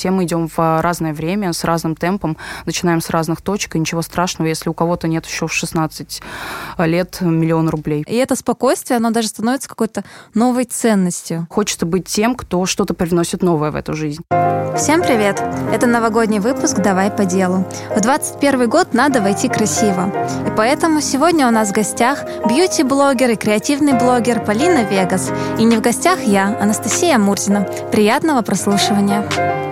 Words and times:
все 0.00 0.10
мы 0.10 0.24
идем 0.24 0.48
в 0.48 0.80
разное 0.80 1.12
время, 1.12 1.52
с 1.52 1.62
разным 1.62 1.94
темпом, 1.94 2.38
начинаем 2.64 3.02
с 3.02 3.10
разных 3.10 3.42
точек, 3.42 3.76
и 3.76 3.78
ничего 3.78 4.00
страшного, 4.00 4.48
если 4.48 4.70
у 4.70 4.72
кого-то 4.72 5.08
нет 5.08 5.26
еще 5.26 5.46
в 5.46 5.52
16 5.52 6.22
лет 6.78 7.18
миллиона 7.20 7.70
рублей. 7.70 8.02
И 8.08 8.16
это 8.16 8.34
спокойствие, 8.34 8.96
оно 8.96 9.10
даже 9.10 9.28
становится 9.28 9.68
какой-то 9.68 10.02
новой 10.32 10.64
ценностью. 10.64 11.46
Хочется 11.50 11.84
быть 11.84 12.06
тем, 12.06 12.34
кто 12.34 12.64
что-то 12.64 12.94
привносит 12.94 13.42
новое 13.42 13.70
в 13.72 13.76
эту 13.76 13.92
жизнь. 13.92 14.22
Всем 14.74 15.02
привет! 15.02 15.42
Это 15.70 15.86
новогодний 15.86 16.38
выпуск 16.38 16.78
«Давай 16.78 17.10
по 17.10 17.26
делу». 17.26 17.66
В 17.94 18.00
21 18.00 18.70
год 18.70 18.94
надо 18.94 19.20
войти 19.20 19.50
красиво. 19.50 20.10
И 20.46 20.50
поэтому 20.56 21.02
сегодня 21.02 21.46
у 21.46 21.50
нас 21.50 21.68
в 21.68 21.72
гостях 21.72 22.24
бьюти-блогер 22.48 23.30
и 23.32 23.36
креативный 23.36 23.92
блогер 23.92 24.42
Полина 24.42 24.82
Вегас. 24.84 25.30
И 25.58 25.64
не 25.64 25.76
в 25.76 25.82
гостях 25.82 26.22
я, 26.22 26.56
Анастасия 26.58 27.18
Мурзина. 27.18 27.68
Приятного 27.92 28.40
прослушивания! 28.40 29.69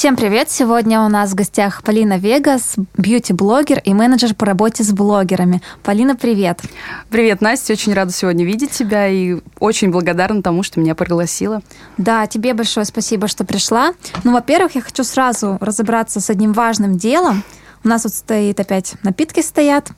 Всем 0.00 0.16
привет! 0.16 0.50
Сегодня 0.50 1.02
у 1.02 1.08
нас 1.08 1.32
в 1.32 1.34
гостях 1.34 1.82
Полина 1.82 2.16
Вегас, 2.16 2.76
бьюти-блогер 2.96 3.82
и 3.84 3.92
менеджер 3.92 4.34
по 4.34 4.46
работе 4.46 4.82
с 4.82 4.92
блогерами. 4.92 5.60
Полина, 5.82 6.16
привет! 6.16 6.62
Привет, 7.10 7.42
Настя! 7.42 7.74
Очень 7.74 7.92
рада 7.92 8.10
сегодня 8.10 8.46
видеть 8.46 8.70
тебя 8.70 9.06
и 9.08 9.40
очень 9.58 9.90
благодарна 9.90 10.42
тому, 10.42 10.62
что 10.62 10.80
меня 10.80 10.94
пригласила. 10.94 11.60
Да, 11.98 12.26
тебе 12.26 12.54
большое 12.54 12.86
спасибо, 12.86 13.28
что 13.28 13.44
пришла. 13.44 13.92
Ну, 14.24 14.32
во-первых, 14.32 14.74
я 14.74 14.80
хочу 14.80 15.04
сразу 15.04 15.58
разобраться 15.60 16.18
с 16.22 16.30
одним 16.30 16.54
важным 16.54 16.96
делом. 16.96 17.44
У 17.84 17.88
нас 17.88 18.04
вот 18.04 18.14
стоит 18.14 18.58
опять 18.58 18.94
напитки 19.02 19.40
стоят. 19.40 19.90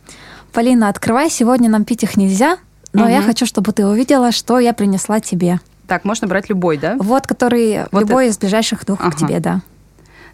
Полина, 0.52 0.88
открывай, 0.88 1.30
сегодня 1.30 1.70
нам 1.70 1.84
пить 1.84 2.02
их 2.02 2.16
нельзя, 2.16 2.58
но 2.92 3.04
угу. 3.04 3.12
я 3.12 3.22
хочу, 3.22 3.46
чтобы 3.46 3.70
ты 3.70 3.86
увидела, 3.86 4.32
что 4.32 4.58
я 4.58 4.72
принесла 4.72 5.20
тебе. 5.20 5.60
Так, 5.86 6.04
можно 6.04 6.26
брать 6.26 6.48
любой, 6.48 6.76
да? 6.76 6.96
Вот, 6.98 7.28
который 7.28 7.82
вот 7.92 8.00
любой 8.00 8.24
это. 8.24 8.32
из 8.32 8.38
ближайших 8.38 8.84
двух 8.84 9.00
ага. 9.00 9.12
к 9.12 9.16
тебе, 9.16 9.38
да. 9.38 9.60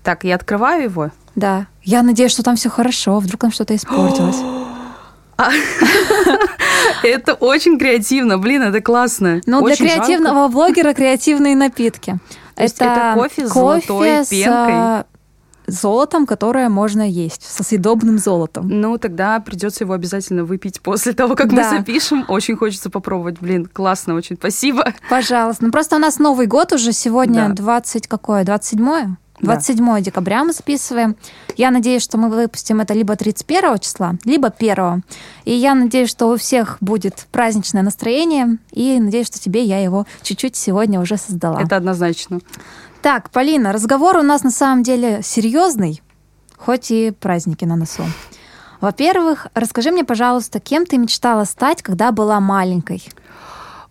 Так, 0.02 0.24
я 0.24 0.34
открываю 0.34 0.84
его? 0.84 1.10
Да. 1.34 1.66
Я 1.82 2.02
надеюсь, 2.02 2.32
что 2.32 2.42
там 2.42 2.56
все 2.56 2.68
хорошо, 2.68 3.18
вдруг 3.18 3.40
там 3.40 3.52
что-то 3.52 3.74
испортилось. 3.74 4.38
А, 5.40 5.52
это 7.04 7.34
очень 7.34 7.78
креативно, 7.78 8.38
блин, 8.38 8.60
это 8.60 8.80
классно. 8.80 9.40
Ну, 9.46 9.64
для 9.64 9.76
креативного 9.76 10.48
блогера 10.48 10.94
креативные 10.94 11.54
напитки. 11.54 12.18
Это 12.56 13.12
кофе 13.14 13.46
с 13.46 13.52
золотой 13.52 14.26
пенкой 14.28 15.04
золотом, 15.68 16.26
которое 16.26 16.68
можно 16.68 17.08
есть, 17.08 17.42
со 17.42 17.62
съедобным 17.62 18.18
золотом. 18.18 18.68
Ну, 18.68 18.98
тогда 18.98 19.38
придется 19.38 19.84
его 19.84 19.92
обязательно 19.92 20.44
выпить 20.44 20.80
после 20.80 21.12
того, 21.12 21.36
как 21.36 21.54
да. 21.54 21.56
мы 21.70 21.78
запишем. 21.78 22.24
Очень 22.28 22.56
хочется 22.56 22.90
попробовать. 22.90 23.38
Блин, 23.40 23.66
классно 23.66 24.14
очень. 24.14 24.36
Спасибо. 24.36 24.92
Пожалуйста. 25.08 25.64
Ну, 25.64 25.70
просто 25.70 25.96
у 25.96 25.98
нас 25.98 26.18
Новый 26.18 26.46
год 26.46 26.72
уже 26.72 26.92
сегодня 26.92 27.48
да. 27.48 27.54
20 27.54 28.08
какое? 28.08 28.44
27 28.44 29.16
27 29.40 29.86
да. 29.86 30.00
декабря 30.00 30.44
мы 30.44 30.52
записываем. 30.52 31.16
Я 31.56 31.70
надеюсь, 31.70 32.02
что 32.02 32.18
мы 32.18 32.28
выпустим 32.28 32.80
это 32.80 32.94
либо 32.94 33.16
31 33.16 33.78
числа, 33.78 34.14
либо 34.24 34.52
1. 34.56 35.04
И 35.44 35.52
я 35.52 35.74
надеюсь, 35.74 36.10
что 36.10 36.26
у 36.26 36.36
всех 36.36 36.78
будет 36.80 37.26
праздничное 37.32 37.82
настроение. 37.82 38.58
И 38.72 38.98
надеюсь, 39.00 39.26
что 39.26 39.40
тебе 39.40 39.62
я 39.62 39.82
его 39.82 40.06
чуть-чуть 40.22 40.56
сегодня 40.56 41.00
уже 41.00 41.16
создала. 41.16 41.60
Это 41.60 41.76
однозначно. 41.76 42.40
Так, 43.02 43.30
Полина, 43.30 43.72
разговор 43.72 44.16
у 44.16 44.22
нас 44.22 44.42
на 44.42 44.50
самом 44.50 44.82
деле 44.82 45.20
серьезный, 45.22 46.02
хоть 46.56 46.90
и 46.90 47.12
праздники 47.12 47.64
на 47.64 47.76
носу. 47.76 48.04
Во-первых, 48.80 49.48
расскажи 49.54 49.90
мне, 49.90 50.04
пожалуйста, 50.04 50.60
кем 50.60 50.86
ты 50.86 50.98
мечтала 50.98 51.44
стать, 51.44 51.82
когда 51.82 52.12
была 52.12 52.40
маленькой? 52.40 53.02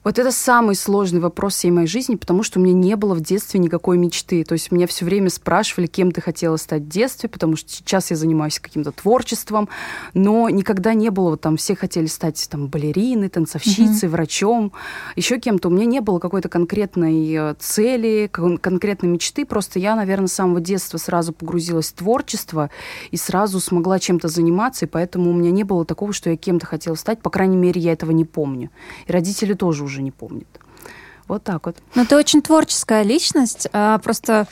Вот 0.07 0.17
это 0.19 0.31
самый 0.31 0.75
сложный 0.75 1.19
вопрос 1.19 1.55
всей 1.55 1.69
моей 1.69 1.85
жизни, 1.85 2.15
потому 2.15 2.41
что 2.41 2.61
у 2.61 2.63
меня 2.63 2.73
не 2.73 2.95
было 2.95 3.13
в 3.13 3.19
детстве 3.19 3.59
никакой 3.59 3.97
мечты. 3.97 4.45
То 4.45 4.53
есть 4.53 4.71
меня 4.71 4.87
все 4.87 5.03
время 5.03 5.29
спрашивали, 5.29 5.85
кем 5.85 6.13
ты 6.13 6.21
хотела 6.21 6.55
стать 6.55 6.83
в 6.83 6.87
детстве, 6.87 7.27
потому 7.27 7.57
что 7.57 7.69
сейчас 7.69 8.09
я 8.09 8.15
занимаюсь 8.15 8.57
каким-то 8.57 8.93
творчеством, 8.93 9.67
но 10.13 10.47
никогда 10.47 10.93
не 10.93 11.09
было, 11.09 11.31
вот 11.31 11.41
там 11.41 11.57
все 11.57 11.75
хотели 11.75 12.05
стать 12.05 12.47
там 12.49 12.67
балериной, 12.67 13.27
танцовщицей, 13.27 14.07
mm-hmm. 14.07 14.11
врачом, 14.11 14.71
еще 15.17 15.41
кем-то. 15.41 15.67
У 15.67 15.71
меня 15.71 15.83
не 15.83 15.99
было 15.99 16.19
какой-то 16.19 16.47
конкретной 16.47 17.33
э, 17.33 17.55
цели, 17.59 18.29
конкретной 18.31 19.09
мечты. 19.09 19.45
Просто 19.45 19.77
я, 19.77 19.93
наверное, 19.97 20.27
с 20.27 20.33
самого 20.33 20.61
детства 20.61 20.97
сразу 20.99 21.33
погрузилась 21.33 21.89
в 21.89 21.95
творчество 21.95 22.69
и 23.11 23.17
сразу 23.17 23.59
смогла 23.59 23.99
чем-то 23.99 24.29
заниматься, 24.29 24.85
и 24.85 24.87
поэтому 24.87 25.31
у 25.31 25.33
меня 25.33 25.51
не 25.51 25.65
было 25.65 25.83
такого, 25.83 26.13
что 26.13 26.29
я 26.29 26.37
кем-то 26.37 26.65
хотела 26.65 26.95
стать. 26.95 27.21
По 27.21 27.29
крайней 27.29 27.57
мере, 27.57 27.81
я 27.81 27.91
этого 27.91 28.11
не 28.11 28.23
помню. 28.23 28.69
И 29.05 29.11
родители 29.11 29.51
тоже 29.51 29.83
уже 29.83 29.96
уже 29.97 30.03
не 30.03 30.11
помнит. 30.11 30.47
Вот 31.27 31.43
так 31.43 31.65
вот. 31.65 31.77
Но 31.95 32.05
ты 32.05 32.15
очень 32.15 32.41
творческая 32.41 33.03
личность. 33.03 33.67
А 33.73 33.97
просто 33.97 34.47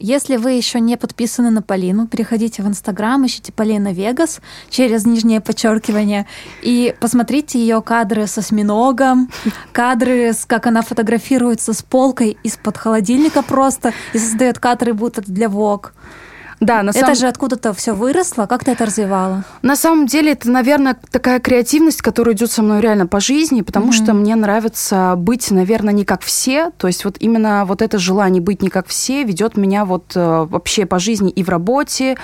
если 0.00 0.36
вы 0.36 0.52
еще 0.52 0.78
не 0.80 0.96
подписаны 0.96 1.50
на 1.50 1.62
Полину, 1.62 2.06
переходите 2.06 2.62
в 2.62 2.68
Инстаграм, 2.68 3.24
ищите 3.26 3.52
Полина 3.52 3.92
Вегас 3.92 4.40
через 4.70 5.06
нижнее 5.06 5.40
подчеркивание 5.40 6.26
и 6.62 6.94
посмотрите 7.00 7.58
ее 7.58 7.80
кадры 7.82 8.26
со 8.26 8.40
осьминогом, 8.40 9.30
кадры, 9.72 10.32
с, 10.32 10.44
как 10.44 10.66
она 10.66 10.82
фотографируется 10.82 11.72
с 11.72 11.82
полкой 11.82 12.36
из-под 12.44 12.76
холодильника 12.76 13.42
просто 13.42 13.92
и 14.12 14.18
создает 14.18 14.58
кадры 14.58 14.94
будто 14.94 15.22
для 15.22 15.48
Вог. 15.48 15.94
Да, 16.60 16.82
на 16.82 16.90
это 16.90 17.00
самом... 17.00 17.14
же 17.14 17.28
откуда-то 17.28 17.72
все 17.72 17.94
выросло. 17.94 18.46
Как 18.46 18.64
ты 18.64 18.72
это 18.72 18.86
развивала? 18.86 19.44
На 19.62 19.76
самом 19.76 20.06
деле 20.06 20.32
это, 20.32 20.50
наверное, 20.50 20.96
такая 21.10 21.38
креативность, 21.38 22.02
которая 22.02 22.34
идет 22.34 22.50
со 22.50 22.62
мной 22.62 22.80
реально 22.80 23.06
по 23.06 23.20
жизни, 23.20 23.62
потому 23.62 23.90
mm-hmm. 23.90 24.04
что 24.04 24.14
мне 24.14 24.34
нравится 24.34 25.14
быть, 25.16 25.50
наверное, 25.50 25.94
не 25.94 26.04
как 26.04 26.22
все. 26.22 26.70
То 26.76 26.88
есть 26.88 27.04
вот 27.04 27.16
именно 27.20 27.64
вот 27.64 27.82
это 27.82 27.98
желание 27.98 28.42
быть 28.42 28.62
не 28.62 28.70
как 28.70 28.88
все 28.88 29.22
ведет 29.22 29.56
меня 29.56 29.84
вот 29.84 30.12
э, 30.16 30.46
вообще 30.48 30.84
по 30.84 30.98
жизни 30.98 31.30
и 31.30 31.42
в 31.42 31.48
работе, 31.48 32.16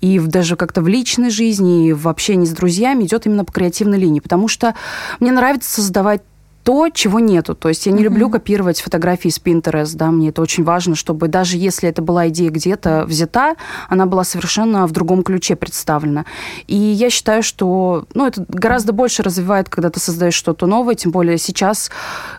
и 0.00 0.18
в, 0.18 0.26
даже 0.26 0.56
как-то 0.56 0.82
в 0.82 0.88
личной 0.88 1.30
жизни, 1.30 1.88
и 1.88 1.92
в 1.92 2.08
общении 2.08 2.46
с 2.46 2.50
друзьями 2.50 3.04
идет 3.04 3.26
именно 3.26 3.44
по 3.44 3.52
креативной 3.52 3.98
линии, 3.98 4.20
потому 4.20 4.48
что 4.48 4.74
мне 5.20 5.30
нравится 5.30 5.70
создавать 5.70 6.22
то, 6.66 6.88
чего 6.88 7.20
нету. 7.20 7.54
То 7.54 7.68
есть 7.68 7.86
я 7.86 7.92
не 7.92 8.00
mm-hmm. 8.00 8.02
люблю 8.02 8.28
копировать 8.28 8.80
фотографии 8.80 9.28
с 9.28 9.38
Pinterest, 9.38 9.94
да, 9.94 10.10
мне 10.10 10.30
это 10.30 10.42
очень 10.42 10.64
важно, 10.64 10.96
чтобы 10.96 11.28
даже 11.28 11.56
если 11.56 11.88
это 11.88 12.02
была 12.02 12.26
идея 12.26 12.50
где-то 12.50 13.04
взята, 13.06 13.54
она 13.88 14.06
была 14.06 14.24
совершенно 14.24 14.84
в 14.88 14.90
другом 14.90 15.22
ключе 15.22 15.54
представлена. 15.54 16.24
И 16.66 16.74
я 16.74 17.08
считаю, 17.08 17.44
что, 17.44 18.06
ну, 18.14 18.26
это 18.26 18.44
гораздо 18.48 18.92
больше 18.92 19.22
развивает, 19.22 19.68
когда 19.68 19.90
ты 19.90 20.00
создаешь 20.00 20.34
что-то 20.34 20.66
новое, 20.66 20.96
тем 20.96 21.12
более 21.12 21.38
сейчас 21.38 21.88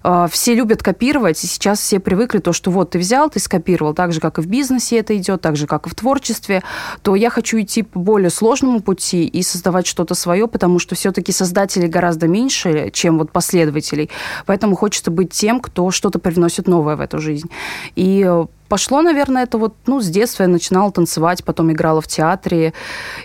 э, 0.04 0.28
все 0.30 0.56
любят 0.56 0.84
копировать, 0.84 1.42
и 1.42 1.48
сейчас 1.48 1.80
все 1.80 2.02
привыкли 2.02 2.40
то, 2.40 2.52
что 2.52 2.70
вот 2.70 2.90
ты 2.90 3.00
взял, 3.00 3.30
ты 3.30 3.40
скопировал, 3.40 3.94
так 3.94 4.12
же, 4.12 4.20
как 4.20 4.40
и 4.40 4.42
в 4.42 4.48
бизнесе 4.48 4.98
это 4.98 5.16
идет, 5.16 5.40
так 5.40 5.56
же, 5.56 5.68
как 5.68 5.88
и 5.88 5.90
в 5.90 5.96
творчестве, 5.96 6.64
то 7.02 7.16
я 7.16 7.30
хочу 7.30 7.62
идти 7.62 7.82
по 7.82 8.00
более 8.00 8.30
сложному 8.30 8.82
пути 8.82 9.26
и 9.26 9.42
создавать 9.42 9.88
что-то 9.88 10.16
свое, 10.16 10.50
потому 10.50 10.80
что 10.80 10.96
все-таки 10.96 11.32
создателей 11.32 11.88
гораздо 11.88 12.28
меньше, 12.28 12.90
чем 12.92 13.20
вот 13.20 13.32
последователей. 13.32 14.10
Поэтому 14.46 14.76
хочется 14.76 15.12
быть 15.12 15.32
тем, 15.32 15.60
кто 15.60 15.92
что-то 15.92 16.20
привносит 16.20 16.68
новое 16.68 16.96
в 16.96 17.02
эту 17.02 17.20
жизнь. 17.20 17.50
И 17.96 18.26
э, 18.28 18.46
Пошло, 18.70 19.02
наверное, 19.02 19.44
это 19.44 19.58
вот, 19.58 19.76
ну, 19.86 20.02
с 20.02 20.08
детства 20.10 20.44
я 20.44 20.50
начинала 20.50 20.92
танцевать, 20.92 21.44
потом 21.46 21.72
играла 21.72 22.02
в 22.02 22.08
театре, 22.08 22.74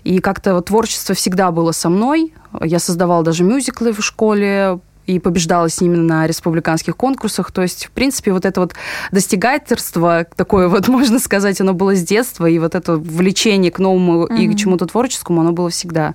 и 0.04 0.20
как-то 0.20 0.54
вот 0.54 0.66
творчество 0.66 1.16
всегда 1.16 1.50
было 1.50 1.72
со 1.72 1.88
мной. 1.88 2.32
Я 2.60 2.78
создавала 2.78 3.25
даже 3.25 3.42
мюзиклы 3.42 3.92
в 3.92 4.00
школе, 4.04 4.78
и 5.06 5.19
побеждала 5.19 5.69
с 5.69 5.80
ними 5.80 5.97
на 5.97 6.26
республиканских 6.26 6.97
конкурсах. 6.97 7.50
То 7.50 7.62
есть, 7.62 7.86
в 7.86 7.91
принципе, 7.91 8.32
вот 8.32 8.44
это 8.44 8.60
вот 8.60 8.74
достигательство, 9.10 10.26
такое 10.36 10.69
вот, 10.69 10.88
можно 10.88 11.19
сказать, 11.19 11.60
оно 11.60 11.74
было 11.74 11.94
с 11.97 12.03
детства, 12.03 12.47
и 12.47 12.59
вот 12.59 12.74
это 12.74 12.97
влечение 12.97 13.72
к 13.72 13.78
новому 13.78 14.26
mm-hmm. 14.26 14.38
и 14.38 14.54
к 14.54 14.56
чему-то 14.56 14.86
творческому, 14.86 15.41
оно 15.41 15.53
было 15.53 15.71
всегда. 15.71 16.15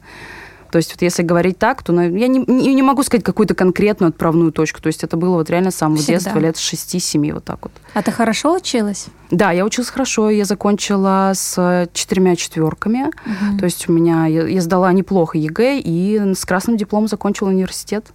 То 0.72 0.78
есть 0.78 0.92
вот 0.92 1.02
если 1.02 1.24
говорить 1.24 1.58
так, 1.58 1.84
то 1.84 1.94
я 1.94 2.28
не, 2.28 2.40
не, 2.40 2.82
могу 2.82 3.04
сказать 3.04 3.24
какую-то 3.24 3.56
конкретную 3.56 4.10
отправную 4.10 4.52
точку. 4.52 4.82
То 4.82 4.88
есть 4.88 5.04
это 5.04 5.18
было 5.18 5.36
вот 5.36 5.50
реально 5.50 5.72
с 5.72 5.76
самого 5.76 5.98
Всегда. 5.98 6.14
детства, 6.14 6.40
лет 6.40 6.56
6-7, 6.56 7.34
вот 7.34 7.44
так 7.44 7.60
вот. 7.62 7.72
А 7.94 8.02
ты 8.02 8.12
хорошо 8.12 8.56
училась? 8.56 9.08
Да, 9.32 9.52
я 9.52 9.66
училась 9.66 9.90
хорошо. 9.90 10.30
Я 10.30 10.46
закончила 10.46 11.32
с 11.34 11.88
четырьмя 11.94 12.36
четверками. 12.36 13.08
Угу. 13.08 13.60
То 13.60 13.66
есть 13.66 13.90
у 13.90 13.92
меня 13.92 14.26
я, 14.26 14.48
я 14.48 14.62
сдала 14.62 14.92
неплохо 14.92 15.38
ЕГЭ 15.38 15.80
и 15.80 16.34
с 16.36 16.46
красным 16.46 16.78
дипломом 16.78 17.08
закончила 17.08 17.50
университет. 17.50 18.06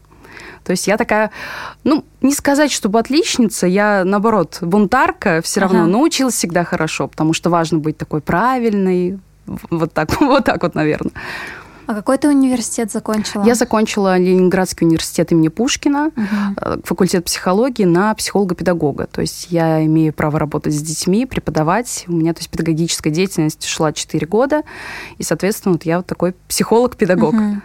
То 0.64 0.70
есть 0.70 0.87
я 0.87 0.96
такая, 0.96 1.31
ну, 1.84 2.04
не 2.20 2.34
сказать, 2.34 2.70
чтобы 2.70 2.99
отличница, 2.99 3.66
я, 3.66 4.04
наоборот, 4.04 4.58
бунтарка 4.60 5.40
все 5.43 5.60
равно, 5.60 5.81
ага. 5.81 5.88
но 5.88 6.00
училась 6.00 6.34
всегда 6.34 6.64
хорошо, 6.64 7.08
потому 7.08 7.32
что 7.32 7.50
важно 7.50 7.78
быть 7.78 7.96
такой 7.96 8.20
правильной, 8.20 9.19
вот 9.70 9.93
так, 9.93 10.20
вот 10.20 10.44
так 10.44 10.62
вот, 10.62 10.75
наверное. 10.75 11.12
А 11.93 11.94
какой 11.94 12.17
ты 12.17 12.29
университет 12.29 12.91
закончила? 12.91 13.44
Я 13.44 13.55
закончила 13.55 14.17
Ленинградский 14.17 14.87
университет 14.87 15.31
имени 15.31 15.49
Пушкина, 15.49 16.06
угу. 16.06 16.83
факультет 16.85 17.27
психологии 17.27 17.85
на 17.85 18.15
психолога-педагога. 18.15 19.06
То 19.06 19.21
есть 19.21 19.49
я 19.50 19.85
имею 19.85 20.15
право 20.15 20.39
работать 20.39 20.73
с 20.73 20.81
детьми, 20.81 21.27
преподавать. 21.27 22.05
У 22.09 22.12
меня 22.12 22.33
то 22.33 22.41
есть, 22.41 22.49
педагогическая 22.49 23.12
деятельность 23.12 23.67
шла 23.67 23.93
4 23.93 24.27
года. 24.27 24.62
И, 25.19 25.23
соответственно, 25.23 25.75
вот 25.75 25.85
я 25.85 25.99
вот 25.99 26.06
такой 26.06 26.35
психолог-педагог. 26.49 27.35
Угу. 27.35 27.61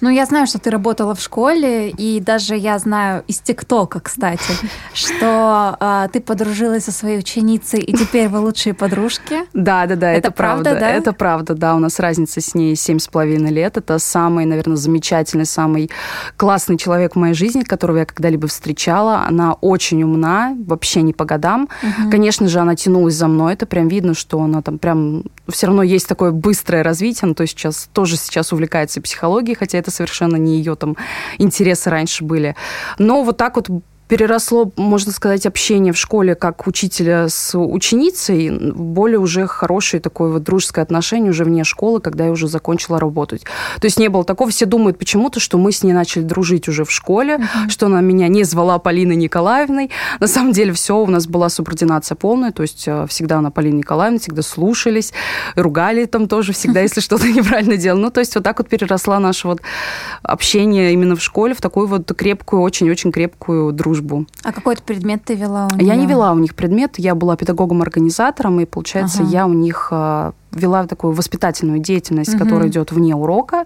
Ну, 0.00 0.10
я 0.10 0.26
знаю, 0.26 0.46
что 0.46 0.58
ты 0.58 0.70
работала 0.70 1.14
в 1.14 1.20
школе, 1.20 1.90
и 1.90 2.20
даже 2.20 2.56
я 2.56 2.78
знаю 2.78 3.24
из 3.26 3.38
ТикТока, 3.38 4.00
кстати, 4.00 4.52
что 4.94 5.76
э, 5.80 6.08
ты 6.12 6.20
подружилась 6.20 6.84
со 6.84 6.92
своей 6.92 7.18
ученицей, 7.18 7.80
и 7.80 7.92
теперь 7.92 8.28
вы 8.28 8.40
лучшие 8.40 8.74
подружки. 8.74 9.40
Да, 9.52 9.86
да, 9.86 9.96
да, 9.96 10.12
это, 10.12 10.28
это 10.28 10.30
правда, 10.30 10.70
правда, 10.70 10.80
да? 10.80 10.90
Это 10.90 11.12
правда, 11.12 11.54
да. 11.54 11.74
У 11.74 11.78
нас 11.78 11.98
разница 11.98 12.40
с 12.40 12.54
ней 12.54 12.76
семь 12.76 12.98
с 12.98 13.08
половиной 13.08 13.50
лет. 13.50 13.76
Это 13.76 13.98
самый, 13.98 14.44
наверное, 14.44 14.76
замечательный, 14.76 15.46
самый 15.46 15.90
классный 16.36 16.76
человек 16.76 17.14
в 17.14 17.18
моей 17.18 17.34
жизни, 17.34 17.62
которого 17.62 17.98
я 17.98 18.06
когда-либо 18.06 18.48
встречала. 18.48 19.24
Она 19.26 19.54
очень 19.54 20.02
умна, 20.02 20.56
вообще 20.66 21.02
не 21.02 21.12
по 21.12 21.24
годам. 21.24 21.68
Угу. 21.82 22.10
Конечно 22.10 22.48
же, 22.48 22.58
она 22.58 22.74
тянулась 22.74 23.14
за 23.14 23.28
мной. 23.28 23.54
Это 23.54 23.66
прям 23.66 23.88
видно, 23.88 24.14
что 24.14 24.40
она 24.40 24.62
там 24.62 24.78
прям 24.78 25.24
все 25.48 25.66
равно 25.66 25.82
есть 25.82 26.08
такое 26.08 26.32
быстрое 26.32 26.82
развитие. 26.82 27.26
Она 27.26 27.34
то 27.34 27.46
сейчас 27.46 27.88
тоже 27.92 28.16
сейчас 28.16 28.52
увлекается 28.52 29.00
психологией, 29.00 29.56
хотя 29.56 29.78
это 29.78 29.85
совершенно 29.90 30.36
не 30.36 30.58
ее 30.58 30.74
там 30.74 30.96
интересы 31.38 31.90
раньше 31.90 32.24
были. 32.24 32.54
Но 32.98 33.22
вот 33.22 33.36
так 33.36 33.56
вот 33.56 33.68
переросло, 34.08 34.70
можно 34.76 35.12
сказать, 35.12 35.46
общение 35.46 35.92
в 35.92 35.98
школе 35.98 36.34
как 36.34 36.66
учителя 36.66 37.28
с 37.28 37.58
ученицей 37.58 38.50
более 38.72 39.18
уже 39.18 39.46
хорошее 39.46 40.00
такое 40.00 40.30
вот 40.30 40.42
дружеское 40.42 40.82
отношение 40.82 41.30
уже 41.30 41.44
вне 41.44 41.64
школы, 41.64 42.00
когда 42.00 42.26
я 42.26 42.30
уже 42.30 42.48
закончила 42.48 43.00
работать. 43.00 43.42
То 43.80 43.84
есть 43.86 43.98
не 43.98 44.08
было 44.08 44.24
такого. 44.24 44.50
Все 44.50 44.66
думают 44.66 44.98
почему-то, 44.98 45.40
что 45.40 45.58
мы 45.58 45.72
с 45.72 45.82
ней 45.82 45.92
начали 45.92 46.22
дружить 46.22 46.68
уже 46.68 46.84
в 46.84 46.90
школе, 46.90 47.36
uh-huh. 47.36 47.68
что 47.68 47.86
она 47.86 48.00
меня 48.00 48.28
не 48.28 48.44
звала 48.44 48.78
Полиной 48.78 49.16
Николаевной. 49.16 49.90
На 50.20 50.26
самом 50.28 50.52
деле 50.52 50.72
все, 50.72 50.96
у 50.96 51.06
нас 51.06 51.26
была 51.26 51.48
субординация 51.48 52.14
полная, 52.14 52.52
то 52.52 52.62
есть 52.62 52.84
э, 52.86 53.06
всегда 53.08 53.38
она 53.38 53.50
Полина 53.50 53.78
Николаевна, 53.78 54.18
всегда 54.18 54.42
слушались, 54.42 55.12
ругали 55.56 56.04
там 56.04 56.28
тоже 56.28 56.52
всегда, 56.52 56.80
если 56.80 57.00
что-то 57.00 57.28
неправильно 57.32 57.76
делал. 57.76 57.98
Ну, 57.98 58.10
то 58.10 58.20
есть 58.20 58.34
вот 58.36 58.44
так 58.44 58.58
вот 58.58 58.68
переросла 58.68 59.18
наше 59.18 59.48
вот 59.48 59.60
общение 60.22 60.92
именно 60.92 61.16
в 61.16 61.22
школе 61.22 61.54
в 61.54 61.60
такую 61.60 61.88
вот 61.88 62.12
крепкую, 62.16 62.62
очень-очень 62.62 63.10
крепкую 63.10 63.72
дружбу 63.72 63.95
дружбу. 63.96 64.26
А 64.42 64.52
какой-то 64.52 64.82
предмет 64.82 65.24
ты 65.24 65.34
вела 65.34 65.68
у 65.72 65.76
них? 65.76 65.86
Я 65.86 65.96
не 65.96 66.06
вела 66.06 66.32
у 66.32 66.38
них 66.38 66.54
предмет, 66.54 66.98
я 66.98 67.14
была 67.14 67.36
педагогом-организатором, 67.36 68.60
и, 68.60 68.64
получается, 68.64 69.22
ага. 69.22 69.30
я 69.30 69.46
у 69.46 69.52
них 69.52 69.88
э, 69.90 70.32
вела 70.52 70.86
такую 70.86 71.12
воспитательную 71.12 71.80
деятельность, 71.80 72.34
угу. 72.34 72.44
которая 72.44 72.68
идет 72.68 72.92
вне 72.92 73.14
урока, 73.14 73.64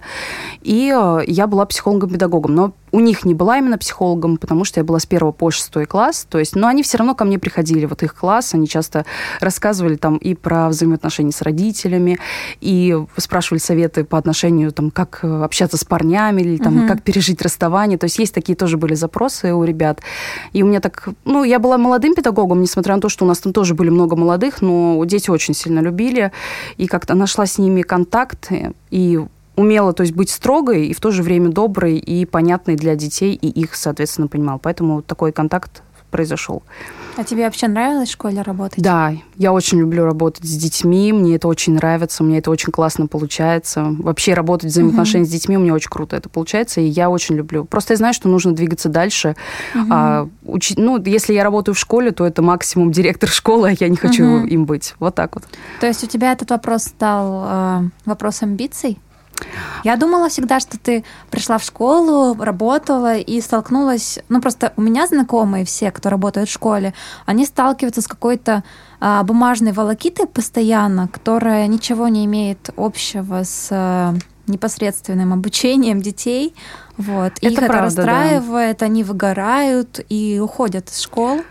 и 0.63 0.93
э, 0.95 1.21
я 1.27 1.47
была 1.47 1.67
психологом-педагогом. 1.67 2.55
Но 2.55 2.73
у 2.93 3.01
них 3.01 3.25
не 3.25 3.35
была 3.35 3.59
именно 3.59 3.79
психологом, 3.79 4.37
потому 4.37 4.65
что 4.65 4.81
я 4.81 4.85
была 4.85 4.99
с 4.99 5.07
первого 5.07 5.33
по 5.33 5.51
шестой 5.51 5.87
класс. 5.87 6.27
То 6.29 6.39
есть, 6.39 6.57
но 6.57 6.67
они 6.67 6.83
все 6.83 6.99
равно 6.99 7.15
ко 7.15 7.25
мне 7.25 7.39
приходили, 7.39 7.87
вот 7.87 8.03
их 8.03 8.15
класс, 8.15 8.55
они 8.55 8.69
часто 8.69 9.05
рассказывали 9.41 9.97
там 9.97 10.17
и 10.17 10.35
про 10.35 10.69
взаимоотношения 10.69 11.33
с 11.33 11.43
родителями, 11.43 12.19
и 12.61 12.97
спрашивали 13.17 13.61
советы 13.61 14.05
по 14.05 14.19
отношению, 14.19 14.73
там, 14.73 14.91
как 14.91 15.21
э, 15.23 15.43
общаться 15.43 15.77
с 15.77 15.85
парнями, 15.85 16.43
или 16.43 16.57
там, 16.57 16.79
угу. 16.79 16.89
как 16.89 17.03
пережить 17.03 17.43
расставание. 17.43 17.99
То 17.99 18.05
есть 18.05 18.19
есть 18.19 18.35
такие 18.35 18.57
тоже 18.57 18.77
были 18.77 18.95
запросы 18.95 19.55
у 19.55 19.65
ребят. 19.65 20.01
И 20.53 20.63
у 20.63 20.67
меня 20.67 20.81
так, 20.81 21.09
ну, 21.25 21.45
я 21.45 21.59
была 21.59 21.79
молодым 21.79 22.15
педагогом, 22.15 22.61
несмотря 22.61 22.95
на 22.95 23.01
то, 23.01 23.09
что 23.09 23.25
у 23.25 23.29
нас 23.29 23.39
там 23.39 23.53
тоже 23.53 23.75
были 23.75 23.91
много 23.91 24.17
молодых, 24.17 24.63
но 24.63 25.03
дети 25.05 25.31
очень 25.31 25.55
сильно 25.55 25.81
любили 25.81 26.33
и 26.77 26.87
как-то 26.87 27.15
нашла 27.15 27.47
с 27.47 27.59
ними 27.59 27.83
контакт, 27.83 28.51
и 28.91 29.21
умела, 29.61 29.93
то 29.93 30.03
есть 30.03 30.15
быть 30.15 30.31
строгой 30.31 30.87
и 30.87 30.95
в 30.95 31.01
то 31.01 31.11
же 31.11 31.23
время 31.23 31.51
доброй 31.51 31.99
и 31.99 32.25
понятной 32.25 32.77
для 32.77 32.97
детей, 32.97 33.35
и 33.35 33.49
их, 33.49 33.75
соответственно, 33.75 34.29
понимал. 34.29 34.59
Поэтому 34.59 35.03
такой 35.03 35.33
контакт 35.33 35.83
произошел. 36.11 36.63
А 37.17 37.25
тебе 37.25 37.45
вообще 37.45 37.69
нравилось 37.69 38.09
в 38.09 38.13
школе 38.13 38.43
работать? 38.43 38.83
Да, 38.83 39.13
я 39.37 39.53
очень 39.53 39.79
люблю 39.79 40.05
работать 40.05 40.45
с 40.45 40.57
детьми, 40.57 41.13
мне 41.13 41.37
это 41.37 41.49
очень 41.49 41.75
нравится, 41.75 42.23
мне 42.23 42.39
это 42.39 42.51
очень 42.51 42.73
классно 42.73 43.07
получается. 43.07 43.95
Вообще 43.99 44.35
работать 44.35 44.71
взаимоотношения 44.71 45.25
угу. 45.25 45.29
с 45.29 45.33
детьми 45.33 45.57
у 45.57 45.61
меня 45.61 45.75
очень 45.75 45.91
круто 45.91 46.17
это 46.17 46.29
получается, 46.29 46.81
и 46.81 46.85
я 46.85 47.11
очень 47.11 47.37
люблю. 47.37 47.65
Просто 47.65 47.95
я 47.95 47.97
знаю, 47.97 48.15
что 48.15 48.29
нужно 48.29 48.53
двигаться 48.53 48.89
дальше. 48.89 49.37
Угу. 49.75 49.87
А, 49.91 50.29
учить, 50.45 50.79
ну, 50.79 51.03
если 51.03 51.35
я 51.35 51.45
работаю 51.45 51.75
в 51.75 51.79
школе, 51.79 52.11
то 52.11 52.27
это 52.27 52.43
максимум 52.43 52.93
директор 52.93 53.29
школы, 53.31 53.71
а 53.71 53.77
я 53.79 53.89
не 53.89 53.97
хочу 53.97 54.25
угу. 54.25 54.47
им 54.47 54.65
быть. 54.65 54.95
Вот 54.99 55.15
так 55.15 55.35
вот. 55.35 55.45
То 55.81 55.87
есть 55.87 56.03
у 56.05 56.07
тебя 56.07 56.33
этот 56.33 56.51
вопрос 56.51 56.85
стал 56.85 57.45
э, 57.47 57.89
вопрос 58.07 58.43
амбиций? 58.43 58.99
Я 59.85 59.97
думала 59.97 60.29
всегда, 60.29 60.61
что 60.61 60.79
ты 60.79 61.05
пришла 61.31 61.59
в 61.59 61.65
школу, 61.65 62.35
работала 62.39 63.17
и 63.17 63.41
столкнулась... 63.41 64.19
Ну, 64.29 64.41
просто 64.41 64.73
у 64.77 64.83
меня 64.83 65.07
знакомые 65.07 65.65
все, 65.65 65.91
кто 65.91 66.11
работает 66.11 66.49
в 66.49 66.53
школе, 66.53 66.95
они 67.27 67.47
сталкиваются 67.47 68.03
с 68.03 68.09
какой-то 68.09 68.63
а, 69.01 69.23
бумажной 69.23 69.73
волокитой 69.73 70.27
постоянно, 70.27 71.09
которая 71.09 71.67
ничего 71.67 72.09
не 72.09 72.25
имеет 72.27 72.71
общего 72.77 73.43
с 73.45 73.69
а, 73.71 74.15
непосредственным 74.47 75.33
обучением 75.33 76.03
детей. 76.03 76.55
Вот. 76.97 77.33
Это 77.41 77.47
их 77.47 77.57
правда, 77.59 77.75
это 77.75 77.83
расстраивает, 77.83 78.79
да. 78.79 78.87
они 78.87 79.05
выгорают 79.05 80.05
и 80.09 80.41
уходят 80.43 80.91
из 80.91 81.01
школ. 81.01 81.43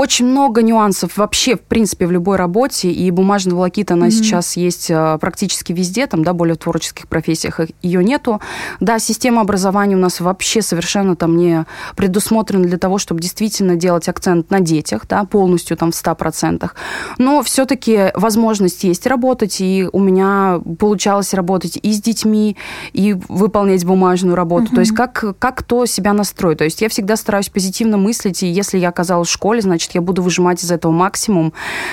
Очень 0.00 0.28
много 0.28 0.62
нюансов 0.62 1.18
вообще, 1.18 1.56
в 1.56 1.60
принципе, 1.60 2.06
в 2.06 2.10
любой 2.10 2.38
работе, 2.38 2.90
и 2.90 3.10
бумажная 3.10 3.54
волокита, 3.54 3.92
она 3.92 4.06
mm-hmm. 4.06 4.10
сейчас 4.12 4.56
есть 4.56 4.90
э, 4.90 5.18
практически 5.20 5.74
везде, 5.74 6.06
там, 6.06 6.24
да, 6.24 6.32
более 6.32 6.54
в 6.54 6.56
творческих 6.56 7.06
профессиях 7.06 7.60
ее 7.82 8.02
нету. 8.02 8.40
Да, 8.80 8.98
система 8.98 9.42
образования 9.42 9.96
у 9.96 9.98
нас 9.98 10.20
вообще 10.20 10.62
совершенно 10.62 11.16
там 11.16 11.36
не 11.36 11.66
предусмотрена 11.96 12.64
для 12.64 12.78
того, 12.78 12.96
чтобы 12.96 13.20
действительно 13.20 13.76
делать 13.76 14.08
акцент 14.08 14.50
на 14.50 14.60
детях, 14.60 15.02
да, 15.06 15.24
полностью 15.24 15.76
там 15.76 15.92
в 15.92 15.94
100%. 15.94 16.70
Но 17.18 17.42
все-таки 17.42 18.10
возможность 18.14 18.84
есть 18.84 19.06
работать, 19.06 19.60
и 19.60 19.86
у 19.92 19.98
меня 19.98 20.62
получалось 20.78 21.34
работать 21.34 21.78
и 21.82 21.92
с 21.92 22.00
детьми, 22.00 22.56
и 22.94 23.14
выполнять 23.28 23.84
бумажную 23.84 24.34
работу. 24.34 24.68
Mm-hmm. 24.68 24.74
То 24.76 24.80
есть 24.80 24.94
как, 24.94 25.38
как 25.38 25.56
кто 25.56 25.84
себя 25.84 26.14
настроит. 26.14 26.56
То 26.56 26.64
есть 26.64 26.80
я 26.80 26.88
всегда 26.88 27.16
стараюсь 27.16 27.50
позитивно 27.50 27.98
мыслить, 27.98 28.42
и 28.42 28.46
если 28.46 28.78
я 28.78 28.88
оказалась 28.88 29.28
в 29.28 29.32
школе, 29.32 29.60
значит, 29.60 29.89
значит, 29.90 29.94
я 29.94 30.00
буду 30.00 30.22
выжимать 30.22 30.62
из 30.62 30.70
этого 30.70 30.92
максимум 30.92 31.52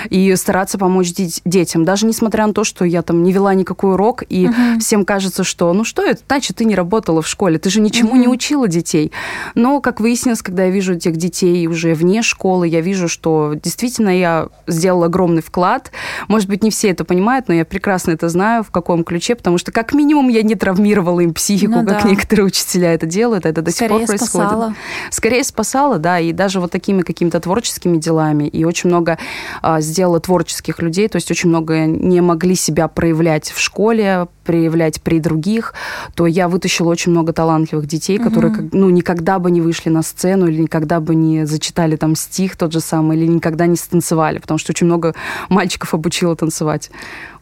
и 0.10 0.36
стараться 0.36 0.78
помочь 0.78 1.14
детям. 1.14 1.84
Даже 1.84 2.06
несмотря 2.06 2.48
на 2.48 2.54
то, 2.54 2.64
что 2.64 2.86
я 2.86 3.02
там 3.02 3.24
не 3.24 3.32
вела 3.32 3.54
никакой 3.54 3.94
урок, 3.94 4.24
и 4.30 4.48
угу. 4.48 4.80
всем 4.80 5.06
кажется, 5.06 5.44
что 5.44 5.74
ну 5.74 5.84
что 5.84 6.04
это, 6.04 6.22
значит, 6.28 6.58
ты 6.58 6.66
не 6.66 6.76
работала 6.76 7.22
в 7.22 7.28
школе, 7.28 7.58
ты 7.58 7.70
же 7.70 7.82
ничему 7.82 8.12
угу. 8.12 8.18
не 8.18 8.28
учила 8.28 8.68
детей. 8.68 9.12
Но, 9.56 9.82
как 9.82 10.00
выяснилось, 10.00 10.42
когда 10.42 10.66
я 10.66 10.72
вижу 10.72 10.94
этих 10.94 11.18
детей 11.18 11.68
уже 11.68 11.94
вне 11.94 12.22
школы, 12.22 12.68
я 12.68 12.82
вижу, 12.82 13.08
что 13.08 13.54
действительно 13.62 14.10
я 14.10 14.48
сделала 14.68 15.06
огромный 15.06 15.42
вклад. 15.42 15.92
Может 16.28 16.48
быть, 16.50 16.64
не 16.64 16.70
все 16.70 16.90
это 16.90 17.04
понимают, 17.04 17.48
но 17.48 17.54
я 17.54 17.66
прекрасно 17.66 18.12
это 18.12 18.30
знаю, 18.30 18.64
в 18.64 18.72
каком 18.72 19.04
ключе, 19.04 19.36
потому 19.36 19.58
что 19.58 19.72
как 19.72 19.94
минимум 19.94 20.30
я 20.30 20.44
не 20.44 20.56
травмировала 20.56 21.21
им 21.21 21.33
психику, 21.33 21.81
ну, 21.81 21.86
как 21.86 22.04
да. 22.04 22.10
некоторые 22.10 22.45
учителя 22.45 22.94
это 22.94 23.06
делают, 23.06 23.45
это 23.45 23.62
до 23.62 23.71
Скорее 23.71 24.00
сих 24.00 24.07
пор 24.07 24.18
происходит. 24.18 24.50
Спасала. 24.50 24.76
Скорее 25.10 25.44
спасала, 25.44 25.98
да, 25.98 26.19
и 26.19 26.31
даже 26.31 26.60
вот 26.60 26.71
такими 26.71 27.02
какими-то 27.02 27.40
творческими 27.40 27.77
творческими 27.78 27.98
делами, 27.98 28.48
и 28.48 28.66
очень 28.66 28.90
много 28.90 29.18
а, 29.62 29.81
сделала 29.81 30.19
творческих 30.19 30.81
людей, 30.81 31.07
то 31.07 31.18
есть 31.18 31.31
очень 31.31 31.50
много 31.50 31.86
не 31.86 32.22
могли 32.22 32.56
себя 32.56 32.88
проявлять 32.88 33.52
в 33.52 33.60
школе, 33.60 34.28
проявлять 34.44 35.02
при 35.02 35.19
других, 35.19 35.74
то 36.16 36.26
я 36.26 36.48
вытащила 36.48 36.90
очень 36.90 37.12
много 37.12 37.34
талантливых 37.34 37.86
детей, 37.86 38.18
которые 38.18 38.54
угу. 38.54 38.69
ну, 38.72 38.90
никогда 38.90 39.40
бы 39.40 39.52
не 39.52 39.62
вышли 39.62 39.90
на 39.90 40.02
сцену 40.02 40.48
или 40.48 40.62
никогда 40.62 41.00
бы 41.00 41.16
не 41.16 41.46
зачитали 41.46 41.98
там 41.98 42.16
стих 42.16 42.56
тот 42.56 42.72
же 42.72 42.80
самый, 42.80 43.18
или 43.18 43.28
никогда 43.28 43.68
не 43.68 43.76
станцевали, 43.76 44.40
потому 44.40 44.57
что 44.57 44.72
очень 44.72 44.88
много 44.88 45.14
мальчиков 45.50 45.94
обучила 45.94 46.36
танцевать. 46.36 46.90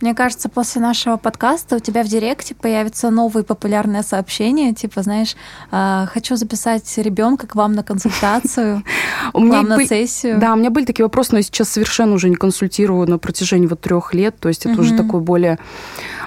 Мне 0.01 0.13
кажется, 0.13 0.49
после 0.49 0.81
нашего 0.81 1.17
подкаста 1.17 1.77
у 1.77 1.79
тебя 1.79 2.03
в 2.03 2.07
директе 2.07 2.55
появятся 2.55 3.09
новые 3.09 3.43
популярные 3.43 4.03
сообщения, 4.03 4.73
типа, 4.73 5.01
знаешь, 5.01 5.35
«А, 5.71 6.05
хочу 6.07 6.35
записать 6.35 6.97
ребенка 6.97 7.47
к 7.47 7.55
вам 7.55 7.73
на 7.73 7.83
консультацию, 7.83 8.83
к 9.33 9.37
вам 9.37 9.67
на 9.67 9.85
сессию. 9.85 10.39
Да, 10.39 10.53
у 10.53 10.55
меня 10.57 10.69
были 10.69 10.85
такие 10.85 11.05
вопросы, 11.05 11.29
но 11.31 11.37
я 11.37 11.43
сейчас 11.43 11.69
совершенно 11.69 12.13
уже 12.13 12.29
не 12.29 12.35
консультирую 12.35 13.09
на 13.09 13.17
протяжении 13.17 13.67
вот 13.67 13.81
трех 13.81 14.13
лет, 14.13 14.35
то 14.39 14.49
есть 14.49 14.65
это 14.65 14.79
уже 14.79 14.95
такой 14.95 15.21
более... 15.21 15.59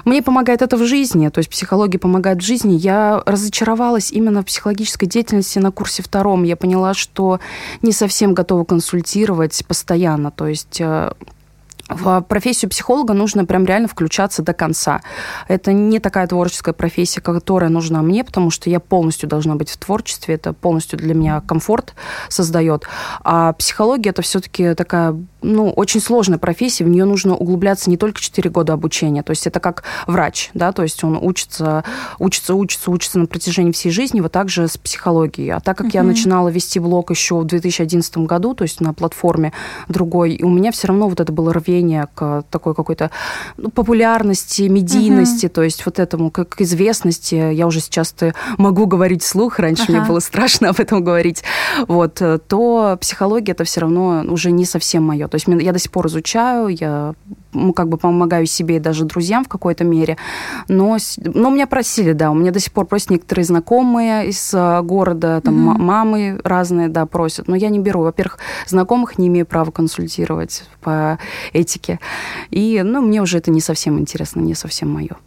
Мне 0.05 0.21
помогает 0.21 0.61
это 0.61 0.77
в 0.77 0.85
жизни, 0.85 1.27
то 1.29 1.39
есть 1.39 1.49
психология 1.49 1.99
помогает 1.99 2.39
в 2.39 2.45
жизни. 2.45 2.73
Я 2.73 3.21
разочаровалась 3.25 4.11
именно 4.11 4.41
в 4.41 4.45
психологической 4.45 5.07
деятельности 5.07 5.59
на 5.59 5.71
курсе 5.71 6.01
втором. 6.01 6.43
Я 6.43 6.55
поняла, 6.55 6.93
что 6.93 7.39
не 7.81 7.91
совсем 7.91 8.33
готова 8.33 8.63
консультировать 8.63 9.63
постоянно, 9.67 10.31
то 10.31 10.47
есть 10.47 10.79
э, 10.79 11.11
в 11.89 12.21
профессию 12.21 12.69
психолога 12.69 13.13
нужно 13.13 13.45
прям 13.45 13.65
реально 13.65 13.87
включаться 13.87 14.43
до 14.43 14.53
конца. 14.53 15.01
Это 15.47 15.73
не 15.73 15.99
такая 15.99 16.27
творческая 16.27 16.73
профессия, 16.73 17.19
которая 17.19 17.69
нужна 17.69 18.01
мне, 18.01 18.23
потому 18.23 18.51
что 18.51 18.69
я 18.69 18.79
полностью 18.79 19.27
должна 19.27 19.55
быть 19.55 19.69
в 19.71 19.77
творчестве, 19.77 20.35
это 20.35 20.53
полностью 20.53 20.99
для 20.99 21.15
меня 21.15 21.41
комфорт 21.41 21.95
создает. 22.29 22.85
А 23.23 23.53
психология 23.53 24.11
это 24.11 24.21
все-таки 24.21 24.75
такая, 24.75 25.15
ну, 25.41 25.69
очень 25.71 25.99
сложная 25.99 26.37
профессия, 26.37 26.83
в 26.83 26.89
нее 26.89 27.05
нужно 27.05 27.35
углубляться 27.35 27.89
не 27.89 27.97
только 27.97 28.21
4 28.21 28.49
года 28.51 28.73
обучения, 28.73 29.23
то 29.23 29.31
есть 29.31 29.47
это 29.47 29.59
как 29.59 29.83
врач, 30.05 30.51
да, 30.53 30.71
то 30.71 30.83
есть 30.83 31.03
он 31.03 31.17
учится, 31.19 31.83
учится, 32.19 32.53
учится, 32.53 32.91
учится 32.91 33.19
на 33.19 33.25
протяжении 33.25 33.71
всей 33.71 33.89
жизни, 33.89 34.21
вот 34.21 34.31
так 34.31 34.49
же 34.49 34.67
с 34.67 34.77
психологией. 34.77 35.51
А 35.53 35.59
так 35.59 35.77
как 35.77 35.87
uh-huh. 35.87 35.95
я 35.95 36.03
начинала 36.03 36.49
вести 36.49 36.79
блог 36.79 37.09
еще 37.09 37.39
в 37.39 37.45
2011 37.45 38.17
году, 38.19 38.53
то 38.53 38.63
есть 38.63 38.79
на 38.79 38.93
платформе 38.93 39.53
другой, 39.87 40.33
и 40.33 40.43
у 40.43 40.49
меня 40.49 40.71
все 40.71 40.87
равно 40.87 41.09
вот 41.09 41.19
это 41.19 41.31
было 41.31 41.51
рвение 41.53 41.78
стремление 41.79 42.07
к 42.13 42.43
такой 42.49 42.75
какой-то 42.75 43.09
ну, 43.57 43.69
популярности, 43.69 44.63
медийности, 44.63 45.47
угу. 45.47 45.55
то 45.55 45.63
есть 45.63 45.85
вот 45.85 45.99
этому, 45.99 46.31
как 46.31 46.61
известности. 46.61 47.53
Я 47.53 47.67
уже 47.67 47.79
сейчас 47.79 48.15
могу 48.57 48.85
говорить 48.85 49.23
вслух, 49.23 49.59
раньше 49.59 49.83
ага. 49.83 49.93
мне 49.93 50.01
было 50.01 50.19
страшно 50.19 50.69
об 50.69 50.79
этом 50.79 51.03
говорить. 51.03 51.43
Вот, 51.87 52.21
то 52.47 52.97
психология 52.99 53.53
это 53.53 53.63
все 53.63 53.81
равно 53.81 54.23
уже 54.27 54.51
не 54.51 54.65
совсем 54.65 55.03
мое. 55.03 55.27
То 55.27 55.35
есть 55.35 55.47
я 55.47 55.71
до 55.71 55.79
сих 55.79 55.91
пор 55.91 56.07
изучаю, 56.07 56.67
я 56.67 57.13
как 57.75 57.89
бы 57.89 57.97
помогаю 57.97 58.45
себе 58.45 58.77
и 58.77 58.79
даже 58.79 59.05
друзьям 59.05 59.45
в 59.45 59.47
какой-то 59.47 59.83
мере. 59.83 60.17
Но, 60.67 60.97
но 61.17 61.49
меня 61.49 61.67
просили, 61.67 62.13
да, 62.13 62.31
у 62.31 62.35
меня 62.35 62.51
до 62.51 62.59
сих 62.59 62.71
пор 62.71 62.85
просят 62.85 63.09
некоторые 63.09 63.45
знакомые 63.45 64.29
из 64.29 64.51
а, 64.53 64.81
города, 64.81 65.41
там 65.41 65.69
mm-hmm. 65.69 65.81
мамы 65.81 66.41
разные, 66.43 66.89
да, 66.89 67.05
просят. 67.05 67.47
Но 67.47 67.55
я 67.55 67.69
не 67.69 67.79
беру. 67.79 68.01
Во-первых, 68.01 68.39
знакомых 68.67 69.17
не 69.17 69.27
имею 69.27 69.45
права 69.45 69.71
консультировать 69.71 70.63
по 70.81 71.19
этике. 71.53 71.99
И, 72.49 72.81
ну, 72.83 73.01
мне 73.01 73.21
уже 73.21 73.37
это 73.37 73.51
не 73.51 73.61
совсем 73.61 73.99
интересно, 73.99 74.41
не 74.41 74.55
совсем 74.55 74.91
мое. 74.91 75.17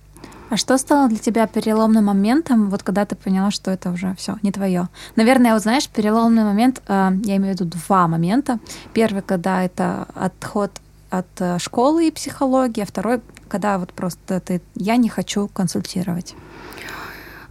А 0.53 0.59
что 0.59 0.77
стало 0.77 1.09
для 1.09 1.17
тебя 1.17 1.47
переломным 1.47 2.05
моментом, 2.05 2.69
вот 2.69 2.83
когда 2.83 3.07
ты 3.07 3.17
поняла, 3.17 3.51
что 3.51 3.71
это 3.71 3.91
уже 3.91 4.15
все 4.19 4.37
не 4.43 4.53
твое? 4.53 4.89
Наверное, 5.17 5.55
вот 5.55 5.63
знаешь, 5.63 5.89
переломный 5.89 6.45
момент, 6.45 6.83
э, 6.89 7.11
я 7.25 7.37
имею 7.37 7.57
в 7.57 7.61
виду 7.61 7.65
два 7.65 8.07
момента. 8.07 8.59
Первый, 8.93 9.23
когда 9.23 9.65
это 9.65 10.07
отход 10.15 10.71
от 11.13 11.41
э, 11.41 11.59
школы 11.59 12.09
и 12.09 12.11
психологии, 12.11 12.83
а 12.83 12.87
второй, 12.87 13.21
когда 13.49 13.79
вот 13.79 13.93
просто 13.93 14.41
ты, 14.41 14.63
я 14.75 14.97
не 14.97 15.11
хочу 15.11 15.47
консультировать. 15.49 16.35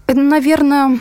Наверное, 0.08 1.00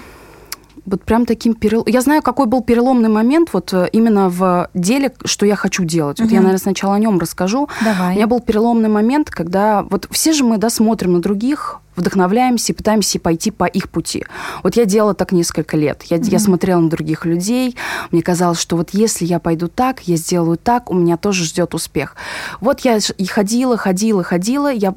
вот 0.86 1.04
прям 1.04 1.26
таким 1.26 1.54
перелом... 1.54 1.84
Я 1.86 2.00
знаю, 2.00 2.22
какой 2.22 2.46
был 2.46 2.62
переломный 2.62 3.08
момент 3.08 3.50
вот 3.52 3.72
э, 3.72 3.88
именно 3.92 4.28
в 4.28 4.68
деле, 4.74 5.12
что 5.24 5.46
я 5.46 5.56
хочу 5.56 5.84
делать. 5.84 6.20
Угу. 6.20 6.26
Вот 6.26 6.32
я, 6.32 6.40
наверное, 6.40 6.58
сначала 6.58 6.94
о 6.94 6.98
нем 6.98 7.18
расскажу. 7.18 7.68
Давай. 7.84 8.12
У 8.12 8.16
меня 8.16 8.26
был 8.26 8.40
переломный 8.40 8.88
момент, 8.88 9.30
когда 9.30 9.82
вот 9.82 10.08
все 10.10 10.32
же 10.32 10.44
мы, 10.44 10.58
да, 10.58 10.70
смотрим 10.70 11.14
на 11.14 11.20
других, 11.20 11.80
вдохновляемся 11.96 12.72
и 12.72 12.76
пытаемся 12.76 13.20
пойти 13.20 13.50
по 13.50 13.64
их 13.64 13.88
пути. 13.88 14.24
Вот 14.62 14.76
я 14.76 14.84
делала 14.84 15.14
так 15.14 15.32
несколько 15.32 15.76
лет. 15.76 16.02
Я, 16.04 16.16
mm-hmm. 16.16 16.30
я 16.30 16.38
смотрела 16.38 16.80
на 16.80 16.88
других 16.88 17.26
людей, 17.26 17.76
мне 18.10 18.22
казалось, 18.22 18.60
что 18.60 18.76
вот 18.76 18.90
если 18.92 19.24
я 19.24 19.38
пойду 19.38 19.68
так, 19.68 20.00
я 20.02 20.16
сделаю 20.16 20.56
так, 20.56 20.90
у 20.90 20.94
меня 20.94 21.16
тоже 21.16 21.44
ждет 21.44 21.74
успех. 21.74 22.16
Вот 22.60 22.80
я 22.80 22.98
и 23.16 23.26
ходила, 23.26 23.76
ходила, 23.76 24.22
ходила, 24.22 24.72
я 24.72 24.94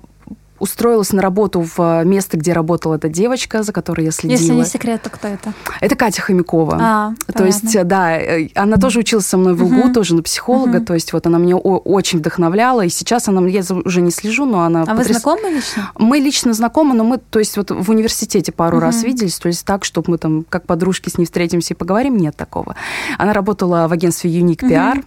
устроилась 0.63 1.11
на 1.11 1.21
работу 1.21 1.61
в 1.61 1.77
э, 1.77 2.05
место, 2.05 2.37
где 2.37 2.53
работала 2.53 2.95
эта 2.95 3.09
девочка, 3.09 3.63
за 3.63 3.73
которой 3.73 4.05
я 4.05 4.11
следила. 4.11 4.39
Если 4.39 4.53
не 4.53 4.65
секрет, 4.65 5.01
то 5.01 5.09
кто 5.09 5.27
это? 5.27 5.53
Это 5.81 5.95
Катя 5.97 6.21
Хомякова. 6.21 6.77
А, 6.81 7.13
то 7.27 7.33
понятно. 7.33 7.65
есть, 7.65 7.75
э, 7.75 7.83
да, 7.83 8.17
э, 8.17 8.47
она 8.55 8.77
тоже 8.77 8.99
училась 8.99 9.25
со 9.25 9.37
мной 9.37 9.55
в 9.55 9.63
УГУ, 9.63 9.87
угу. 9.87 9.93
тоже 9.93 10.15
на 10.15 10.23
психолога, 10.23 10.77
угу. 10.77 10.85
то 10.85 10.93
есть 10.93 11.11
вот 11.11 11.27
она 11.27 11.37
меня 11.37 11.57
очень 11.57 12.19
вдохновляла, 12.19 12.85
и 12.85 12.89
сейчас 12.89 13.27
она, 13.27 13.45
я 13.49 13.61
уже 13.83 13.99
не 13.99 14.11
слежу, 14.11 14.45
но 14.45 14.63
она... 14.63 14.83
А 14.83 14.85
потряс... 14.85 15.07
вы 15.07 15.13
знакомы 15.13 15.49
лично? 15.49 15.91
Мы 15.97 16.19
лично 16.19 16.53
знакомы, 16.53 16.95
но 16.95 17.03
мы, 17.03 17.17
то 17.17 17.39
есть 17.39 17.57
вот 17.57 17.69
в 17.69 17.89
университете 17.89 18.53
пару 18.53 18.77
угу. 18.77 18.85
раз 18.85 19.03
виделись, 19.03 19.37
то 19.37 19.49
есть 19.49 19.65
так, 19.65 19.83
чтобы 19.83 20.11
мы 20.11 20.17
там 20.17 20.45
как 20.47 20.65
подружки 20.65 21.09
с 21.09 21.17
ней 21.17 21.25
встретимся 21.25 21.73
и 21.73 21.77
поговорим, 21.77 22.15
нет 22.15 22.37
такого. 22.37 22.77
Она 23.17 23.33
работала 23.33 23.89
в 23.89 23.91
агентстве 23.91 24.31
Unique 24.31 24.61
PR, 24.61 24.99
угу 24.99 25.03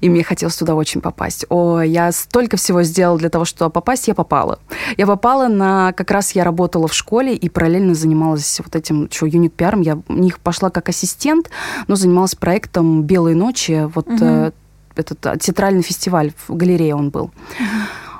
и 0.00 0.08
мне 0.08 0.22
хотелось 0.22 0.56
туда 0.56 0.74
очень 0.74 1.00
попасть. 1.00 1.46
О, 1.48 1.80
я 1.80 2.12
столько 2.12 2.56
всего 2.56 2.82
сделала 2.82 3.18
для 3.18 3.28
того, 3.28 3.44
чтобы 3.44 3.70
попасть, 3.70 4.08
я 4.08 4.14
попала. 4.14 4.58
Я 4.96 5.06
попала 5.06 5.48
на... 5.48 5.92
Как 5.92 6.10
раз 6.10 6.32
я 6.32 6.44
работала 6.44 6.88
в 6.88 6.94
школе 6.94 7.34
и 7.34 7.48
параллельно 7.48 7.94
занималась 7.94 8.60
вот 8.64 8.74
этим, 8.76 9.08
что, 9.10 9.26
Unique 9.26 9.54
PR-ом. 9.54 9.80
Я 9.80 9.96
в 9.96 10.02
них 10.08 10.38
пошла 10.40 10.70
как 10.70 10.88
ассистент, 10.88 11.50
но 11.86 11.96
занималась 11.96 12.34
проектом 12.34 13.02
«Белые 13.02 13.36
ночи». 13.36 13.88
Вот 13.94 14.08
угу. 14.08 14.18
э, 14.20 14.50
этот 14.96 15.24
а, 15.26 15.36
театральный 15.36 15.82
фестиваль 15.82 16.32
в 16.46 16.54
галерее 16.54 16.94
он 16.94 17.10
был. 17.10 17.24
Угу. 17.24 17.64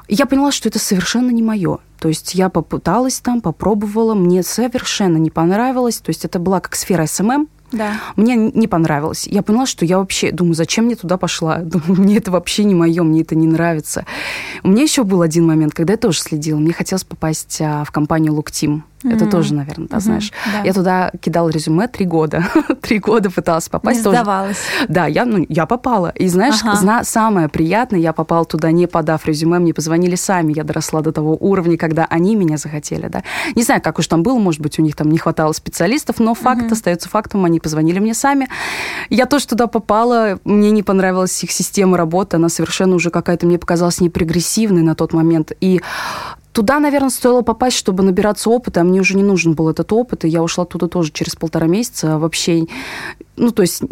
я 0.08 0.26
поняла, 0.26 0.52
что 0.52 0.68
это 0.68 0.78
совершенно 0.78 1.30
не 1.30 1.42
мое. 1.42 1.78
То 1.98 2.08
есть 2.08 2.34
я 2.34 2.48
попыталась 2.48 3.18
там, 3.18 3.40
попробовала, 3.40 4.14
мне 4.14 4.42
совершенно 4.42 5.16
не 5.16 5.30
понравилось. 5.30 5.98
То 5.98 6.10
есть 6.10 6.24
это 6.24 6.38
была 6.38 6.60
как 6.60 6.76
сфера 6.76 7.06
SMM, 7.06 7.48
да. 7.70 8.00
Мне 8.16 8.36
не 8.36 8.66
понравилось. 8.66 9.26
Я 9.26 9.42
поняла, 9.42 9.66
что 9.66 9.84
я 9.84 9.98
вообще, 9.98 10.32
думаю, 10.32 10.54
зачем 10.54 10.86
мне 10.86 10.96
туда 10.96 11.16
пошла? 11.16 11.58
Думаю, 11.62 12.00
мне 12.00 12.16
это 12.16 12.30
вообще 12.30 12.64
не 12.64 12.74
мое, 12.74 13.02
мне 13.02 13.22
это 13.22 13.34
не 13.34 13.46
нравится. 13.46 14.06
У 14.62 14.68
меня 14.68 14.82
еще 14.82 15.04
был 15.04 15.22
один 15.22 15.46
момент, 15.46 15.74
когда 15.74 15.94
я 15.94 15.96
тоже 15.98 16.20
следила. 16.20 16.58
Мне 16.58 16.72
хотелось 16.72 17.04
попасть 17.04 17.58
а, 17.60 17.84
в 17.84 17.90
компанию 17.90 18.32
Луктим. 18.32 18.84
Mm-hmm. 19.02 19.14
Это 19.14 19.26
тоже, 19.26 19.54
наверное, 19.54 19.86
да, 19.88 19.96
mm-hmm. 19.96 20.00
знаешь. 20.00 20.32
Да. 20.52 20.62
Я 20.64 20.72
туда 20.72 21.12
кидала 21.20 21.50
резюме 21.50 21.86
три 21.86 22.04
года. 22.04 22.44
три 22.82 22.98
года 22.98 23.30
пыталась 23.30 23.68
попасть. 23.68 23.98
Не 23.98 24.04
тоже. 24.04 24.16
сдавалась. 24.16 24.58
Да, 24.88 25.06
я, 25.06 25.24
ну, 25.24 25.44
я 25.48 25.66
попала. 25.66 26.12
И 26.16 26.26
знаешь, 26.28 26.60
ага. 26.62 26.74
зна- 26.74 27.04
самое 27.04 27.48
приятное, 27.48 28.00
я 28.00 28.12
попала 28.12 28.44
туда, 28.44 28.72
не 28.72 28.86
подав 28.86 29.24
резюме, 29.26 29.58
мне 29.60 29.72
позвонили 29.72 30.16
сами. 30.16 30.52
Я 30.52 30.64
доросла 30.64 31.00
до 31.00 31.12
того 31.12 31.36
уровня, 31.38 31.76
когда 31.76 32.06
они 32.10 32.34
меня 32.34 32.56
захотели, 32.56 33.06
да. 33.08 33.22
Не 33.54 33.62
знаю, 33.62 33.80
как 33.80 33.98
уж 33.98 34.06
там 34.08 34.22
было, 34.22 34.38
может 34.38 34.60
быть, 34.60 34.78
у 34.78 34.82
них 34.82 34.96
там 34.96 35.10
не 35.10 35.18
хватало 35.18 35.52
специалистов, 35.52 36.18
но 36.18 36.34
факт 36.34 36.62
mm-hmm. 36.62 36.72
остается 36.72 37.08
фактом, 37.08 37.44
они 37.44 37.60
позвонили 37.60 38.00
мне 38.00 38.14
сами. 38.14 38.48
Я 39.10 39.26
тоже 39.26 39.46
туда 39.46 39.68
попала, 39.68 40.40
мне 40.44 40.72
не 40.72 40.82
понравилась 40.82 41.44
их 41.44 41.52
система 41.52 41.96
работы, 41.96 42.36
она 42.36 42.48
совершенно 42.48 42.96
уже 42.96 43.10
какая-то, 43.10 43.46
мне 43.46 43.58
показалась 43.58 44.00
непрегрессивной 44.00 44.82
на 44.82 44.94
тот 44.94 45.12
момент. 45.12 45.52
И 45.60 45.80
Туда, 46.52 46.80
наверное, 46.80 47.10
стоило 47.10 47.42
попасть, 47.42 47.76
чтобы 47.76 48.02
набираться 48.02 48.50
опыта, 48.50 48.80
а 48.80 48.84
мне 48.84 49.00
уже 49.00 49.16
не 49.16 49.22
нужен 49.22 49.54
был 49.54 49.68
этот 49.68 49.92
опыт, 49.92 50.24
и 50.24 50.28
я 50.28 50.42
ушла 50.42 50.64
туда 50.64 50.88
тоже 50.88 51.12
через 51.12 51.36
полтора 51.36 51.66
месяца. 51.66 52.18
Вообще, 52.18 52.66
ну, 53.36 53.52
то 53.52 53.62
есть 53.62 53.82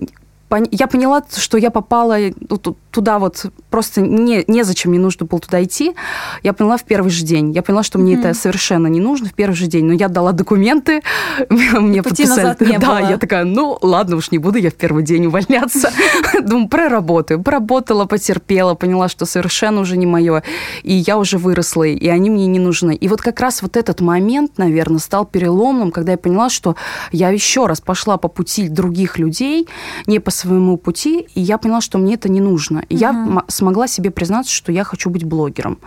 я 0.71 0.87
поняла, 0.87 1.23
что 1.35 1.59
я 1.59 1.71
попала 1.71 2.17
ну, 2.49 2.59
туда 2.91 3.19
вот 3.19 3.47
просто 3.71 4.01
не, 4.01 4.45
незачем 4.47 4.91
мне 4.91 5.01
нужно 5.01 5.27
было 5.27 5.41
туда 5.41 5.63
идти. 5.63 5.95
Я 6.43 6.53
поняла 6.53 6.77
в 6.77 6.85
первый 6.85 7.11
же 7.11 7.25
день. 7.25 7.53
Я 7.53 7.63
поняла, 7.63 7.83
что 7.83 7.99
mm-hmm. 7.99 8.03
мне 8.03 8.15
это 8.15 8.33
совершенно 8.35 8.87
не 8.87 9.01
нужно 9.01 9.29
в 9.29 9.35
первый 9.35 9.55
же 9.55 9.67
день. 9.67 9.85
Но 9.85 9.93
я 9.93 10.09
дала 10.09 10.33
документы, 10.33 11.03
мне 11.51 12.03
Пути 12.03 12.25
подписали. 12.25 12.57
Не 12.61 12.79
да, 12.79 13.01
было. 13.01 13.11
я 13.11 13.19
такая, 13.19 13.45
ну 13.45 13.79
ладно, 13.83 14.17
уж 14.17 14.31
не 14.31 14.39
буду 14.39 14.59
я 14.59 14.71
в 14.71 14.75
первый 14.75 15.03
день 15.03 15.27
увольняться. 15.27 15.93
Думаю, 16.41 16.69
проработаю. 16.69 17.43
Поработала, 17.43 18.07
потерпела, 18.07 18.75
поняла, 18.75 19.09
что 19.09 19.27
совершенно 19.27 19.81
уже 19.81 19.97
не 19.97 20.07
мое. 20.07 20.43
И 20.83 20.95
я 20.95 21.19
уже 21.19 21.39
выросла, 21.39 21.85
и 21.85 22.09
они 22.09 22.31
мне 22.31 22.47
не 22.47 22.59
нужны. 22.59 22.95
И 22.95 23.09
вот 23.09 23.21
как 23.21 23.41
раз 23.41 23.63
вот 23.63 23.77
этот 23.77 24.01
момент, 24.01 24.59
наверное, 24.59 25.01
стал 25.01 25.27
переломным, 25.27 25.91
когда 25.91 26.13
я 26.13 26.19
поняла, 26.19 26.51
что 26.51 26.77
я 27.11 27.31
еще 27.31 27.67
раз 27.67 27.81
пошла 27.81 28.17
по 28.17 28.29
пути 28.29 28.69
других 28.69 29.19
людей, 29.19 29.69
не 30.07 30.21
по 30.21 30.31
своему 30.37 30.77
пути, 30.77 31.27
и 31.35 31.41
я 31.41 31.59
поняла, 31.59 31.81
что 31.81 31.99
мне 31.99 32.15
это 32.15 32.29
не 32.29 32.41
нужно. 32.41 32.85
И 32.89 32.95
угу. 32.95 33.01
я 33.01 33.45
смогла 33.49 33.89
себе 33.89 34.11
признаться, 34.11 34.53
что 34.53 34.73
я 34.73 34.85
хочу 34.85 35.11
быть 35.11 35.25
блогером. 35.25 35.79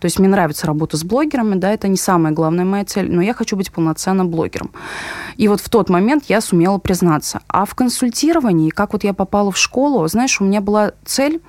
То 0.00 0.06
есть 0.06 0.18
мне 0.18 0.28
нравится 0.28 0.66
работа 0.66 0.96
с 0.96 1.04
блогерами, 1.04 1.54
да, 1.54 1.72
это 1.72 1.88
не 1.88 1.96
самая 1.96 2.32
главная 2.32 2.64
моя 2.64 2.84
цель, 2.84 3.10
но 3.10 3.22
я 3.22 3.34
хочу 3.34 3.56
быть 3.56 3.70
полноценным 3.70 4.28
блогером. 4.28 4.70
И 5.36 5.48
вот 5.48 5.60
в 5.60 5.68
тот 5.68 5.88
момент 5.90 6.24
я 6.28 6.40
сумела 6.40 6.78
признаться. 6.78 7.40
А 7.48 7.64
в 7.64 7.74
консультировании, 7.74 8.70
как 8.70 8.92
вот 8.92 9.04
я 9.04 9.12
попала 9.12 9.50
в 9.50 9.58
школу, 9.58 10.06
знаешь, 10.08 10.40
у 10.40 10.44
меня 10.44 10.60
была 10.60 10.92
цель 11.04 11.40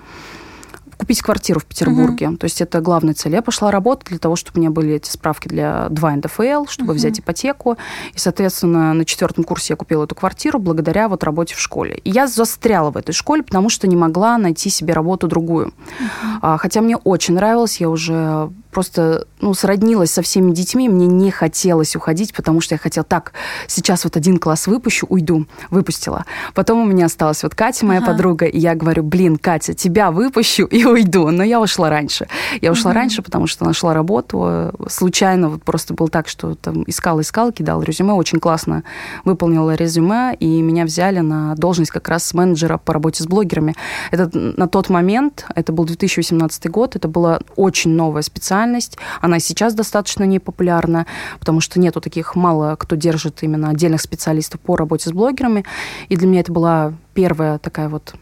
купить 0.99 1.21
квартиру 1.21 1.61
в 1.61 1.65
Петербурге. 1.65 2.27
Угу. 2.27 2.37
То 2.37 2.43
есть 2.43 2.59
это 2.61 2.81
главная 2.81 3.13
цель. 3.13 3.33
Я 3.33 3.41
пошла 3.41 3.71
работать 3.71 4.09
для 4.09 4.19
того, 4.19 4.35
чтобы 4.35 4.57
у 4.57 4.59
меня 4.59 4.69
были 4.69 4.95
эти 4.95 5.09
справки 5.09 5.47
для 5.47 5.87
2 5.89 6.15
НДФЛ, 6.17 6.65
чтобы 6.67 6.91
угу. 6.91 6.97
взять 6.97 7.19
ипотеку. 7.19 7.77
И, 8.13 8.19
соответственно, 8.19 8.93
на 8.93 9.05
четвертом 9.05 9.45
курсе 9.45 9.73
я 9.73 9.77
купила 9.77 10.03
эту 10.03 10.13
квартиру 10.15 10.59
благодаря 10.59 11.07
вот 11.07 11.23
работе 11.23 11.55
в 11.55 11.59
школе. 11.59 11.95
И 12.03 12.09
я 12.09 12.27
застряла 12.27 12.91
в 12.91 12.97
этой 12.97 13.13
школе, 13.13 13.43
потому 13.43 13.69
что 13.69 13.87
не 13.87 13.95
могла 13.95 14.37
найти 14.37 14.69
себе 14.69 14.93
работу 14.93 15.27
другую. 15.27 15.67
Угу. 15.67 16.57
Хотя 16.57 16.81
мне 16.81 16.97
очень 16.97 17.33
нравилось, 17.33 17.79
я 17.79 17.89
уже 17.89 18.51
просто 18.71 19.25
ну, 19.41 19.53
сроднилась 19.53 20.11
со 20.11 20.21
всеми 20.21 20.51
детьми, 20.51 20.89
мне 20.89 21.07
не 21.07 21.31
хотелось 21.31 21.95
уходить, 21.95 22.33
потому 22.33 22.61
что 22.61 22.75
я 22.75 22.79
хотела, 22.79 23.03
так, 23.03 23.33
сейчас 23.67 24.03
вот 24.03 24.17
один 24.17 24.37
класс 24.37 24.67
выпущу, 24.67 25.07
уйду. 25.09 25.45
Выпустила. 25.69 26.25
Потом 26.53 26.81
у 26.81 26.85
меня 26.85 27.05
осталась 27.05 27.43
вот 27.43 27.55
Катя, 27.55 27.85
моя 27.85 27.99
ага. 27.99 28.11
подруга, 28.11 28.45
и 28.45 28.59
я 28.59 28.75
говорю, 28.75 29.03
блин, 29.03 29.37
Катя, 29.37 29.73
тебя 29.73 30.11
выпущу 30.11 30.65
и 30.65 30.85
уйду. 30.85 31.29
Но 31.29 31.43
я 31.43 31.59
ушла 31.59 31.89
раньше. 31.89 32.27
Я 32.61 32.71
ушла 32.71 32.91
угу. 32.91 32.95
раньше, 32.95 33.21
потому 33.21 33.47
что 33.47 33.65
нашла 33.65 33.93
работу. 33.93 34.71
Случайно 34.87 35.49
вот 35.49 35.63
просто 35.63 35.93
был 35.93 36.09
так, 36.09 36.27
что 36.27 36.55
там 36.55 36.83
искала-искала, 36.85 37.51
кидала 37.51 37.81
резюме, 37.81 38.13
очень 38.13 38.39
классно 38.39 38.83
выполнила 39.25 39.75
резюме, 39.75 40.35
и 40.39 40.61
меня 40.61 40.85
взяли 40.85 41.19
на 41.19 41.55
должность 41.55 41.91
как 41.91 42.07
раз 42.09 42.33
менеджера 42.33 42.77
по 42.77 42.93
работе 42.93 43.23
с 43.23 43.27
блогерами. 43.27 43.75
Это 44.11 44.29
на 44.33 44.67
тот 44.67 44.89
момент, 44.89 45.45
это 45.55 45.71
был 45.71 45.85
2018 45.85 46.69
год, 46.69 46.95
это 46.95 47.07
была 47.07 47.39
очень 47.55 47.91
новая 47.91 48.21
специальность. 48.21 48.58
Она 49.21 49.39
сейчас 49.39 49.73
достаточно 49.73 50.23
непопулярна, 50.23 51.05
потому 51.39 51.61
что 51.61 51.79
нету 51.79 52.01
таких, 52.01 52.35
мало 52.35 52.75
кто 52.75 52.95
держит 52.95 53.43
именно 53.43 53.69
отдельных 53.69 54.01
специалистов 54.01 54.59
по 54.61 54.75
работе 54.75 55.09
с 55.09 55.13
блогерами. 55.13 55.65
И 56.09 56.15
для 56.15 56.27
меня 56.27 56.41
это 56.41 56.51
была 56.51 56.93
первая 57.13 57.57
такая 57.57 57.89
вот 57.89 58.15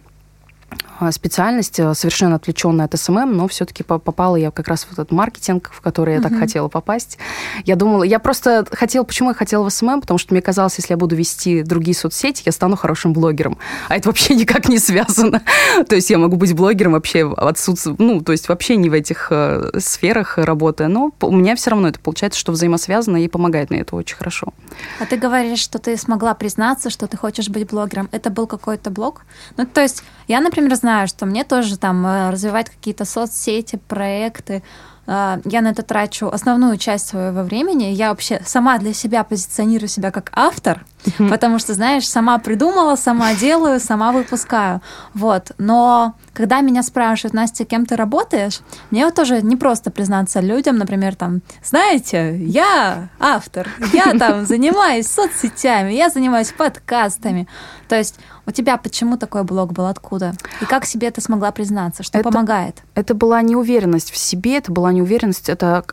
специальность, 1.12 1.80
э, 1.80 1.94
совершенно 1.94 2.36
отвлеченная 2.36 2.86
от 2.86 3.00
SMM, 3.00 3.36
но 3.36 3.48
все-таки 3.48 3.84
попала 3.84 4.36
я 4.36 4.52
как 4.52 4.68
раз 4.68 4.86
в 4.86 4.94
этот 4.94 5.12
маркетинг, 5.12 5.72
в 5.74 5.82
который 5.82 6.16
я 6.16 6.20
uh-huh. 6.20 6.30
так 6.30 6.40
хотела 6.40 6.68
попасть. 6.68 7.18
Я 7.66 7.76
думала, 7.76 8.04
я 8.04 8.20
просто 8.20 8.66
хотела, 8.72 9.04
почему 9.04 9.30
я 9.30 9.36
хотела 9.36 9.64
в 9.64 9.70
SMM, 9.70 10.02
потому 10.02 10.18
что 10.18 10.34
мне 10.34 10.42
казалось, 10.42 10.76
если 10.78 10.94
я 10.94 10.98
буду 10.98 11.16
вести 11.16 11.64
другие 11.64 11.96
соцсети, 11.96 12.44
я 12.46 12.52
стану 12.52 12.76
хорошим 12.76 13.14
блогером. 13.14 13.58
А 13.90 13.98
это 13.98 14.10
вообще 14.10 14.36
никак 14.36 14.70
не 14.70 14.80
связано. 14.80 15.42
то 15.88 15.96
есть 15.96 16.10
я 16.10 16.18
могу 16.18 16.38
быть 16.38 16.54
блогером 16.54 16.94
вообще 16.94 17.32
отсутствие, 17.32 17.96
ну, 18.00 18.22
то 18.22 18.32
есть 18.32 18.50
вообще 18.50 18.76
не 18.76 18.90
в 18.90 18.94
этих 18.94 19.28
э, 19.30 19.80
сферах 19.80 20.38
работая, 20.38 20.88
но 20.88 21.12
у 21.22 21.36
меня 21.36 21.56
все 21.56 21.72
равно 21.72 21.90
это 21.90 22.00
получается, 22.00 22.40
что 22.40 22.52
взаимосвязано 22.52 23.18
и 23.18 23.28
помогает 23.28 23.70
мне 23.70 23.82
это 23.82 23.96
очень 23.96 24.16
хорошо. 24.16 24.54
А 25.00 25.06
ты 25.06 25.18
говоришь, 25.18 25.60
что 25.60 25.80
ты 25.80 25.98
смогла 25.98 26.34
признаться, 26.34 26.90
что 26.90 27.08
ты 27.08 27.18
хочешь 27.18 27.50
быть 27.50 27.68
блогером. 27.68 28.10
Это 28.12 28.30
был 28.30 28.48
какой-то 28.48 28.90
блог? 28.90 29.22
Ну, 29.58 29.66
то 29.66 29.82
есть 29.82 30.04
я, 30.28 30.42
например, 30.42 30.76
знаю, 30.76 30.87
что 31.08 31.26
мне 31.26 31.44
тоже 31.44 31.78
там 31.78 32.06
э, 32.06 32.30
развивать 32.30 32.70
какие-то 32.70 33.06
соцсети, 33.06 33.80
проекты. 33.88 34.64
Э, 35.08 35.40
я 35.46 35.62
на 35.62 35.70
это 35.70 35.84
трачу 35.84 36.28
основную 36.28 36.78
часть 36.78 37.08
своего 37.08 37.42
времени. 37.42 37.86
Я 37.86 38.10
вообще 38.10 38.42
сама 38.46 38.78
для 38.78 38.94
себя 38.94 39.24
позиционирую 39.24 39.88
себя 39.88 40.12
как 40.12 40.30
автор, 40.34 40.86
потому 41.18 41.60
что, 41.60 41.74
знаешь, 41.74 42.08
сама 42.08 42.38
придумала, 42.38 42.96
сама 42.96 43.34
делаю, 43.34 43.80
сама 43.80 44.12
выпускаю. 44.12 44.82
Вот. 45.14 45.52
Но 45.58 46.16
когда 46.34 46.62
меня 46.62 46.84
спрашивают, 46.84 47.34
Настя, 47.34 47.66
кем 47.66 47.86
ты 47.86 47.96
работаешь, 47.96 48.60
мне 48.92 49.06
вот 49.06 49.16
тоже 49.16 49.42
не 49.42 49.56
просто 49.56 49.90
признаться 49.90 50.40
людям, 50.40 50.78
например, 50.78 51.16
там, 51.16 51.42
знаете, 51.64 52.38
я 52.38 53.10
автор, 53.20 53.68
я 53.94 54.14
там 54.20 54.46
занимаюсь 54.46 55.08
соцсетями, 55.08 55.94
я 55.94 56.10
занимаюсь 56.10 56.52
подкастами. 56.52 57.48
То 57.88 57.96
есть 57.96 58.20
у 58.46 58.52
тебя 58.52 58.78
почему 58.78 59.18
такой 59.18 59.44
блог 59.44 59.74
был? 59.74 59.88
Откуда? 59.88 60.34
И 60.62 60.66
как 60.66 60.86
себе 60.86 61.12
ты 61.12 61.22
смогла 61.22 61.52
признаться? 61.52 62.04
Что 62.04 62.20
это, 62.20 62.30
помогает? 62.30 62.82
Это 62.96 63.14
была 63.14 63.42
неуверенность 63.42 64.12
в 64.12 64.18
себе, 64.18 64.58
это 64.58 64.72
была 64.72 64.92
неуверенность, 64.98 65.50
это 65.50 65.84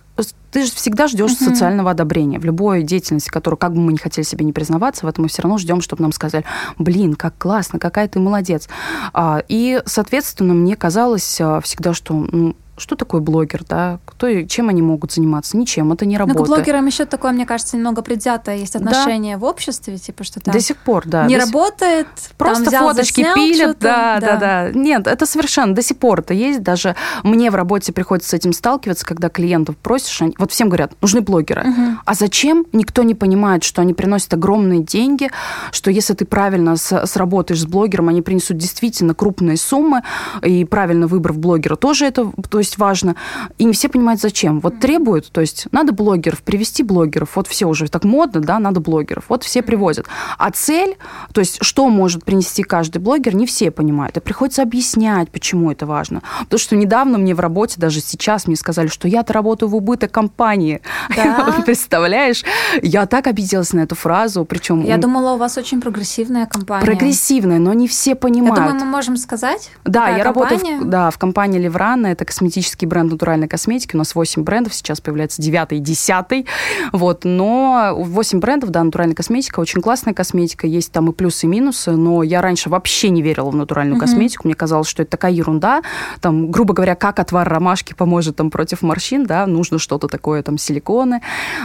ты 0.55 0.65
же 0.65 0.71
всегда 0.71 1.09
ждешь 1.09 1.33
uh-huh. 1.33 1.49
социального 1.49 1.91
одобрения 1.91 2.39
в 2.39 2.45
любой 2.45 2.85
деятельности, 2.85 3.29
которую, 3.29 3.59
как 3.59 3.75
бы 3.75 3.81
мы 3.81 3.93
не 3.93 3.99
хотели 3.99 4.25
себе 4.25 4.45
не 4.45 4.53
признаваться, 4.53 5.05
в 5.05 5.09
этом 5.09 5.25
мы 5.25 5.29
все 5.29 5.43
равно 5.43 5.59
ждем, 5.59 5.81
чтобы 5.81 6.03
нам 6.03 6.13
сказали, 6.13 6.45
блин, 6.79 7.15
как 7.15 7.37
классно, 7.37 7.81
какая 7.81 8.07
ты 8.07 8.21
молодец. 8.21 8.69
А, 9.13 9.43
и, 9.49 9.83
соответственно, 9.85 10.55
мне 10.55 10.77
казалось 10.77 11.41
а, 11.41 11.61
всегда, 11.61 11.93
что 11.93 12.15
ну, 12.15 12.55
что 12.77 12.97
такое 12.97 13.21
блогер, 13.21 13.63
да? 13.69 14.01
Кто, 14.05 14.43
чем 14.43 14.69
они 14.69 14.83
могут 14.83 15.13
заниматься? 15.13 15.57
Ничем, 15.57 15.93
это 15.93 16.07
не 16.07 16.19
работа. 16.19 16.39
Ну, 16.41 16.45
к 16.45 16.49
блогерам 16.49 16.87
еще 16.87 17.05
такое, 17.05 17.33
мне 17.33 17.47
кажется, 17.47 17.77
немного 17.77 18.03
предвзятое 18.03 18.57
есть 18.57 18.75
отношение 18.75 19.37
да. 19.37 19.41
в 19.41 19.45
обществе, 19.45 19.97
типа 19.97 20.25
что 20.25 20.41
то 20.41 20.51
До 20.51 20.61
сих 20.61 20.79
пор, 20.79 21.05
да. 21.07 21.27
Не 21.27 21.37
работает, 21.37 22.09
просто 22.37 22.65
взял, 22.65 22.89
фоточки 22.89 23.23
заснял 23.23 23.35
пилят, 23.35 23.79
да, 23.79 24.19
да, 24.21 24.27
да, 24.27 24.37
да. 24.37 24.71
Нет, 24.73 25.07
это 25.07 25.25
совершенно 25.27 25.75
до 25.75 25.83
сих 25.83 25.99
пор 25.99 26.21
это 26.21 26.35
есть. 26.35 26.63
Даже 26.63 26.97
мне 27.23 27.51
в 27.51 27.55
работе 27.55 27.93
приходится 27.93 28.31
с 28.31 28.35
этим 28.35 28.53
сталкиваться, 28.53 29.07
когда 29.07 29.29
клиентов 29.29 29.77
просишь, 30.05 30.23
они, 30.23 30.35
вот 30.39 30.53
всем 30.53 30.69
говорят, 30.69 30.93
нужны 31.01 31.21
блогеры. 31.21 31.63
Угу. 31.63 31.99
А 32.05 32.15
зачем? 32.15 32.67
Никто 32.73 33.03
не 33.03 33.15
понимает, 33.15 33.65
что 33.65 33.83
они 33.83 33.95
приносят 33.95 34.35
огромные 34.35 34.81
деньги, 34.81 35.31
что 35.73 35.91
если 35.91 36.15
ты 36.15 36.25
правильно 36.25 36.77
сработаешь 36.77 37.61
с 37.61 37.67
блогером, 37.67 38.09
они 38.09 38.23
принесут 38.23 38.57
действительно 38.57 39.15
крупные 39.15 39.57
суммы, 39.57 40.03
и 40.43 40.65
правильно 40.65 41.07
выбрав 41.07 41.39
блогера 41.39 41.77
тоже 41.77 42.07
это, 42.07 42.31
то 42.49 42.59
есть 42.59 42.79
важно. 42.79 43.17
И 43.59 43.65
не 43.65 43.73
все 43.73 43.89
понимают, 43.89 44.21
зачем. 44.21 44.61
Вот 44.61 44.81
требуют, 44.81 45.31
то 45.33 45.41
есть 45.41 45.67
надо 45.73 45.93
блогеров, 45.93 46.43
привести 46.43 46.83
блогеров. 46.83 47.37
Вот 47.37 47.47
все 47.47 47.67
уже 47.67 47.89
так 47.89 48.05
модно, 48.05 48.41
да, 48.41 48.59
надо 48.59 48.81
блогеров. 48.81 49.25
Вот 49.29 49.45
все 49.45 49.63
привозят. 49.63 50.07
А 50.39 50.51
цель, 50.51 50.97
то 51.33 51.41
есть 51.41 51.59
что 51.63 51.89
может 51.89 52.25
принести 52.25 52.63
каждый 52.63 52.99
блогер, 52.99 53.35
не 53.35 53.47
все 53.47 53.71
понимают. 53.71 54.17
И 54.17 54.21
приходится 54.21 54.63
объяснять, 54.63 55.31
почему 55.31 55.71
это 55.71 55.87
важно. 55.87 56.23
Потому 56.41 56.59
что 56.59 56.77
недавно 56.77 57.19
мне 57.19 57.35
в 57.35 57.41
работе, 57.41 57.75
даже 57.79 58.01
сейчас 58.01 58.47
мне 58.47 58.57
сказали, 58.57 58.89
что 58.89 59.09
я-то 59.09 59.33
работаю 59.33 59.69
в 59.69 59.75
убыток 59.95 60.11
компании. 60.11 60.81
Да? 61.17 61.55
Представляешь? 61.67 62.45
Я 62.83 63.07
так 63.07 63.27
обиделась 63.27 63.73
на 63.73 63.81
эту 63.81 63.95
фразу, 63.95 64.45
причем... 64.45 64.85
Я 64.85 64.99
думала, 64.99 65.35
у 65.35 65.37
вас 65.37 65.57
очень 65.57 65.81
прогрессивная 65.81 66.47
компания. 66.47 66.85
Прогрессивная, 66.85 67.59
но 67.59 67.73
не 67.73 67.87
все 67.87 68.15
понимают. 68.15 68.59
Я 68.59 68.65
думаю, 68.65 68.85
мы 68.85 68.91
можем 68.91 69.17
сказать. 69.17 69.71
Да, 69.85 70.09
я 70.09 70.25
компания? 70.25 70.51
работаю 70.51 70.81
в, 70.81 70.85
да, 70.85 71.11
в 71.11 71.19
компании 71.19 71.61
Леврана, 71.61 72.09
это 72.09 72.25
косметический 72.25 72.87
бренд 72.87 73.13
натуральной 73.13 73.49
косметики. 73.49 73.95
У 73.95 73.99
нас 73.99 74.15
8 74.15 74.43
брендов, 74.43 74.75
сейчас 74.75 75.01
появляется 75.01 75.41
9 75.41 75.73
и 75.73 75.79
10. 75.79 76.47
Вот, 76.93 77.25
но 77.25 77.95
8 77.97 78.41
брендов, 78.41 78.71
да, 78.71 78.83
натуральная 78.83 79.15
косметика, 79.15 79.61
очень 79.61 79.81
классная 79.81 80.15
косметика, 80.15 80.67
есть 80.67 80.93
там 80.93 81.11
и 81.11 81.13
плюсы, 81.13 81.47
и 81.47 81.49
минусы, 81.49 81.93
но 81.93 82.23
я 82.23 82.43
раньше 82.43 82.69
вообще 82.69 83.11
не 83.11 83.23
верила 83.23 83.51
в 83.51 83.57
натуральную 83.57 83.97
mm 83.97 84.05
косметику, 84.05 84.49
мне 84.49 84.55
казалось, 84.55 84.89
что 84.89 85.03
это 85.03 85.13
такая 85.13 85.33
ерунда, 85.33 85.83
там, 86.21 86.51
грубо 86.51 86.75
говоря, 86.75 86.95
как 86.95 87.19
отвар 87.19 87.49
ромашки 87.49 87.95
поможет 87.95 88.37
там 88.37 88.51
против 88.51 88.83
морщин, 88.83 89.25
да, 89.25 89.47
нужно 89.47 89.79
что-то 89.85 90.09
такое, 90.09 90.43
там, 90.43 90.59
силиконы, 90.59 91.21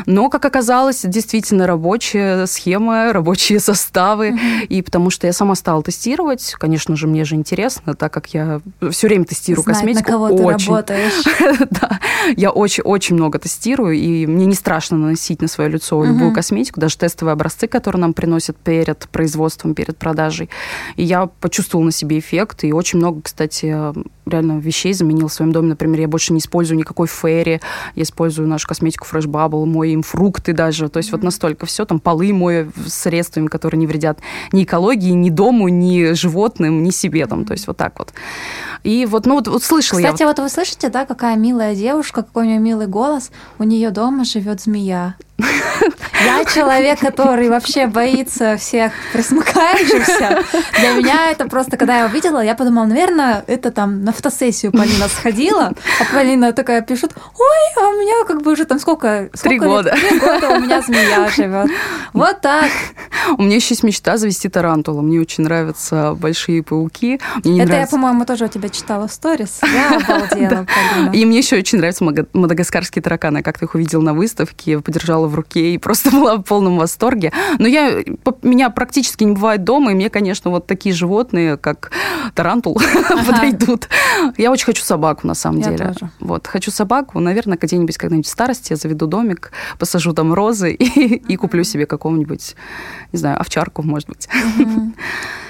но, 0.06 0.30
как 0.30 0.46
оказалось, 0.46 1.02
действительно 1.04 1.66
рабочая 1.66 2.46
схема, 2.46 3.12
рабочие 3.14 3.60
составы, 3.70 4.30
mm 4.30 4.60
и 4.70 4.82
потому 4.82 5.10
что 5.10 5.26
я 5.26 5.34
сама 5.34 5.56
стала 5.56 5.82
тестировать, 5.82 6.54
конечно 6.58 6.96
же, 6.96 7.08
мне 7.08 7.24
же 7.24 7.36
интересно, 7.36 7.96
так 7.96 8.14
как 8.14 8.34
я 8.34 8.62
все 8.92 9.08
время 9.08 9.26
тестирую 9.26 9.64
Знать, 9.64 9.78
косметику. 9.78 10.12
на 10.12 10.18
кого 10.18 10.26
очень. 10.26 10.58
ты 10.58 10.72
работаешь. 10.72 11.68
да, 11.72 12.00
я 12.36 12.52
очень-очень 12.52 13.16
много 13.16 13.40
тестирую, 13.40 13.96
и 13.96 14.26
мне 14.26 14.46
не 14.46 14.54
страшно 14.54 14.98
наносить 14.98 15.42
на 15.42 15.48
свое 15.48 15.70
лицо 15.70 16.04
любую 16.04 16.34
косметику, 16.34 16.80
даже 16.80 16.98
тестовые 16.98 17.34
образцы, 17.34 17.68
которые 17.68 18.02
нам 18.02 18.14
приносят 18.14 18.58
перед 18.58 19.08
производством, 19.10 19.74
перед 19.74 19.98
продажей. 19.98 20.50
И 20.96 21.04
я 21.04 21.28
почувствовала 21.28 21.86
на 21.86 21.92
себе 21.92 22.20
эффект, 22.20 22.64
и 22.64 22.74
очень 22.74 23.00
много, 23.00 23.22
кстати, 23.22 23.76
реально 24.30 24.60
вещей 24.60 24.94
заменила 24.94 25.30
в 25.30 25.34
своем 25.34 25.52
доме. 25.52 25.70
Например, 25.70 26.02
я 26.02 26.08
больше 26.08 26.34
не 26.34 26.40
использую 26.40 26.78
никакой 26.78 27.08
фэри, 27.08 27.62
я 27.96 28.06
использую 28.10 28.48
нашу 28.48 28.68
косметику 28.68 29.08
Fresh 29.10 29.26
Bubble, 29.26 29.66
мою 29.66 29.94
им 29.94 30.04
фрукты 30.04 30.54
даже. 30.54 30.90
То 30.90 30.98
есть 30.98 31.10
mm-hmm. 31.10 31.14
вот 31.14 31.24
настолько 31.24 31.66
все, 31.66 31.86
там 31.86 32.00
полы 32.00 32.34
мою 32.34 32.72
средствами, 32.88 33.48
которые 33.48 33.80
не 33.80 33.88
вредят 33.88 34.20
ни 34.52 34.64
экологии, 34.64 35.12
ни 35.12 35.30
дому, 35.30 35.70
ни 35.70 36.14
животным, 36.14 36.84
ни 36.84 36.90
себе. 36.90 37.26
Там, 37.26 37.46
то 37.46 37.54
есть 37.54 37.68
вот 37.68 37.78
так 37.78 37.98
вот. 38.00 38.14
И 38.84 39.06
вот, 39.06 39.26
ну 39.26 39.36
вот, 39.36 39.48
вот 39.48 39.64
слышала 39.64 40.00
Кстати, 40.00 40.22
я... 40.22 40.28
вот 40.28 40.40
вы 40.40 40.50
слышите, 40.50 40.90
да, 40.90 41.06
какая 41.06 41.36
милая 41.36 41.76
девушка, 41.76 42.24
какой 42.24 42.44
у 42.44 42.48
нее 42.48 42.60
милый 42.60 42.88
голос. 42.88 43.32
У 43.58 43.64
нее 43.64 43.92
дома 43.92 44.26
живет 44.26 44.62
змея. 44.62 45.16
Я 45.40 46.44
человек, 46.46 47.00
который 47.00 47.50
вообще 47.50 47.88
боится 47.88 48.58
всех 48.58 48.92
присмыкающихся. 49.14 50.44
Для 50.80 50.92
меня 50.94 51.32
это 51.32 51.48
просто, 51.48 51.78
когда 51.78 52.00
я 52.00 52.06
увидела, 52.06 52.44
я 52.44 52.56
подумала, 52.56 52.86
наверное, 52.86 53.44
это 53.48 53.72
там 53.72 54.04
на 54.04 54.12
фотосессию 54.12 54.72
Полина 54.72 55.08
сходила, 55.08 55.74
а 56.00 56.14
Полина 56.14 56.52
такая 56.52 56.82
пишет, 56.82 57.14
ой, 57.16 57.84
а 57.84 57.90
у 57.90 57.94
меня 57.94 58.26
как 58.26 58.42
бы 58.42 58.52
уже 58.52 58.66
там 58.66 58.80
сколько? 58.80 59.30
сколько 59.34 59.50
Три 59.50 59.60
года. 59.60 59.92
Три 59.92 60.20
года 60.20 60.50
у 60.50 60.60
меня 60.60 60.82
змея 60.82 61.30
живет. 61.30 61.70
Вот 62.14 62.42
так. 62.42 62.70
У 63.38 63.44
меня 63.44 63.56
еще 63.56 63.70
есть 63.70 63.84
мечта 63.84 64.18
завести 64.18 64.50
тарантула. 64.50 65.02
Мне 65.02 65.20
очень 65.20 65.44
нравятся 65.44 66.16
большие 66.16 66.64
пауки. 66.64 67.20
Мне 67.44 67.62
это 67.62 67.72
нравится... 67.72 67.76
я, 67.76 67.88
по-моему, 67.88 68.26
тоже 68.26 68.46
у 68.46 68.48
тебя 68.48 68.70
читала 68.70 69.08
в 69.08 69.14
сторис. 69.14 69.60
Я 69.64 69.98
обалдела, 69.98 70.66
Полина. 70.66 71.12
И 71.14 71.26
мне 71.26 71.38
еще 71.38 71.58
очень 71.58 71.78
нравятся 71.78 72.04
мадагаскарские 72.04 73.02
тараканы. 73.02 73.42
Как 73.42 73.58
ты 73.58 73.66
их 73.66 73.76
увидел 73.76 74.02
на 74.02 74.14
выставке, 74.14 74.80
подержала 74.80 75.29
в 75.30 75.36
руке 75.36 75.74
и 75.74 75.78
просто 75.78 76.12
была 76.20 76.38
в 76.38 76.44
полном 76.44 76.78
восторге. 76.78 77.32
Но 77.58 77.68
я, 77.68 78.04
меня 78.42 78.70
практически 78.70 79.24
не 79.24 79.34
бывает 79.34 79.64
дома, 79.64 79.92
и 79.92 79.96
мне, 79.96 80.10
конечно, 80.10 80.52
вот 80.52 80.68
такие 80.68 80.94
животные, 80.94 81.58
как 81.58 81.92
тарантул, 82.36 82.80
ага. 83.10 83.24
подойдут. 83.24 83.88
Я 84.38 84.52
очень 84.52 84.66
хочу 84.66 84.84
собаку, 84.84 85.28
на 85.28 85.34
самом 85.34 85.60
я 85.60 85.72
деле. 85.72 85.94
Тоже. 85.94 86.12
Вот, 86.20 86.48
хочу 86.48 86.72
собаку. 86.72 87.20
Наверное, 87.20 87.58
где-нибудь 87.58 87.98
когда-нибудь 87.98 88.28
в 88.28 88.32
старости 88.32 88.74
я 88.74 88.76
заведу 88.76 89.08
домик, 89.08 89.52
посажу 89.78 90.14
там 90.14 90.34
розы 90.34 90.74
и, 90.74 91.16
и 91.16 91.36
куплю 91.36 91.64
себе 91.64 91.86
какого-нибудь, 91.86 92.56
не 93.12 93.20
знаю, 93.20 93.40
овчарку, 93.40 93.84
может 93.84 94.10
быть. 94.10 94.28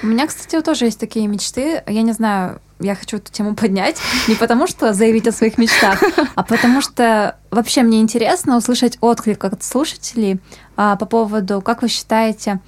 У 0.02 0.06
меня, 0.06 0.26
кстати, 0.26 0.60
тоже 0.62 0.86
есть 0.86 0.98
такие 0.98 1.26
мечты. 1.26 1.82
Я 1.86 2.02
не 2.02 2.12
знаю, 2.12 2.60
я 2.80 2.94
хочу 2.94 3.18
эту 3.18 3.30
тему 3.30 3.54
поднять 3.54 3.98
не 4.26 4.34
потому, 4.34 4.66
что 4.66 4.92
заявить 4.92 5.28
о 5.28 5.32
своих 5.32 5.58
мечтах, 5.58 6.02
а 6.34 6.42
потому 6.42 6.80
что 6.80 7.36
вообще 7.50 7.82
мне 7.82 8.00
интересно 8.00 8.56
услышать 8.56 8.98
отклик 9.00 9.44
от 9.44 9.62
слушателей 9.62 10.40
а, 10.76 10.96
по 10.96 11.06
поводу, 11.06 11.60
как 11.60 11.82
вы 11.82 11.88
считаете, 11.88 12.60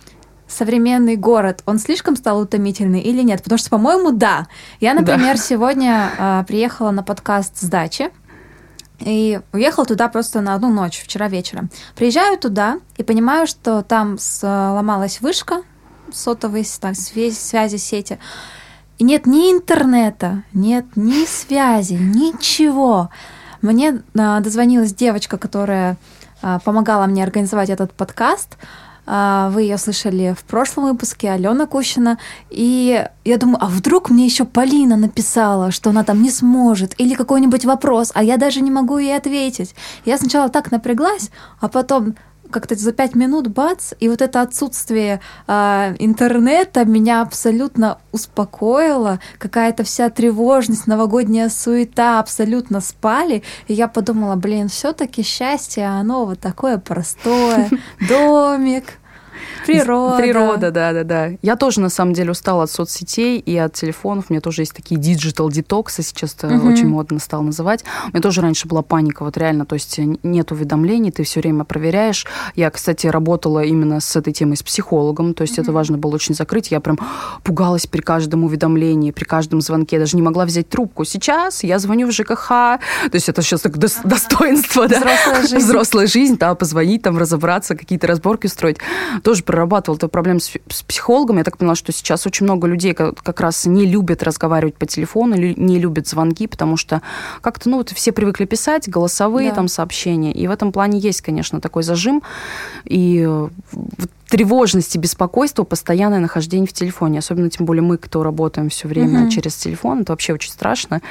современный 0.46 1.16
город, 1.16 1.62
он 1.66 1.78
слишком 1.78 2.16
стал 2.16 2.40
утомительный 2.40 3.00
или 3.00 3.22
нет? 3.22 3.42
Потому 3.42 3.58
что, 3.58 3.70
по-моему, 3.70 4.12
да. 4.12 4.46
Я, 4.80 4.94
например, 4.94 5.36
да. 5.36 5.42
сегодня 5.42 6.10
а, 6.18 6.44
приехала 6.44 6.90
на 6.90 7.02
подкаст 7.02 7.58
с 7.58 7.64
дачи. 7.64 8.10
И 9.00 9.40
уехала 9.52 9.84
туда 9.84 10.06
просто 10.06 10.40
на 10.40 10.54
одну 10.54 10.72
ночь, 10.72 11.02
вчера 11.02 11.26
вечером. 11.26 11.70
Приезжаю 11.96 12.38
туда 12.38 12.78
и 12.96 13.02
понимаю, 13.02 13.48
что 13.48 13.82
там 13.82 14.16
сломалась 14.18 15.20
вышка 15.20 15.62
сотовой 16.12 16.64
там, 16.80 16.94
связи, 16.94 17.34
связи 17.34 17.76
сети. 17.76 18.18
И 19.02 19.04
нет 19.04 19.26
ни 19.26 19.50
интернета, 19.50 20.44
нет 20.52 20.84
ни 20.94 21.26
связи, 21.26 21.94
ничего. 21.94 23.10
Мне 23.60 24.00
а, 24.16 24.38
дозвонилась 24.38 24.94
девочка, 24.94 25.38
которая 25.38 25.96
а, 26.40 26.60
помогала 26.60 27.06
мне 27.06 27.24
организовать 27.24 27.68
этот 27.68 27.92
подкаст. 27.92 28.58
А, 29.04 29.50
вы 29.50 29.62
ее 29.62 29.76
слышали 29.76 30.36
в 30.38 30.44
прошлом 30.44 30.84
выпуске, 30.84 31.32
Алена 31.32 31.66
Кущина. 31.66 32.18
И 32.48 33.04
я 33.24 33.38
думаю, 33.38 33.58
а 33.60 33.66
вдруг 33.66 34.08
мне 34.08 34.24
еще 34.24 34.44
Полина 34.44 34.96
написала, 34.96 35.72
что 35.72 35.90
она 35.90 36.04
там 36.04 36.22
не 36.22 36.30
сможет, 36.30 36.94
или 37.00 37.14
какой-нибудь 37.14 37.64
вопрос, 37.64 38.12
а 38.14 38.22
я 38.22 38.36
даже 38.36 38.60
не 38.60 38.70
могу 38.70 38.98
ей 38.98 39.16
ответить. 39.16 39.74
Я 40.04 40.16
сначала 40.16 40.48
так 40.48 40.70
напряглась, 40.70 41.32
а 41.58 41.68
потом 41.68 42.14
как-то 42.52 42.76
за 42.76 42.92
пять 42.92 43.16
минут 43.16 43.48
бац, 43.48 43.92
и 43.98 44.08
вот 44.08 44.22
это 44.22 44.40
отсутствие 44.42 45.20
э, 45.48 45.96
интернета 45.98 46.84
меня 46.84 47.22
абсолютно 47.22 47.98
успокоило, 48.12 49.18
какая-то 49.38 49.82
вся 49.82 50.08
тревожность, 50.10 50.86
новогодняя 50.86 51.48
суета 51.48 52.20
абсолютно 52.20 52.80
спали, 52.80 53.42
и 53.66 53.74
я 53.74 53.88
подумала, 53.88 54.36
блин, 54.36 54.68
все-таки 54.68 55.22
счастье, 55.22 55.86
оно 55.86 56.26
вот 56.26 56.38
такое 56.38 56.78
простое, 56.78 57.68
домик, 58.08 58.98
Природа. 59.66 60.16
Природа, 60.16 60.70
да, 60.70 60.92
да, 60.92 61.04
да. 61.04 61.30
Я 61.42 61.56
тоже, 61.56 61.80
на 61.80 61.88
самом 61.88 62.14
деле, 62.14 62.30
устала 62.30 62.64
от 62.64 62.70
соцсетей 62.70 63.38
и 63.38 63.56
от 63.56 63.74
телефонов. 63.74 64.26
У 64.28 64.32
меня 64.32 64.40
тоже 64.40 64.62
есть 64.62 64.74
такие 64.74 65.00
digital 65.00 65.50
детоксы, 65.50 66.02
сейчас 66.02 66.34
это 66.34 66.48
угу. 66.48 66.68
очень 66.68 66.88
модно 66.88 67.18
стало 67.18 67.42
называть. 67.42 67.84
У 68.06 68.10
меня 68.10 68.20
тоже 68.20 68.40
раньше 68.40 68.68
была 68.68 68.82
паника, 68.82 69.24
вот 69.24 69.36
реально, 69.36 69.66
то 69.66 69.74
есть 69.74 69.98
нет 69.98 70.52
уведомлений, 70.52 71.10
ты 71.10 71.22
все 71.24 71.40
время 71.40 71.64
проверяешь. 71.64 72.26
Я, 72.56 72.70
кстати, 72.70 73.06
работала 73.06 73.62
именно 73.64 74.00
с 74.00 74.16
этой 74.16 74.32
темой 74.32 74.56
с 74.56 74.62
психологом, 74.62 75.34
то 75.34 75.42
есть 75.42 75.54
угу. 75.54 75.62
это 75.62 75.72
важно 75.72 75.98
было 75.98 76.14
очень 76.14 76.34
закрыть. 76.34 76.70
Я 76.70 76.80
прям 76.80 76.98
пугалась 77.42 77.86
при 77.86 78.00
каждом 78.00 78.44
уведомлении, 78.44 79.10
при 79.10 79.24
каждом 79.24 79.60
звонке, 79.60 79.98
даже 79.98 80.16
не 80.16 80.22
могла 80.22 80.44
взять 80.44 80.68
трубку. 80.68 81.04
Сейчас 81.04 81.64
я 81.64 81.78
звоню 81.78 82.06
в 82.06 82.12
ЖКХ, 82.12 82.48
то 82.48 82.78
есть 83.12 83.28
это 83.28 83.42
сейчас 83.42 83.62
так 83.62 83.76
ага. 83.76 83.88
достоинство, 84.04 84.88
да? 84.88 84.98
Взрослая 84.98 85.42
жизнь. 85.42 85.56
Взрослая 85.58 86.06
жизнь, 86.06 86.38
да, 86.38 86.54
позвонить, 86.54 87.02
там, 87.02 87.18
разобраться, 87.18 87.74
какие-то 87.74 88.06
разборки 88.06 88.46
устроить. 88.46 88.78
Тоже 89.22 89.41
прорабатывала 89.42 89.96
эту 89.96 90.08
проблему 90.08 90.40
с, 90.40 90.52
с 90.68 90.82
психологом, 90.82 91.38
я 91.38 91.44
так 91.44 91.58
поняла, 91.58 91.74
что 91.74 91.92
сейчас 91.92 92.26
очень 92.26 92.44
много 92.44 92.66
людей 92.66 92.94
как, 92.94 93.22
как 93.22 93.40
раз 93.40 93.66
не 93.66 93.86
любят 93.86 94.22
разговаривать 94.22 94.76
по 94.76 94.86
телефону, 94.86 95.36
не 95.36 95.78
любят 95.78 96.08
звонки, 96.08 96.46
потому 96.46 96.76
что 96.76 97.02
как-то, 97.40 97.68
ну, 97.68 97.78
вот 97.78 97.90
все 97.90 98.12
привыкли 98.12 98.44
писать 98.44 98.88
голосовые 98.88 99.50
да. 99.50 99.56
там 99.56 99.68
сообщения, 99.68 100.32
и 100.32 100.46
в 100.46 100.50
этом 100.50 100.72
плане 100.72 100.98
есть, 100.98 101.20
конечно, 101.20 101.60
такой 101.60 101.82
зажим, 101.82 102.22
и 102.84 103.28
тревожность 104.32 104.96
и 104.96 104.98
беспокойство, 104.98 105.62
постоянное 105.62 106.18
нахождение 106.18 106.66
в 106.66 106.72
телефоне. 106.72 107.18
Особенно, 107.18 107.50
тем 107.50 107.66
более 107.66 107.82
мы, 107.82 107.98
кто 107.98 108.22
работаем 108.22 108.70
все 108.70 108.88
время 108.88 109.24
угу. 109.24 109.30
через 109.30 109.54
телефон, 109.56 110.00
это 110.00 110.12
вообще 110.12 110.32
очень 110.32 110.50
страшно. 110.50 111.02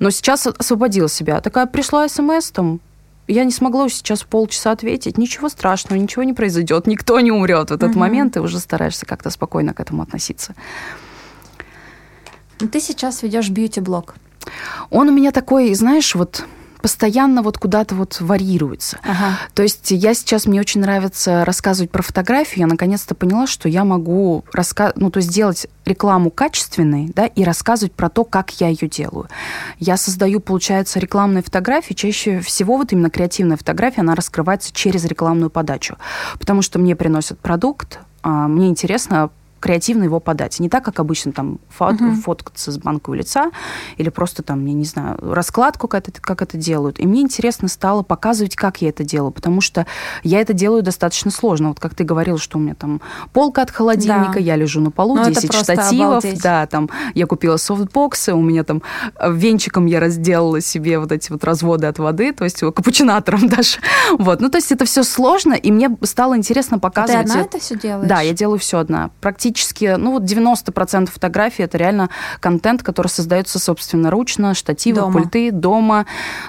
Но 0.00 0.10
сейчас 0.10 0.48
освободила 0.48 1.08
себя. 1.08 1.40
Такая 1.40 1.66
пришла 1.66 2.08
смс, 2.08 2.50
там, 2.50 2.80
я 3.26 3.44
не 3.44 3.52
смогла 3.52 3.88
сейчас 3.88 4.22
полчаса 4.22 4.72
ответить. 4.72 5.18
Ничего 5.18 5.48
страшного, 5.48 5.98
ничего 5.98 6.22
не 6.22 6.32
произойдет, 6.32 6.86
никто 6.86 7.18
не 7.20 7.30
умрет 7.30 7.70
в 7.70 7.74
этот 7.74 7.90
угу. 7.90 7.98
момент, 7.98 8.36
и 8.36 8.40
уже 8.40 8.58
стараешься 8.58 9.06
как-то 9.06 9.30
спокойно 9.30 9.74
к 9.74 9.80
этому 9.80 10.02
относиться. 10.02 10.54
Ты 12.58 12.80
сейчас 12.80 13.22
ведешь 13.22 13.50
бьюти-блог. 13.50 14.14
Он 14.90 15.08
у 15.08 15.12
меня 15.12 15.32
такой, 15.32 15.72
знаешь, 15.74 16.14
вот 16.14 16.44
постоянно 16.84 17.40
вот 17.40 17.56
куда-то 17.56 17.94
вот 17.94 18.20
варьируется. 18.20 18.98
Ага. 19.02 19.38
То 19.54 19.62
есть 19.62 19.90
я 19.90 20.12
сейчас, 20.12 20.44
мне 20.44 20.60
очень 20.60 20.82
нравится 20.82 21.42
рассказывать 21.46 21.90
про 21.90 22.02
фотографию, 22.02 22.60
я 22.60 22.66
наконец-то 22.66 23.14
поняла, 23.14 23.46
что 23.46 23.70
я 23.70 23.84
могу 23.84 24.44
раска... 24.52 24.92
ну, 24.96 25.10
то 25.10 25.16
есть 25.16 25.30
делать 25.30 25.66
рекламу 25.84 26.30
качественной, 26.30 27.10
да, 27.14 27.26
и 27.26 27.44
рассказывать 27.44 27.92
про 27.92 28.08
то, 28.08 28.24
как 28.24 28.50
я 28.60 28.68
ее 28.68 28.88
делаю. 28.88 29.28
Я 29.78 29.96
создаю, 29.96 30.40
получается, 30.40 30.98
рекламные 30.98 31.42
фотографии, 31.42 31.94
чаще 31.94 32.40
всего 32.40 32.76
вот 32.76 32.92
именно 32.92 33.10
креативная 33.10 33.56
фотография, 33.56 34.00
она 34.00 34.14
раскрывается 34.14 34.72
через 34.72 35.04
рекламную 35.04 35.50
подачу, 35.50 35.96
потому 36.38 36.62
что 36.62 36.78
мне 36.78 36.96
приносят 36.96 37.38
продукт, 37.38 37.98
а, 38.22 38.48
мне 38.48 38.68
интересно 38.68 39.30
креативно 39.64 40.04
его 40.04 40.20
подать. 40.20 40.60
Не 40.60 40.68
так, 40.68 40.84
как 40.84 41.00
обычно 41.00 41.32
там 41.32 41.58
фот, 41.70 41.94
угу. 41.94 42.12
фоткаться 42.16 42.70
с 42.70 42.76
банкового 42.76 43.16
лица 43.16 43.50
или 43.96 44.10
просто 44.10 44.42
там, 44.42 44.62
я 44.66 44.74
не 44.74 44.84
знаю, 44.84 45.16
раскладку, 45.22 45.88
как 45.88 46.06
это, 46.06 46.20
как 46.20 46.42
это 46.42 46.58
делают. 46.58 47.00
И 47.00 47.06
мне 47.06 47.22
интересно 47.22 47.68
стало 47.68 48.02
показывать, 48.02 48.56
как 48.56 48.82
я 48.82 48.90
это 48.90 49.04
делаю, 49.04 49.32
потому 49.32 49.62
что 49.62 49.86
я 50.22 50.42
это 50.42 50.52
делаю 50.52 50.82
достаточно 50.82 51.30
сложно. 51.30 51.68
Вот 51.68 51.80
как 51.80 51.94
ты 51.94 52.04
говорил, 52.04 52.36
что 52.36 52.58
у 52.58 52.60
меня 52.60 52.74
там 52.74 53.00
полка 53.32 53.62
от 53.62 53.70
холодильника, 53.70 54.34
да. 54.34 54.40
я 54.40 54.56
лежу 54.56 54.82
на 54.82 54.90
полу, 54.90 55.16
ну, 55.16 55.24
10 55.30 55.54
штативов, 55.54 56.18
обалдеть. 56.18 56.42
да, 56.42 56.66
там 56.66 56.90
я 57.14 57.24
купила 57.24 57.56
софтбоксы, 57.56 58.34
у 58.34 58.42
меня 58.42 58.64
там 58.64 58.82
э, 59.18 59.32
венчиком 59.32 59.86
я 59.86 59.98
разделала 59.98 60.60
себе 60.60 60.98
вот 60.98 61.10
эти 61.10 61.32
вот 61.32 61.42
разводы 61.42 61.86
от 61.86 61.98
воды, 61.98 62.34
то 62.34 62.44
есть 62.44 62.60
капучинатором 62.60 63.48
даже. 63.48 63.78
Вот, 64.18 64.42
ну 64.42 64.50
то 64.50 64.58
есть 64.58 64.72
это 64.72 64.84
все 64.84 65.04
сложно, 65.04 65.54
и 65.54 65.72
мне 65.72 65.88
стало 66.02 66.36
интересно 66.36 66.78
показывать. 66.78 67.28
Ты 67.28 67.32
одна 67.32 67.44
это 67.44 67.58
все 67.58 67.78
делаешь? 67.78 68.06
Да, 68.06 68.20
я 68.20 68.34
делаю 68.34 68.58
все 68.58 68.76
одна. 68.76 69.10
Практически 69.22 69.53
практически, 69.54 69.94
ну 69.96 70.12
вот 70.12 70.24
90% 70.24 71.10
фотографий 71.10 71.62
это 71.62 71.78
реально 71.78 72.10
контент, 72.40 72.82
который 72.82 73.06
создается 73.06 73.60
собственноручно, 73.60 74.52
штативы, 74.54 75.00
дома. 75.00 75.12
пульты, 75.12 75.52
дома. 75.52 76.06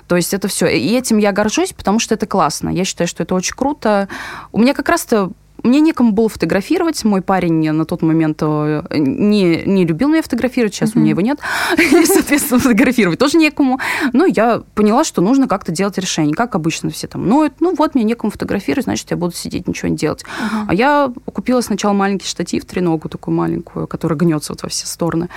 То 0.07 0.15
есть 0.15 0.33
это 0.33 0.47
все. 0.47 0.65
И 0.65 0.97
этим 0.97 1.19
я 1.19 1.31
горжусь, 1.31 1.71
потому 1.73 1.99
что 1.99 2.15
это 2.15 2.25
классно. 2.25 2.69
Я 2.69 2.83
считаю, 2.83 3.07
что 3.07 3.21
это 3.21 3.35
очень 3.35 3.55
круто. 3.55 4.07
У 4.51 4.59
меня 4.59 4.73
как 4.73 4.89
раз-то 4.89 5.31
мне 5.65 5.79
некому 5.81 6.11
было 6.11 6.29
фотографировать. 6.29 7.03
Мой 7.03 7.21
парень 7.21 7.71
на 7.71 7.85
тот 7.85 8.01
момент 8.01 8.39
э, 8.41 8.83
не, 8.95 9.63
не 9.65 9.85
любил 9.85 10.09
меня 10.09 10.21
фотографировать, 10.21 10.73
сейчас 10.73 10.91
mm-hmm. 10.91 10.97
у 10.97 10.99
меня 10.99 11.09
его 11.09 11.21
нет. 11.21 11.39
И, 11.77 12.05
соответственно, 12.05 12.59
фотографировать 12.59 13.19
тоже 13.19 13.37
некому. 13.37 13.79
Но 14.13 14.25
я 14.25 14.61
поняла, 14.75 15.03
что 15.03 15.21
нужно 15.21 15.47
как-то 15.47 15.71
делать 15.71 15.97
решение. 15.97 16.35
Как 16.35 16.55
обычно 16.55 16.89
все 16.89 17.07
там 17.07 17.27
ноют. 17.27 17.53
Ну 17.59 17.73
вот, 17.75 17.95
мне 17.95 18.03
некому 18.03 18.31
фотографировать, 18.31 18.85
значит, 18.85 19.11
я 19.11 19.17
буду 19.17 19.33
сидеть, 19.35 19.67
ничего 19.67 19.89
не 19.89 19.97
делать. 19.97 20.23
Uh-huh. 20.23 20.65
А 20.67 20.73
я 20.73 21.11
купила 21.33 21.61
сначала 21.61 21.93
маленький 21.93 22.27
штатив, 22.27 22.65
треногу 22.65 23.09
такую 23.09 23.35
маленькую, 23.35 23.87
которая 23.87 24.17
гнется 24.17 24.53
вот 24.53 24.63
во 24.63 24.69
все 24.69 24.85
стороны. 24.85 25.29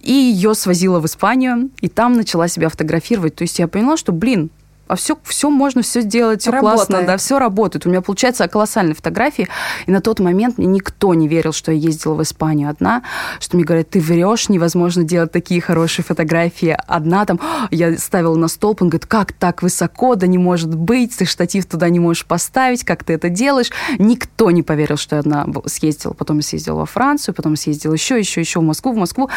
И 0.00 0.12
ее 0.12 0.54
свозила 0.54 1.00
в 1.00 1.06
Испанию, 1.06 1.70
и 1.80 1.88
там 1.88 2.14
начала 2.14 2.48
себя 2.48 2.68
фотографировать. 2.68 3.36
То 3.36 3.42
есть 3.42 3.58
я 3.58 3.68
поняла, 3.68 3.96
что, 3.96 4.12
блин, 4.12 4.50
а 4.90 4.96
все, 4.96 5.16
все 5.22 5.50
можно, 5.50 5.82
все 5.82 6.00
сделать, 6.00 6.42
все 6.42 6.50
работает. 6.50 6.88
классно, 6.88 7.06
да, 7.06 7.16
все 7.16 7.38
работает. 7.38 7.86
У 7.86 7.90
меня 7.90 8.00
получается 8.00 8.48
колоссальные 8.48 8.96
фотографии, 8.96 9.48
и 9.86 9.92
на 9.92 10.00
тот 10.00 10.18
момент 10.18 10.58
мне 10.58 10.66
никто 10.66 11.14
не 11.14 11.28
верил, 11.28 11.52
что 11.52 11.70
я 11.70 11.78
ездила 11.78 12.14
в 12.14 12.22
Испанию 12.22 12.68
одна, 12.68 13.04
что 13.38 13.56
мне 13.56 13.64
говорят, 13.64 13.90
ты 13.90 14.00
врешь, 14.00 14.48
невозможно 14.48 15.04
делать 15.04 15.30
такие 15.30 15.60
хорошие 15.60 16.04
фотографии 16.04 16.76
одна, 16.88 17.24
там, 17.24 17.38
я 17.70 17.96
ставила 17.98 18.34
на 18.34 18.48
столб, 18.48 18.82
он 18.82 18.88
говорит, 18.88 19.06
как 19.06 19.32
так 19.32 19.62
высоко, 19.62 20.16
да 20.16 20.26
не 20.26 20.38
может 20.38 20.74
быть, 20.74 21.16
ты 21.16 21.24
штатив 21.24 21.66
туда 21.66 21.88
не 21.88 22.00
можешь 22.00 22.26
поставить, 22.26 22.84
как 22.84 23.04
ты 23.04 23.12
это 23.12 23.28
делаешь. 23.28 23.70
Никто 23.98 24.50
не 24.50 24.64
поверил, 24.64 24.96
что 24.96 25.16
я 25.16 25.20
одна 25.20 25.46
съездила, 25.66 26.14
потом 26.14 26.38
я 26.38 26.42
съездила 26.42 26.78
во 26.78 26.86
Францию, 26.86 27.32
потом 27.32 27.54
съездила 27.54 27.92
еще, 27.92 28.18
еще, 28.18 28.40
еще 28.40 28.58
в 28.58 28.64
Москву, 28.64 28.92
в 28.92 28.96
Москву, 28.96 29.30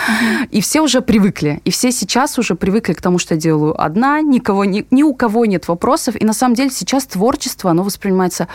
и 0.49 0.61
все 0.61 0.81
уже 0.81 1.01
привыкли, 1.01 1.61
и 1.63 1.69
все 1.69 1.91
сейчас 1.91 2.39
уже 2.39 2.55
привыкли 2.55 2.93
к 2.93 3.01
тому, 3.01 3.19
что 3.19 3.35
я 3.35 3.39
делаю 3.39 3.79
одна, 3.79 4.19
никого, 4.21 4.65
ни, 4.65 4.87
ни 4.89 5.03
у 5.03 5.13
кого 5.13 5.42
нет 5.45 5.67
вопросов. 5.67 6.15
И 6.19 6.25
на 6.25 6.33
самом 6.33 6.55
деле 6.55 6.69
сейчас 6.69 7.05
творчество, 7.05 7.71
оно 7.71 7.83
воспринимается 7.83 8.47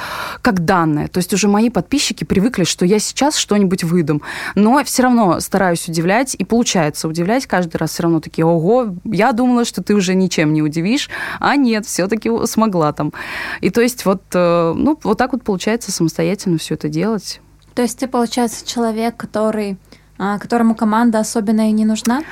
как 0.43 0.65
данное. 0.65 1.09
То 1.09 1.19
есть 1.19 1.33
уже 1.33 1.49
мои 1.49 1.71
подписчики 1.71 2.25
привыкли, 2.25 2.65
что 2.65 2.85
я 2.85 2.99
сейчас 2.99 3.37
что-нибудь 3.37 3.85
выдам. 3.85 4.23
Но 4.55 4.83
все 4.85 5.03
равно 5.03 5.41
стараюсь 5.41 5.89
удивлять, 5.89 6.35
и 6.35 6.45
получается 6.45 7.09
удивлять 7.09 7.47
каждый 7.47 7.77
раз. 7.77 7.93
Все 7.93 8.05
равно 8.05 8.21
такие, 8.21 8.45
ого, 8.45 8.95
я 9.05 9.33
думала, 9.33 9.65
что 9.65 9.83
ты 9.83 9.95
уже 9.95 10.15
ничем 10.15 10.53
не 10.53 10.63
удивишь, 10.63 11.09
а 11.41 11.57
нет, 11.57 11.87
все-таки 11.87 12.31
смогла 12.47 12.93
там. 12.93 13.13
И 13.61 13.71
то 13.71 13.81
есть 13.81 14.05
вот, 14.05 14.23
э, 14.35 14.73
ну, 14.77 14.99
вот 15.03 15.19
так 15.19 15.33
вот 15.33 15.43
получается 15.43 15.93
самостоятельно 15.93 16.59
все 16.59 16.75
это 16.75 16.89
делать. 16.89 17.41
То 17.75 17.83
есть 17.83 17.99
ты, 17.99 18.09
получается, 18.09 18.67
человек, 18.67 19.17
который, 19.17 19.77
а, 20.19 20.39
которому 20.39 20.75
команда 20.75 21.21
особенно 21.21 21.69
и 21.69 21.73
не 21.73 21.85
нужна? 21.85 22.23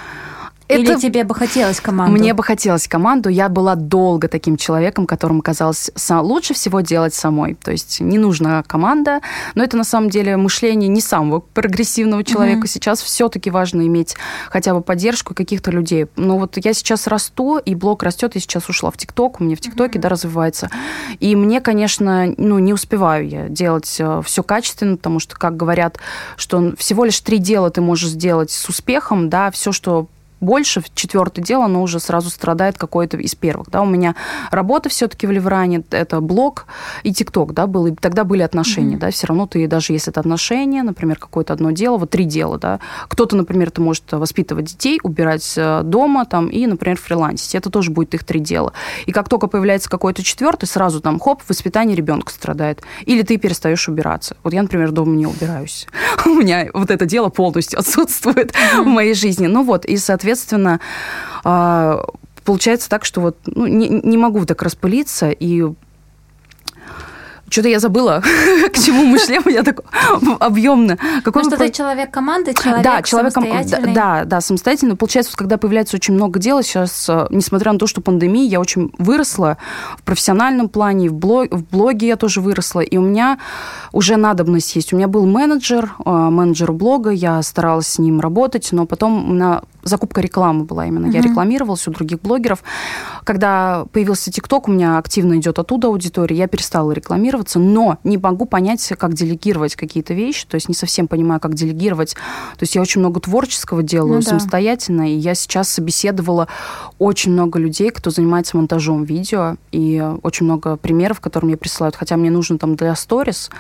Это... 0.69 0.81
Или 0.81 0.95
тебе 0.99 1.25
бы 1.25 1.35
хотелось 1.35 1.81
команду? 1.81 2.19
Мне 2.19 2.35
бы 2.35 2.43
хотелось 2.43 2.89
команду. 2.89 3.29
Я 3.29 3.49
была 3.49 3.77
долго 3.77 4.29
таким 4.29 4.57
человеком, 4.57 5.07
которому 5.07 5.43
казалось 5.43 5.91
лучше 6.11 6.55
всего 6.55 6.81
делать 6.81 7.15
самой. 7.15 7.55
То 7.55 7.71
есть 7.71 8.01
не 8.01 8.19
нужна 8.19 8.63
команда, 8.65 9.21
но 9.55 9.63
это 9.63 9.77
на 9.77 9.85
самом 9.85 10.11
деле 10.11 10.37
мышление 10.37 10.89
не 10.89 11.01
самого 11.01 11.41
прогрессивного 11.41 12.25
человека. 12.25 12.61
Угу. 12.61 12.67
Сейчас 12.67 13.01
все-таки 13.01 13.51
важно 13.51 13.87
иметь 13.87 14.17
хотя 14.49 14.75
бы 14.75 14.81
поддержку 14.81 15.35
каких-то 15.35 15.71
людей. 15.71 16.07
Но 16.17 16.39
вот 16.39 16.57
я 16.57 16.75
сейчас 16.75 17.07
расту, 17.07 17.59
и 17.59 17.75
блог 17.75 18.03
растет. 18.03 18.35
Я 18.35 18.41
сейчас 18.41 18.69
ушла 18.69 18.91
в 18.91 18.97
ТикТок, 18.97 19.41
у 19.41 19.45
меня 19.45 19.57
в 19.57 19.61
ТикТоке, 19.61 19.99
угу. 19.99 20.03
да, 20.03 20.09
развивается. 20.09 20.71
И 21.21 21.37
мне, 21.37 21.61
конечно, 21.61 22.33
ну, 22.37 22.59
не 22.59 22.73
успеваю 22.73 23.29
я 23.29 23.49
делать 23.49 23.97
э, 23.99 24.23
все 24.25 24.43
качественно, 24.43 24.97
потому 24.97 25.21
что, 25.21 25.37
как 25.37 25.57
говорят, 25.57 25.99
что 26.37 26.75
всего 26.77 27.05
лишь 27.05 27.21
три 27.21 27.39
дела 27.39 27.71
ты 27.71 27.81
можешь 27.81 28.11
сделать 28.11 28.51
с 28.51 28.69
успехом, 28.69 29.29
да, 29.29 29.51
все, 29.51 29.73
что 29.73 30.09
больше, 30.41 30.83
четвертое 30.95 31.43
дело, 31.43 31.65
оно 31.65 31.83
уже 31.83 32.01
сразу 32.01 32.31
страдает 32.31 32.79
какое-то 32.79 33.17
из 33.17 33.35
первых. 33.35 33.71
Да? 33.71 33.83
У 33.83 33.87
меня 33.87 34.15
работа 34.51 34.89
все-таки 34.89 35.27
в 35.27 35.31
Ливране, 35.31 35.83
это 35.91 36.21
блог 36.21 36.67
и 37.03 37.13
ТикТок, 37.13 37.55
да, 37.55 37.67
был, 37.67 37.87
и 37.87 37.95
тогда 37.95 38.25
были 38.25 38.43
отношения, 38.43 38.97
mm-hmm. 38.97 39.01
да, 39.01 39.11
все 39.11 39.27
равно 39.27 39.47
ты, 39.47 39.67
даже 39.67 39.93
если 39.93 40.13
это 40.13 40.21
отношения, 40.21 40.83
например, 40.83 41.19
какое-то 41.19 41.53
одно 41.53 41.71
дело, 41.71 41.97
вот 41.97 42.11
три 42.11 42.25
дела, 42.25 42.59
да, 42.59 42.81
кто-то, 43.09 43.37
например, 43.37 43.71
ты 43.71 43.81
может 43.81 44.05
воспитывать 44.13 44.67
детей, 44.67 45.01
убирать 45.03 45.55
э, 45.57 45.83
дома, 45.83 46.27
там, 46.27 46.49
и, 46.49 46.67
например, 46.67 46.99
фрилансить, 46.99 47.55
это 47.55 47.71
тоже 47.71 47.91
будет 47.91 48.15
их 48.15 48.25
три 48.25 48.41
дела. 48.41 48.73
И 49.07 49.13
как 49.13 49.29
только 49.29 49.47
появляется 49.47 49.89
какой-то 49.89 50.23
четвертый, 50.23 50.67
сразу 50.67 51.01
там, 51.01 51.19
хоп, 51.19 51.43
воспитание 51.49 51.97
ребенка 51.97 52.33
страдает. 52.33 52.83
Или 53.05 53.23
ты 53.23 53.37
перестаешь 53.37 53.89
убираться. 53.89 54.37
Вот 54.43 54.53
я, 54.53 54.63
например, 54.63 54.93
дома 54.93 55.17
не 55.17 55.27
убираюсь. 55.27 55.87
У 56.27 56.31
меня 56.31 56.69
вот 56.75 56.91
это 56.91 57.07
дело 57.07 57.29
полностью 57.29 57.79
отсутствует 57.79 58.53
в 58.79 58.85
моей 58.85 59.15
жизни. 59.15 59.47
Ну 59.47 59.63
вот, 59.63 59.85
и, 59.85 59.97
соответственно, 59.97 60.26
соответственно, 60.27 60.81
а, 61.45 62.05
получается 62.45 62.89
так, 62.89 63.05
что 63.05 63.21
вот 63.21 63.37
ну, 63.47 63.67
не, 63.67 63.89
не 63.89 64.17
могу 64.17 64.45
так 64.45 64.61
распылиться, 64.63 65.31
и 65.31 65.63
что-то 67.49 67.69
я 67.69 67.79
забыла, 67.79 68.23
к 68.73 68.79
чему 68.79 69.05
мы 69.05 69.19
шли, 69.19 69.39
у 69.45 69.49
меня 69.49 69.63
так 69.63 69.81
объемно. 70.41 70.99
Какой 71.23 71.45
что 71.45 71.57
ты 71.57 71.71
человек 71.71 72.11
команды, 72.11 72.55
человек 72.55 72.83
да, 72.83 73.03
человек 73.03 73.33
самостоятельный. 73.33 73.95
Да, 73.95 74.25
да, 74.25 74.41
самостоятельно. 74.41 74.97
Получается, 74.97 75.37
когда 75.37 75.57
появляется 75.57 75.97
очень 75.97 76.15
много 76.15 76.39
дел, 76.39 76.63
сейчас, 76.63 77.09
э, 77.09 77.27
несмотря 77.31 77.73
на 77.73 77.79
то, 77.79 77.87
что 77.87 78.01
пандемия, 78.01 78.49
я 78.49 78.61
очень 78.61 78.93
выросла 78.99 79.59
в 79.97 80.03
профессиональном 80.03 80.69
плане, 80.69 81.09
в, 81.11 81.15
блог, 81.15 81.49
в 81.51 81.65
блоге 81.65 82.09
я 82.09 82.17
тоже 82.17 82.41
выросла, 82.41 82.81
и 82.81 82.97
у 82.97 83.03
меня 83.03 83.39
уже 83.93 84.17
надобность 84.17 84.75
есть. 84.77 84.93
У 84.93 84.97
меня 84.97 85.09
был 85.09 85.27
менеджер, 85.27 85.93
э, 86.05 86.11
менеджер 86.11 86.73
блога, 86.73 87.11
я 87.11 87.43
старалась 87.43 87.87
с 87.87 87.99
ним 87.99 88.21
работать, 88.21 88.69
но 88.73 88.87
потом 88.87 89.31
у 89.31 89.33
меня 89.35 89.63
закупка 89.87 90.21
рекламы 90.21 90.65
была 90.65 90.87
именно. 90.87 91.07
Mm-hmm. 91.07 91.15
Я 91.15 91.23
рекламировалась 91.23 91.87
у 91.87 91.93
других 91.93 92.21
блогеров. 92.21 92.63
Когда 93.25 93.87
появился 93.93 94.31
ТикТок, 94.31 94.69
у 94.69 94.73
меня 94.73 94.99
активно 94.99 95.39
идет 95.39 95.59
оттуда 95.59 95.89
аудитория, 95.89 96.37
я 96.37 96.49
перестала 96.49 96.93
рекламироваться, 97.37 97.59
но 97.59 97.99
не 98.05 98.19
могу 98.19 98.47
понять, 98.47 98.87
как 98.99 99.15
делегировать 99.15 99.77
какие-то 99.77 100.15
вещи, 100.15 100.47
то 100.47 100.55
есть 100.55 100.69
не 100.69 100.75
совсем 100.75 101.09
понимаю, 101.09 101.41
как 101.41 101.55
делегировать. 101.55 102.15
То 102.15 102.63
есть 102.63 102.75
я 102.75 102.83
очень 102.83 103.01
много 103.01 103.21
творческого 103.21 103.83
делаю 103.83 104.17
ну, 104.17 104.23
самостоятельно, 104.23 105.03
да. 105.03 105.09
и 105.09 105.15
я 105.15 105.35
сейчас 105.35 105.69
собеседовала 105.69 106.49
очень 106.99 107.33
много 107.33 107.59
людей, 107.59 107.91
кто 107.91 108.11
занимается 108.11 108.57
монтажом 108.57 109.05
видео, 109.05 109.57
и 109.73 110.03
очень 110.23 110.47
много 110.47 110.77
примеров, 110.77 111.21
которые 111.21 111.49
мне 111.49 111.57
присылают, 111.57 111.97
хотя 111.97 112.17
мне 112.17 112.31
нужно 112.31 112.59
там 112.59 112.77
для 112.77 112.95
сторис, 112.95 113.51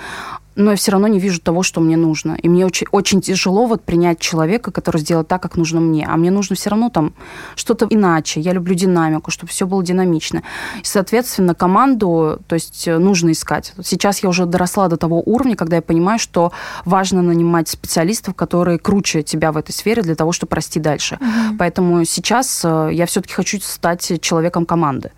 но 0.57 0.71
я 0.71 0.77
все 0.77 0.91
равно 0.91 1.07
не 1.07 1.21
вижу 1.21 1.41
того, 1.41 1.63
что 1.63 1.81
мне 1.81 1.97
нужно. 1.97 2.37
И 2.43 2.49
мне 2.49 2.67
очень, 2.67 2.87
очень 2.91 3.21
тяжело 3.21 3.67
вот 3.67 3.85
принять 3.85 4.19
человека, 4.19 4.71
который 4.71 4.99
сделает 4.99 5.29
так, 5.29 5.43
как 5.43 5.57
нужно 5.57 5.81
мне. 5.81 6.07
А 6.07 6.17
мне 6.17 6.31
нужно 6.31 6.57
все 6.57 6.71
равно 6.71 6.89
там 6.89 7.13
что-то 7.55 7.87
иначе. 7.89 8.41
Я 8.41 8.53
люблю 8.53 8.75
динамику, 8.75 9.31
чтобы 9.31 9.51
все 9.51 9.67
было 9.67 9.85
динамично. 9.85 10.43
И, 10.81 10.85
соответственно, 10.85 11.55
команду, 11.55 12.41
то 12.47 12.55
есть 12.55 12.89
э, 12.89 12.99
нужно 12.99 13.33
искать. 13.33 13.75
Сейчас 13.85 14.23
я 14.23 14.31
уже 14.31 14.47
доросла 14.47 14.89
до 14.89 14.97
того 14.97 15.23
уровня, 15.25 15.57
когда 15.57 15.77
я 15.77 15.83
понимаю, 15.83 16.19
что 16.19 16.53
важно 16.85 17.23
нанимать 17.23 17.69
специалистов, 17.69 18.35
которые 18.35 18.79
круче 18.79 19.23
тебя 19.23 19.53
в 19.53 19.59
этой 19.59 19.73
сфере 19.73 20.03
для 20.03 20.15
того, 20.15 20.33
чтобы 20.33 20.57
расти 20.57 20.81
дальше. 20.81 21.19
Угу. 21.21 21.57
Поэтому 21.59 22.05
сейчас 22.07 22.63
э, 22.65 22.91
я 22.93 23.05
все-таки 23.05 23.35
хочу 23.35 23.61
стать 23.61 24.21
человеком 24.23 24.65
команды. 24.65 25.11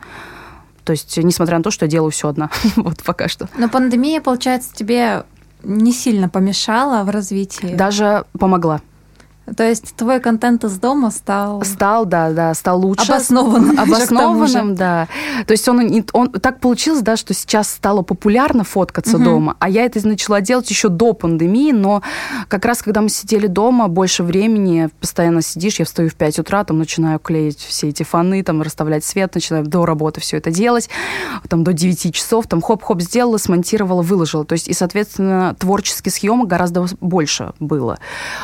То 0.88 0.92
есть, 0.92 1.18
несмотря 1.18 1.58
на 1.58 1.62
то, 1.62 1.70
что 1.70 1.84
я 1.84 1.90
делаю 1.90 2.10
все 2.10 2.28
одна, 2.28 2.48
вот 2.76 3.02
пока 3.02 3.28
что. 3.28 3.46
Но 3.58 3.68
пандемия, 3.68 4.22
получается, 4.22 4.74
тебе 4.74 5.24
не 5.62 5.92
сильно 5.92 6.30
помешала 6.30 7.04
в 7.04 7.10
развитии? 7.10 7.74
Даже 7.74 8.24
помогла. 8.38 8.80
То 9.56 9.68
есть 9.68 9.94
твой 9.96 10.20
контент 10.20 10.64
из 10.64 10.78
дома 10.78 11.10
стал... 11.10 11.62
Стал, 11.64 12.06
да, 12.06 12.30
да, 12.30 12.54
стал 12.54 12.80
лучше. 12.80 13.10
Обоснованным. 13.10 13.78
Обоснованным, 13.80 14.74
да. 14.74 15.08
То 15.46 15.52
есть 15.52 15.68
он, 15.68 16.04
он 16.12 16.30
так 16.30 16.60
получилось, 16.60 17.02
да, 17.02 17.16
что 17.16 17.34
сейчас 17.34 17.68
стало 17.70 18.02
популярно 18.02 18.64
фоткаться 18.64 19.16
угу. 19.16 19.24
дома, 19.24 19.56
а 19.58 19.68
я 19.68 19.84
это 19.84 20.06
начала 20.06 20.40
делать 20.40 20.68
еще 20.70 20.88
до 20.88 21.12
пандемии, 21.12 21.72
но 21.72 22.02
как 22.48 22.64
раз 22.64 22.82
когда 22.82 23.00
мы 23.00 23.08
сидели 23.08 23.46
дома, 23.46 23.88
больше 23.88 24.22
времени, 24.22 24.90
постоянно 25.00 25.42
сидишь, 25.42 25.78
я 25.78 25.84
встаю 25.84 26.10
в 26.10 26.14
5 26.14 26.40
утра, 26.40 26.64
там 26.64 26.78
начинаю 26.78 27.18
клеить 27.18 27.58
все 27.58 27.88
эти 27.88 28.02
фоны, 28.02 28.42
там 28.42 28.62
расставлять 28.62 29.04
свет, 29.04 29.34
начинаю 29.34 29.64
до 29.64 29.86
работы 29.86 30.20
все 30.20 30.36
это 30.36 30.50
делать, 30.50 30.88
там 31.48 31.64
до 31.64 31.72
9 31.72 32.14
часов, 32.14 32.46
там 32.46 32.60
хоп-хоп 32.60 33.00
сделала, 33.00 33.38
смонтировала, 33.38 34.02
выложила. 34.02 34.44
То 34.44 34.52
есть 34.52 34.68
и, 34.68 34.72
соответственно, 34.72 35.56
творческий 35.58 36.10
съемок 36.10 36.48
гораздо 36.48 36.86
больше 37.00 37.52
было. 37.60 37.98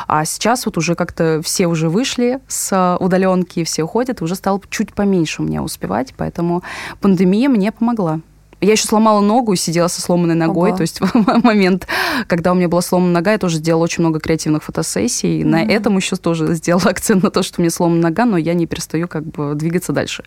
А 0.07 0.25
сейчас 0.25 0.65
вот 0.65 0.77
уже 0.77 0.94
как-то 0.95 1.41
все 1.43 1.67
уже 1.67 1.89
вышли 1.89 2.39
с 2.47 2.97
удаленки, 2.99 3.63
все 3.63 3.83
уходят, 3.83 4.21
уже 4.21 4.35
стало 4.35 4.61
чуть 4.69 4.93
поменьше 4.93 5.41
у 5.41 5.45
меня 5.45 5.61
успевать, 5.63 6.13
поэтому 6.17 6.63
пандемия 6.99 7.49
мне 7.49 7.71
помогла. 7.71 8.21
Я 8.61 8.71
еще 8.71 8.87
сломала 8.87 9.21
ногу 9.21 9.53
и 9.53 9.57
сидела 9.57 9.87
со 9.87 10.01
сломанной 10.01 10.33
ногой. 10.35 10.69
Ого. 10.69 10.77
То 10.77 10.81
есть 10.81 10.99
в 11.01 11.43
момент, 11.43 11.87
когда 12.27 12.51
у 12.51 12.55
меня 12.55 12.67
была 12.67 12.81
сломана 12.81 13.11
нога, 13.11 13.33
я 13.33 13.37
тоже 13.37 13.57
сделала 13.57 13.83
очень 13.83 14.01
много 14.01 14.19
креативных 14.19 14.63
фотосессий. 14.63 15.41
Mm-hmm. 15.41 15.45
На 15.45 15.63
этом 15.63 15.97
еще 15.97 16.15
тоже 16.15 16.47
сделала 16.55 16.89
акцент 16.89 17.21
на 17.23 17.31
то, 17.31 17.43
что 17.43 17.59
у 17.59 17.61
меня 17.61 17.69
сломана 17.69 18.01
нога, 18.01 18.25
но 18.25 18.37
я 18.37 18.53
не 18.53 18.65
перестаю 18.65 19.07
как 19.07 19.23
бы 19.23 19.55
двигаться 19.55 19.91
дальше. 19.91 20.23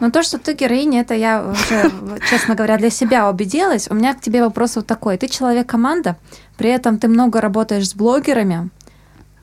Но 0.00 0.10
то, 0.10 0.22
что 0.22 0.38
ты 0.38 0.54
героиня, 0.54 1.00
это 1.00 1.14
я 1.14 1.44
уже, 1.44 1.90
честно 2.30 2.54
говоря, 2.54 2.76
для 2.78 2.90
себя 2.90 3.28
убедилась. 3.28 3.88
У 3.90 3.94
меня 3.94 4.14
к 4.14 4.20
тебе 4.20 4.42
вопрос 4.42 4.76
вот 4.76 4.86
такой. 4.86 5.18
Ты 5.18 5.28
человек-команда, 5.28 6.16
при 6.56 6.70
этом 6.70 6.98
ты 6.98 7.08
много 7.08 7.40
работаешь 7.40 7.90
с 7.90 7.94
блогерами, 7.94 8.54
а, 8.56 8.75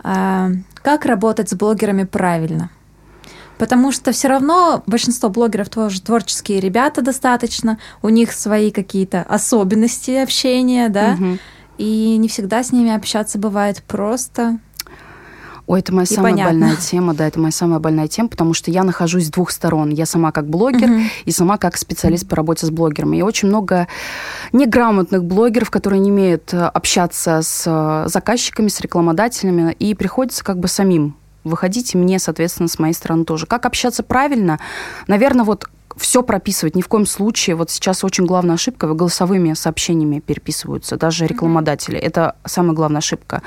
как 0.04 1.06
работать 1.06 1.50
с 1.50 1.54
блогерами 1.54 2.04
правильно? 2.04 2.70
Потому 3.58 3.92
что 3.92 4.12
все 4.12 4.28
равно 4.28 4.84
большинство 4.88 5.30
блогеров 5.30 5.70
тоже 5.70 6.02
творческие 6.02 6.60
ребята 6.60 7.02
достаточно, 7.02 7.80
у 8.02 8.10
них 8.10 8.34
свои 8.34 8.72
какие-то 8.72 9.22
особенности 9.22 10.12
общения, 10.12 10.90
да, 10.90 11.14
угу. 11.14 11.38
и 11.78 12.18
не 12.18 12.28
всегда 12.28 12.64
с 12.64 12.72
ними 12.72 12.94
общаться 12.94 13.38
бывает 13.38 13.84
просто. 13.84 14.60
Ой, 15.74 15.80
это 15.80 15.92
моя 15.92 16.04
и 16.04 16.14
самая 16.14 16.34
понятно. 16.34 16.60
больная 16.60 16.76
тема, 16.76 17.14
да, 17.16 17.26
это 17.26 17.40
моя 17.40 17.52
самая 17.52 17.80
больная 17.80 18.08
тема, 18.08 18.30
потому 18.30 18.54
что 18.54 18.70
я 18.70 18.84
нахожусь 18.84 19.26
с 19.26 19.30
двух 19.32 19.50
сторон. 19.50 19.90
Я 19.90 20.06
сама 20.06 20.32
как 20.32 20.48
блогер 20.48 20.88
uh-huh. 20.88 21.08
и 21.26 21.32
сама 21.32 21.58
как 21.58 21.78
специалист 21.78 22.30
по 22.30 22.36
работе 22.36 22.68
с 22.68 22.70
блогерами. 22.70 23.18
И 23.18 23.22
очень 23.24 23.48
много 23.48 23.88
неграмотных 24.52 25.24
блогеров, 25.24 25.72
которые 25.72 26.00
не 26.00 26.12
умеют 26.12 26.54
э, 26.54 26.60
общаться 26.60 27.42
с 27.42 27.64
э, 27.66 28.08
заказчиками, 28.08 28.68
с 28.68 28.82
рекламодателями, 28.82 29.76
и 29.80 29.96
приходится 29.96 30.44
как 30.44 30.60
бы 30.60 30.68
самим 30.68 31.16
выходить, 31.44 31.96
и 31.96 31.98
мне, 31.98 32.20
соответственно, 32.20 32.70
с 32.70 32.78
моей 32.78 32.94
стороны 32.94 33.26
тоже. 33.26 33.48
Как 33.48 33.66
общаться 33.66 34.04
правильно? 34.04 34.60
Наверное, 35.08 35.44
вот 35.44 35.66
все 35.98 36.24
прописывать. 36.24 36.76
Ни 36.76 36.82
в 36.82 36.88
коем 36.88 37.06
случае. 37.06 37.56
Вот 37.56 37.70
сейчас 37.70 38.04
очень 38.04 38.26
главная 38.26 38.56
ошибка. 38.56 38.88
Голосовыми 38.88 39.54
сообщениями 39.54 40.20
переписываются, 40.20 40.98
даже 40.98 41.28
рекламодатели. 41.28 41.98
Mm-hmm. 41.98 42.06
Это 42.06 42.36
самая 42.46 42.74
главная 42.74 43.00
ошибка. 43.00 43.42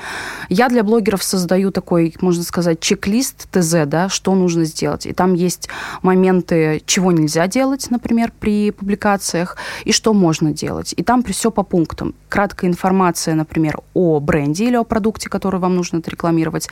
Я 0.49 0.69
для 0.69 0.83
блогеров 0.83 1.23
создаю 1.23 1.71
такой, 1.71 2.15
можно 2.21 2.43
сказать, 2.43 2.79
чек-лист 2.79 3.47
ТЗ, 3.51 3.85
да, 3.85 4.09
что 4.09 4.35
нужно 4.35 4.65
сделать. 4.65 5.05
И 5.05 5.13
там 5.13 5.33
есть 5.33 5.69
моменты, 6.01 6.81
чего 6.85 7.11
нельзя 7.11 7.47
делать, 7.47 7.87
например, 7.89 8.31
при 8.39 8.71
публикациях, 8.71 9.57
и 9.83 9.91
что 9.91 10.13
можно 10.13 10.51
делать. 10.53 10.93
И 10.97 11.03
там 11.03 11.23
все 11.23 11.51
по 11.51 11.63
пунктам. 11.63 12.15
Краткая 12.29 12.69
информация, 12.69 13.35
например, 13.35 13.79
о 13.93 14.19
бренде 14.19 14.65
или 14.65 14.75
о 14.75 14.83
продукте, 14.83 15.29
который 15.29 15.59
вам 15.59 15.75
нужно 15.75 15.99
отрекламировать. 15.99 16.69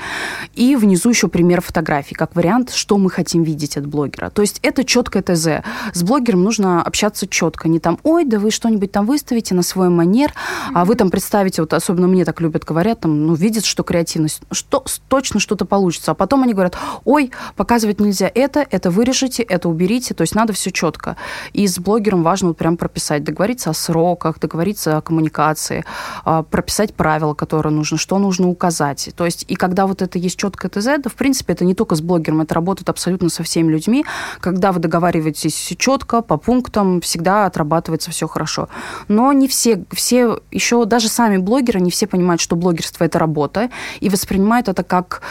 И 0.54 0.76
внизу 0.76 1.10
еще 1.10 1.28
пример 1.28 1.62
фотографий, 1.62 2.16
как 2.16 2.36
вариант, 2.36 2.72
что 2.72 2.98
мы 2.98 3.10
хотим 3.10 3.44
видеть 3.44 3.78
от 3.78 3.86
блогера. 3.86 4.30
То 4.30 4.42
есть 4.42 4.60
это 4.62 4.84
четкое 4.84 5.22
ТЗ 5.22 5.65
С 5.94 6.04
блогером 6.04 6.44
нужно 6.44 6.82
общаться 6.82 7.28
четко. 7.28 7.70
Не 7.70 7.80
там, 7.80 8.00
ой, 8.04 8.26
да 8.26 8.40
вы 8.40 8.52
что-нибудь 8.52 8.92
там 8.92 9.06
выставите 9.06 9.56
на 9.56 9.62
свой 9.62 9.90
манер, 9.90 10.30
mm-hmm. 10.30 10.72
а 10.74 10.86
вы 10.86 10.96
там 10.96 11.10
представите, 11.10 11.62
вот 11.62 11.74
особенно 11.74 12.08
мне 12.08 12.26
так 12.26 12.42
любят 12.42 12.64
говорят, 12.64 13.02
там, 13.02 13.26
ну, 13.26 13.34
видят, 13.34 13.66
что 13.66 13.84
креативность, 13.84 14.42
что 14.52 14.84
точно 15.08 15.40
что-то 15.40 15.66
получится. 15.66 16.12
А 16.12 16.14
потом 16.14 16.44
они 16.44 16.54
говорят, 16.54 16.78
ой, 17.06 17.32
показывать 17.56 18.00
нельзя 18.00 18.32
это, 18.34 18.66
это 18.70 18.90
вырежете, 18.90 19.44
это 19.44 19.70
уберите. 19.70 20.14
То 20.14 20.22
есть 20.22 20.36
надо 20.36 20.54
все 20.54 20.72
четко. 20.72 21.16
И 21.54 21.68
с 21.68 21.80
блогером 21.80 22.24
важно 22.24 22.50
вот 22.50 22.58
прям 22.58 22.78
прописать, 22.78 23.24
договориться 23.24 23.70
о 23.70 23.74
сроках, 23.74 24.40
договориться 24.40 24.98
о 24.98 25.02
коммуникации, 25.02 25.86
а, 26.24 26.44
прописать 26.44 26.94
правила, 26.94 27.34
которые 27.34 27.74
нужно, 27.74 27.98
что 27.98 28.18
нужно 28.20 28.50
указать. 28.50 29.10
То 29.16 29.26
есть 29.26 29.46
и 29.48 29.56
когда 29.56 29.88
вот 29.88 30.02
это 30.02 30.18
есть 30.18 30.38
четкое 30.38 30.70
ТЗ, 30.70 30.86
да, 31.04 31.10
в 31.10 31.16
принципе, 31.16 31.54
это 31.54 31.66
не 31.66 31.76
только 31.76 31.96
с 31.96 32.02
блогером, 32.02 32.42
это 32.42 32.56
работает 32.56 32.90
абсолютно 32.90 33.30
со 33.30 33.44
всеми 33.44 33.72
людьми. 33.72 34.06
Когда 34.40 34.72
вы 34.72 34.80
договариваетесь 34.80 35.55
четко, 35.78 36.22
по 36.22 36.38
пунктам, 36.38 37.02
всегда 37.02 37.46
отрабатывается 37.46 38.12
все 38.12 38.28
хорошо. 38.28 38.70
Но 39.08 39.34
не 39.34 39.48
все, 39.48 39.84
все 39.92 40.40
еще 40.52 40.86
даже 40.86 41.08
сами 41.08 41.38
блогеры, 41.38 41.80
не 41.80 41.92
все 41.92 42.08
понимают, 42.08 42.42
что 42.42 42.56
блогерство 42.56 43.04
это 43.04 43.20
работа, 43.20 43.70
и 44.00 44.10
воспринимают 44.10 44.68
это 44.68 44.84
как 44.84 45.22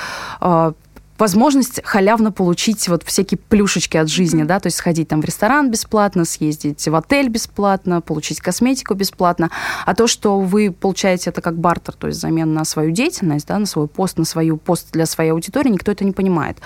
а, 0.40 0.72
возможность 1.18 1.80
халявно 1.84 2.32
получить 2.32 2.88
вот 2.88 3.02
всякие 3.04 3.38
плюшечки 3.38 3.96
от 3.96 4.08
жизни, 4.08 4.42
mm-hmm. 4.42 4.46
да, 4.46 4.60
то 4.60 4.66
есть 4.66 4.76
сходить 4.76 5.08
там 5.08 5.20
в 5.20 5.24
ресторан 5.24 5.70
бесплатно, 5.70 6.24
съездить 6.24 6.86
в 6.86 6.94
отель 6.94 7.28
бесплатно, 7.28 8.00
получить 8.00 8.40
косметику 8.40 8.94
бесплатно, 8.94 9.50
а 9.86 9.94
то, 9.94 10.06
что 10.06 10.40
вы 10.40 10.72
получаете 10.72 11.30
это 11.30 11.40
как 11.40 11.58
бартер, 11.58 11.94
то 11.94 12.06
есть 12.06 12.18
взамен 12.18 12.52
на 12.52 12.64
свою 12.64 12.90
деятельность, 12.90 13.46
да, 13.46 13.58
на 13.58 13.66
свой 13.66 13.86
пост, 13.86 14.18
на 14.18 14.24
свою 14.24 14.56
пост 14.56 14.88
для 14.92 15.06
своей 15.06 15.30
аудитории, 15.30 15.70
никто 15.70 15.92
это 15.92 16.04
не 16.04 16.12
понимает. 16.12 16.58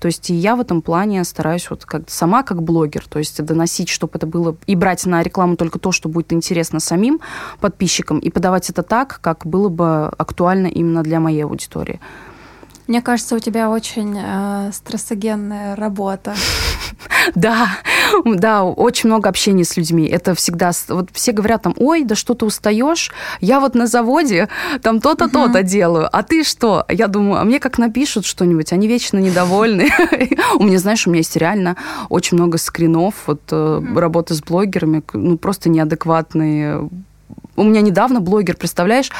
То 0.00 0.06
есть 0.06 0.30
и 0.30 0.34
я 0.34 0.56
в 0.56 0.60
этом 0.60 0.82
плане 0.82 1.24
стараюсь 1.24 1.68
вот 1.70 1.84
как 1.84 2.02
сама 2.08 2.42
как 2.42 2.62
блогер, 2.62 3.04
то 3.08 3.18
есть 3.18 3.42
доносить, 3.42 3.88
чтобы 3.88 4.12
это 4.14 4.26
было, 4.26 4.56
и 4.66 4.76
брать 4.76 5.06
на 5.06 5.22
рекламу 5.22 5.56
только 5.56 5.78
то, 5.78 5.92
что 5.92 6.08
будет 6.08 6.32
интересно 6.32 6.80
самим 6.80 7.20
подписчикам, 7.60 8.18
и 8.18 8.30
подавать 8.30 8.70
это 8.70 8.82
так, 8.82 9.20
как 9.20 9.46
было 9.46 9.68
бы 9.68 10.06
актуально 10.06 10.66
именно 10.66 11.02
для 11.02 11.20
моей 11.20 11.44
аудитории. 11.44 12.00
Мне 12.86 13.00
кажется, 13.00 13.34
у 13.34 13.38
тебя 13.38 13.70
очень 13.70 14.18
э, 14.18 14.70
стрессогенная 14.72 15.76
работа. 15.76 16.34
Да, 17.34 17.68
да, 18.24 18.64
очень 18.64 19.08
много 19.08 19.28
общения 19.30 19.64
с 19.64 19.76
людьми. 19.76 20.06
Это 20.06 20.34
всегда... 20.34 20.72
Вот 20.88 21.08
все 21.12 21.32
говорят 21.32 21.62
там, 21.62 21.74
ой, 21.78 22.04
да 22.04 22.14
что 22.14 22.34
ты 22.34 22.44
устаешь? 22.44 23.10
Я 23.40 23.60
вот 23.60 23.74
на 23.74 23.86
заводе 23.86 24.48
там 24.82 25.00
то-то, 25.00 25.28
то-то 25.28 25.62
делаю. 25.62 26.08
А 26.12 26.22
ты 26.22 26.44
что? 26.44 26.84
Я 26.88 27.08
думаю, 27.08 27.40
а 27.40 27.44
мне 27.44 27.60
как 27.60 27.78
напишут 27.78 28.26
что-нибудь, 28.26 28.72
они 28.72 28.88
вечно 28.88 29.18
недовольны. 29.18 29.88
У 30.58 30.64
меня, 30.64 30.78
знаешь, 30.78 31.06
у 31.06 31.10
меня 31.10 31.20
есть 31.20 31.36
реально 31.36 31.76
очень 32.10 32.36
много 32.36 32.58
скринов 32.58 33.14
вот 33.26 33.40
э, 33.50 33.82
работы 33.96 34.34
с 34.34 34.42
блогерами, 34.42 35.02
ну 35.14 35.38
просто 35.38 35.70
неадекватные 35.70 36.88
у 37.56 37.64
меня 37.64 37.80
недавно 37.80 38.20
блогер, 38.20 38.56
представляешь, 38.56 39.10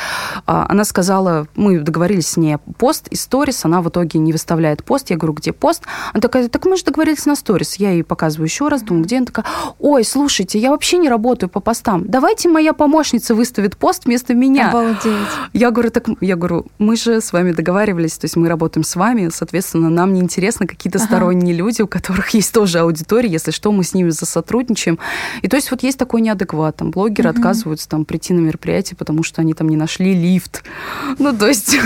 а, 0.46 0.66
она 0.68 0.84
сказала, 0.84 1.46
мы 1.54 1.78
договорились 1.80 2.28
с 2.28 2.36
ней 2.36 2.56
пост 2.78 3.08
и 3.08 3.16
сторис, 3.16 3.64
она 3.64 3.80
в 3.80 3.88
итоге 3.88 4.18
не 4.18 4.32
выставляет 4.32 4.84
пост. 4.84 5.10
Я 5.10 5.16
говорю, 5.16 5.34
где 5.34 5.52
пост? 5.52 5.82
Она 6.12 6.20
такая, 6.20 6.48
так 6.48 6.64
мы 6.64 6.76
же 6.76 6.84
договорились 6.84 7.26
на 7.26 7.36
сторис. 7.36 7.76
Я 7.76 7.90
ей 7.90 8.02
показываю 8.02 8.46
еще 8.46 8.68
раз, 8.68 8.82
думаю, 8.82 9.04
где? 9.04 9.18
Она 9.18 9.26
такая, 9.26 9.44
ой, 9.78 10.04
слушайте, 10.04 10.58
я 10.58 10.70
вообще 10.70 10.98
не 10.98 11.08
работаю 11.08 11.50
по 11.50 11.60
постам. 11.60 12.04
Давайте 12.06 12.48
моя 12.48 12.72
помощница 12.72 13.34
выставит 13.34 13.76
пост 13.76 14.06
вместо 14.06 14.34
меня. 14.34 14.70
Обалдеть. 14.70 15.12
Я 15.52 15.70
говорю, 15.70 15.90
так, 15.90 16.08
я 16.20 16.36
говорю, 16.36 16.66
мы 16.78 16.96
же 16.96 17.20
с 17.20 17.32
вами 17.32 17.52
договаривались, 17.52 18.18
то 18.18 18.24
есть 18.24 18.36
мы 18.36 18.48
работаем 18.48 18.84
с 18.84 18.96
вами, 18.96 19.30
соответственно, 19.32 19.90
нам 19.90 20.12
не 20.14 20.20
интересно 20.20 20.66
какие-то 20.66 20.98
ага. 20.98 21.06
сторонние 21.06 21.54
люди, 21.54 21.82
у 21.82 21.86
которых 21.86 22.30
есть 22.30 22.52
тоже 22.52 22.80
аудитория, 22.80 23.28
если 23.28 23.50
что, 23.50 23.72
мы 23.72 23.84
с 23.84 23.94
ними 23.94 24.10
засотрудничаем. 24.10 24.98
И 25.42 25.48
то 25.48 25.56
есть 25.56 25.70
вот 25.70 25.82
есть 25.82 25.98
такой 25.98 26.20
неадекват, 26.20 26.76
там 26.76 26.90
блогеры 26.90 27.30
угу. 27.30 27.38
отказываются 27.38 27.88
там 27.88 28.04
прийти 28.04 28.23
на 28.32 28.40
мероприятие, 28.40 28.96
потому 28.96 29.22
что 29.22 29.40
они 29.40 29.54
там 29.54 29.68
не 29.68 29.76
нашли 29.76 30.14
лифт. 30.14 30.62
Ну, 31.18 31.36
то 31.36 31.46
есть 31.46 31.76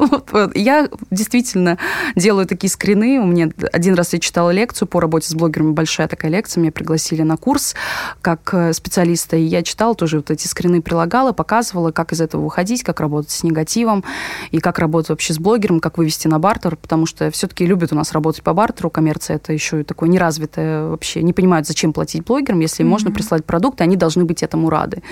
я 0.54 0.88
действительно 1.10 1.78
делаю 2.14 2.46
такие 2.46 2.70
скрины. 2.70 3.18
У 3.18 3.26
меня 3.26 3.50
один 3.72 3.94
раз 3.94 4.12
я 4.12 4.18
читала 4.18 4.50
лекцию 4.50 4.88
по 4.88 5.00
работе 5.00 5.28
с 5.28 5.34
блогерами, 5.34 5.72
большая 5.72 6.08
такая 6.08 6.30
лекция, 6.30 6.60
меня 6.60 6.72
пригласили 6.72 7.22
на 7.22 7.36
курс 7.36 7.74
как 8.22 8.52
э, 8.52 8.72
специалиста, 8.72 9.36
и 9.36 9.42
я 9.42 9.62
читала 9.62 9.94
тоже 9.94 10.18
вот 10.18 10.30
эти 10.30 10.46
скрины, 10.46 10.82
прилагала, 10.82 11.32
показывала, 11.32 11.90
как 11.90 12.12
из 12.12 12.20
этого 12.20 12.42
выходить, 12.42 12.82
как 12.82 13.00
работать 13.00 13.30
с 13.30 13.42
негативом, 13.42 14.04
и 14.50 14.58
как 14.58 14.78
работать 14.78 15.10
вообще 15.10 15.34
с 15.34 15.38
блогером, 15.38 15.80
как 15.80 15.98
вывести 15.98 16.28
на 16.28 16.38
бартер, 16.38 16.76
потому 16.76 17.06
что 17.06 17.30
все-таки 17.30 17.66
любят 17.66 17.92
у 17.92 17.96
нас 17.96 18.12
работать 18.12 18.42
по 18.42 18.52
бартеру, 18.52 18.90
коммерция 18.90 19.36
это 19.36 19.52
еще 19.52 19.80
и 19.80 19.84
такое 19.84 20.08
неразвитое 20.08 20.88
вообще, 20.88 21.22
не 21.22 21.32
понимают, 21.32 21.66
зачем 21.66 21.92
платить 21.92 22.24
блогерам, 22.24 22.60
если 22.60 22.84
mm-hmm. 22.84 22.88
можно 22.88 23.10
прислать 23.10 23.44
продукты, 23.44 23.84
они 23.84 23.96
должны 23.96 24.24
быть 24.24 24.42
этому 24.42 24.70
рады. 24.70 25.02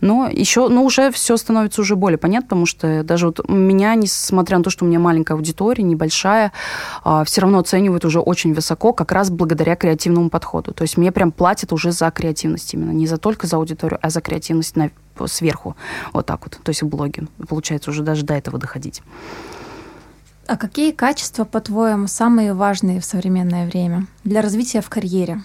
Но 0.00 0.23
еще, 0.30 0.68
ну, 0.68 0.84
уже 0.84 1.10
все 1.10 1.36
становится 1.36 1.80
уже 1.80 1.96
более 1.96 2.18
понятно, 2.18 2.48
потому 2.48 2.66
что 2.66 3.02
даже 3.02 3.26
вот 3.26 3.48
меня, 3.48 3.94
несмотря 3.94 4.58
на 4.58 4.64
то, 4.64 4.70
что 4.70 4.84
у 4.84 4.88
меня 4.88 4.98
маленькая 4.98 5.34
аудитория, 5.34 5.82
небольшая, 5.82 6.52
а, 7.02 7.24
все 7.24 7.40
равно 7.40 7.58
оценивают 7.58 8.04
уже 8.04 8.20
очень 8.20 8.54
высоко, 8.54 8.92
как 8.92 9.12
раз 9.12 9.30
благодаря 9.30 9.76
креативному 9.76 10.30
подходу. 10.30 10.72
То 10.72 10.82
есть 10.82 10.96
мне 10.96 11.12
прям 11.12 11.32
платят 11.32 11.72
уже 11.72 11.92
за 11.92 12.10
креативность 12.10 12.74
именно, 12.74 12.90
не 12.90 13.06
за 13.06 13.16
только 13.16 13.46
за 13.46 13.56
аудиторию, 13.56 13.98
а 14.02 14.10
за 14.10 14.20
креативность 14.20 14.76
на, 14.76 14.90
сверху, 15.26 15.76
вот 16.12 16.26
так 16.26 16.40
вот, 16.44 16.58
то 16.62 16.70
есть 16.70 16.82
в 16.82 16.88
блоге. 16.88 17.28
Получается 17.48 17.90
уже 17.90 18.02
даже 18.02 18.24
до 18.24 18.34
этого 18.34 18.58
доходить. 18.58 19.02
А 20.46 20.56
какие 20.56 20.90
качества, 20.92 21.44
по-твоему, 21.44 22.06
самые 22.06 22.52
важные 22.52 23.00
в 23.00 23.04
современное 23.04 23.66
время 23.66 24.06
для 24.24 24.42
развития 24.42 24.82
в 24.82 24.90
карьере? 24.90 25.42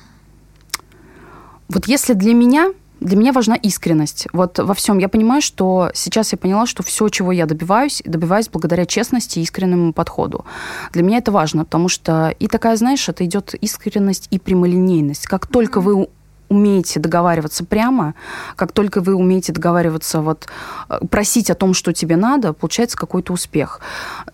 Вот 1.70 1.88
если 1.88 2.14
для 2.14 2.34
меня 2.34 2.74
для 3.00 3.18
меня 3.18 3.32
важна 3.32 3.56
искренность. 3.56 4.28
Вот 4.34 4.60
во 4.60 4.74
всем. 4.74 4.98
Я 4.98 5.10
понимаю, 5.10 5.42
что 5.42 5.90
сейчас 5.94 6.32
я 6.32 6.38
поняла, 6.38 6.66
что 6.66 6.84
все, 6.84 7.10
чего 7.10 7.32
я 7.32 7.46
добиваюсь, 7.46 8.02
добиваюсь 8.06 8.50
благодаря 8.50 8.86
честности 8.86 9.40
и 9.40 9.42
искреннему 9.44 9.94
подходу. 9.94 10.46
Для 10.92 11.04
меня 11.04 11.18
это 11.18 11.32
важно, 11.32 11.66
потому 11.66 11.90
что 11.90 12.36
и 12.40 12.48
такая, 12.48 12.76
знаешь, 12.76 13.08
это 13.10 13.26
идет 13.26 13.54
искренность 13.56 14.28
и 14.32 14.40
прямолинейность. 14.40 15.28
Как 15.28 15.48
только 15.48 15.82
вы 15.82 16.08
умеете 16.50 17.00
договариваться 17.00 17.64
прямо, 17.64 18.16
как 18.56 18.72
только 18.72 19.02
вы 19.02 19.16
умеете 19.16 19.54
договариваться, 19.54 20.22
вот, 20.22 20.48
э, 20.90 21.00
просить 21.10 21.50
о 21.50 21.56
том, 21.56 21.74
что 21.74 21.94
тебе 21.94 22.16
надо, 22.16 22.54
получается 22.54 22.98
какой-то 22.98 23.34
успех. 23.34 23.80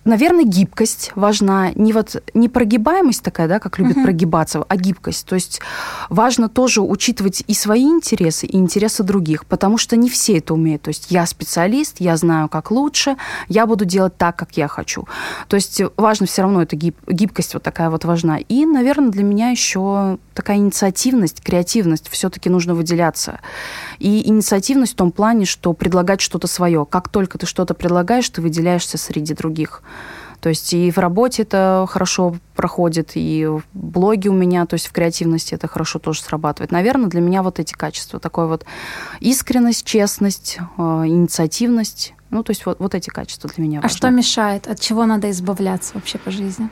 Наверное, 0.05 0.45
гибкость 0.45 1.11
важна. 1.15 1.71
Не, 1.75 1.93
вот, 1.93 2.23
не 2.33 2.49
прогибаемость 2.49 3.21
такая, 3.21 3.47
да, 3.47 3.59
как 3.59 3.79
любят 3.79 3.97
uh-huh. 3.97 4.03
прогибаться, 4.03 4.63
а 4.67 4.77
гибкость. 4.77 5.25
То 5.25 5.35
есть 5.35 5.61
важно 6.09 6.49
тоже 6.49 6.81
учитывать 6.81 7.43
и 7.47 7.53
свои 7.53 7.83
интересы, 7.83 8.45
и 8.45 8.57
интересы 8.57 9.03
других, 9.03 9.45
потому 9.45 9.77
что 9.77 9.95
не 9.95 10.09
все 10.09 10.37
это 10.37 10.53
умеют. 10.53 10.83
То 10.83 10.89
есть 10.89 11.11
я 11.11 11.25
специалист, 11.25 11.97
я 11.99 12.17
знаю, 12.17 12.47
как 12.49 12.71
лучше, 12.71 13.17
я 13.49 13.65
буду 13.65 13.85
делать 13.85 14.17
так, 14.17 14.35
как 14.35 14.57
я 14.57 14.67
хочу. 14.67 15.07
То 15.47 15.55
есть 15.55 15.81
важно 15.97 16.25
все 16.27 16.43
равно, 16.43 16.61
эта 16.61 16.75
гиб- 16.75 16.95
гибкость 17.07 17.53
вот 17.53 17.63
такая 17.63 17.89
вот 17.89 18.05
важна. 18.05 18.37
И, 18.37 18.65
наверное, 18.65 19.09
для 19.09 19.23
меня 19.23 19.49
еще 19.49 20.17
такая 20.33 20.57
инициативность, 20.57 21.41
креативность 21.41 22.04
инициативность, 22.05 22.09
все-таки 22.09 22.49
нужно 22.49 22.75
выделяться. 22.75 23.39
И 23.99 24.27
инициативность 24.27 24.93
в 24.93 24.95
том 24.95 25.11
плане, 25.11 25.45
что 25.45 25.73
предлагать 25.73 26.21
что-то 26.21 26.47
свое. 26.47 26.85
Как 26.85 27.09
только 27.09 27.37
ты 27.37 27.45
что-то 27.45 27.73
предлагаешь, 27.73 28.29
ты 28.29 28.41
выделяешься 28.41 28.97
среди 28.97 29.33
других. 29.33 29.81
То 30.41 30.49
есть 30.49 30.73
и 30.73 30.91
в 30.91 30.97
работе 30.99 31.43
это 31.43 31.85
хорошо 31.89 32.35
проходит, 32.55 33.11
и 33.15 33.47
в 33.47 33.63
блоге 33.73 34.29
у 34.29 34.33
меня, 34.33 34.65
то 34.65 34.75
есть 34.75 34.87
в 34.87 34.91
креативности 34.91 35.55
это 35.55 35.67
хорошо 35.67 35.97
тоже 35.97 36.21
срабатывает. 36.21 36.71
Наверное, 36.71 37.09
для 37.09 37.21
меня 37.21 37.41
вот 37.41 37.59
эти 37.59 37.73
качества. 37.73 38.19
Такой 38.19 38.47
вот 38.47 38.65
искренность, 39.21 39.85
честность, 39.85 40.59
э, 40.77 40.81
инициативность. 40.81 42.13
Ну, 42.29 42.43
то 42.43 42.51
есть 42.51 42.65
вот, 42.65 42.79
вот 42.79 42.93
эти 42.93 43.09
качества 43.09 43.49
для 43.55 43.63
меня 43.63 43.79
А 43.81 43.89
что 43.89 44.09
мешает? 44.09 44.67
От 44.67 44.79
чего 44.79 45.05
надо 45.05 45.31
избавляться 45.31 45.93
вообще 45.95 46.17
по 46.17 46.31
жизни? 46.31 46.69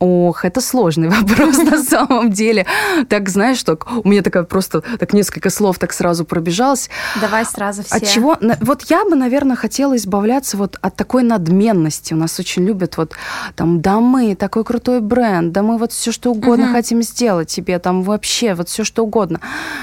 Ох, 0.00 0.46
это 0.46 0.62
сложный 0.62 1.08
вопрос 1.20 1.58
на 1.58 1.82
самом 1.82 2.30
деле. 2.30 2.64
Так, 3.08 3.28
знаешь, 3.28 3.62
так, 3.62 3.86
у 4.02 4.08
меня 4.08 4.22
такая 4.22 4.44
просто 4.44 4.80
так 4.80 5.12
несколько 5.12 5.50
слов 5.50 5.78
так 5.78 5.92
сразу 5.92 6.24
пробежалось. 6.24 6.88
Давай 7.20 7.44
сразу 7.44 7.82
все. 7.82 7.96
От 7.96 8.06
чего? 8.06 8.38
Вот 8.60 8.82
я 8.84 9.04
бы, 9.04 9.14
наверное, 9.14 9.56
хотела 9.56 9.94
избавляться 9.96 10.56
вот 10.56 10.78
от 10.80 10.96
такой 10.96 11.22
надменности. 11.22 12.14
У 12.14 12.16
нас 12.16 12.40
очень 12.40 12.64
любят 12.64 12.96
вот 12.96 13.12
там, 13.54 13.82
да 13.82 14.00
мы, 14.00 14.34
такой 14.34 14.64
крутой 14.64 15.00
бренд, 15.00 15.52
да 15.52 15.62
мы 15.62 15.76
вот 15.76 15.92
все 15.92 16.12
что 16.12 16.30
угодно 16.30 16.66
угу. 16.66 16.72
хотим 16.72 17.02
сделать 17.02 17.48
тебе, 17.48 17.78
там 17.78 18.02
вообще 18.02 18.54
вот 18.54 18.70
все 18.70 18.84
что 18.84 19.04
угодно. 19.04 19.40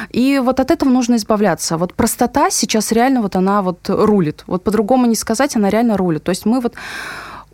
И 0.10 0.41
вот 0.43 0.60
от 0.60 0.71
этого 0.71 0.89
нужно 0.89 1.15
избавляться. 1.17 1.77
Вот 1.77 1.93
простота 1.93 2.49
сейчас 2.49 2.91
реально 2.91 3.21
вот 3.21 3.36
она 3.36 3.62
вот 3.62 3.88
рулит. 3.88 4.43
Вот 4.47 4.63
по-другому 4.63 5.06
не 5.06 5.15
сказать, 5.15 5.56
она 5.56 5.69
реально 5.69 5.95
рулит. 5.95 6.23
То 6.23 6.32
есть 6.32 6.47
мы 6.47 6.60
вот 6.60 6.73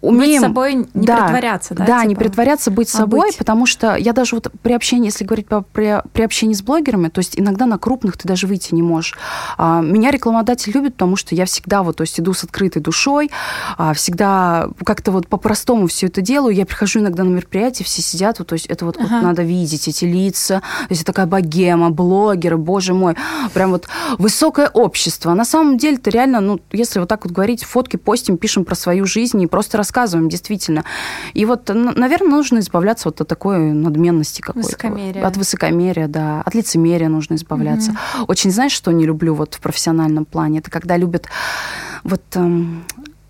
умеем... 0.04 0.42
Быть 0.42 0.48
собой, 0.50 0.74
не 0.76 1.08
да, 1.08 1.24
притворяться, 1.24 1.74
да? 1.74 1.86
Да, 1.86 2.00
типа? 2.00 2.10
не 2.10 2.16
притворяться, 2.16 2.72
быть 2.72 2.90
а 2.94 2.98
собой, 2.98 3.30
быть? 3.30 3.38
потому 3.38 3.66
что 3.66 3.96
я 3.96 4.12
даже 4.12 4.36
вот 4.36 4.52
при 4.62 4.74
общении, 4.74 5.06
если 5.06 5.24
говорить 5.24 5.48
по, 5.48 5.62
при, 5.62 6.02
при 6.12 6.24
общении 6.24 6.54
с 6.54 6.62
блогерами, 6.62 7.08
то 7.08 7.20
есть 7.20 7.40
иногда 7.40 7.66
на 7.66 7.78
крупных 7.78 8.18
ты 8.18 8.28
даже 8.28 8.46
выйти 8.46 8.76
не 8.76 8.82
можешь. 8.82 9.16
А, 9.58 9.80
меня 9.82 10.12
рекламодатель 10.12 10.74
любит, 10.74 10.94
потому 10.94 11.16
что 11.16 11.36
я 11.36 11.46
всегда 11.46 11.84
вот, 11.84 11.98
то 11.98 12.02
есть 12.02 12.20
иду 12.20 12.34
с 12.34 12.44
открытой 12.44 12.82
душой, 12.82 13.32
а, 13.78 13.94
всегда 13.94 14.68
как-то 14.86 15.14
вот 15.14 15.30
по-простому 15.30 15.88
все 15.88 16.08
это 16.08 16.22
делаю. 16.22 16.54
Я 16.54 16.66
прихожу 16.66 17.00
иногда 17.00 17.24
на 17.24 17.30
мероприятие, 17.30 17.86
все 17.86 18.02
сидят, 18.02 18.40
вот, 18.40 18.50
то 18.50 18.54
есть 18.54 18.66
это 18.66 18.86
вот, 18.86 18.98
ага. 18.98 19.08
вот 19.10 19.24
надо 19.24 19.44
видеть, 19.44 19.88
эти 19.88 20.04
лица, 20.04 20.60
то 20.60 20.88
есть 20.90 21.06
такая 21.06 21.28
богема, 21.28 21.92
блогеры, 21.92 22.58
боже 22.58 22.94
мой, 22.94 23.16
прям 23.54 23.72
вот 23.72 23.88
высокое 24.18 24.68
общество. 24.68 25.32
А 25.32 25.36
на 25.36 25.46
самом 25.46 25.78
деле 25.78 25.96
это 25.96 26.10
реально, 26.10 26.42
ну, 26.42 26.60
если 26.74 27.00
вот 27.00 27.08
так 27.08 27.24
вот 27.24 27.32
говорить, 27.32 27.64
фотки 27.64 27.96
постим, 27.96 28.38
пишем 28.38 28.66
про 28.66 28.76
свою 28.76 29.06
жизнь 29.06 29.42
и 29.42 29.48
просто 29.48 29.78
рассказываем, 29.78 29.93
действительно. 30.30 30.84
И 31.34 31.46
вот, 31.46 31.70
наверное, 31.70 32.30
нужно 32.30 32.60
избавляться 32.60 33.08
вот 33.08 33.22
от 33.22 33.28
такой 33.28 33.72
надменности 33.72 34.42
какой-то. 34.42 34.68
Высокомерия. 34.68 35.26
От 35.26 35.38
высокомерия, 35.38 36.08
да. 36.08 36.42
От 36.42 36.56
лицемерия 36.56 37.10
нужно 37.10 37.36
избавляться. 37.36 37.92
Угу. 37.92 38.26
Очень, 38.28 38.52
знаешь, 38.52 38.74
что 38.74 38.92
не 38.92 39.06
люблю 39.06 39.34
вот 39.34 39.56
в 39.56 39.62
профессиональном 39.62 40.26
плане? 40.26 40.60
Это 40.60 40.72
когда 40.72 40.98
любят 40.98 41.28
вот 42.04 42.24
эм, 42.36 42.84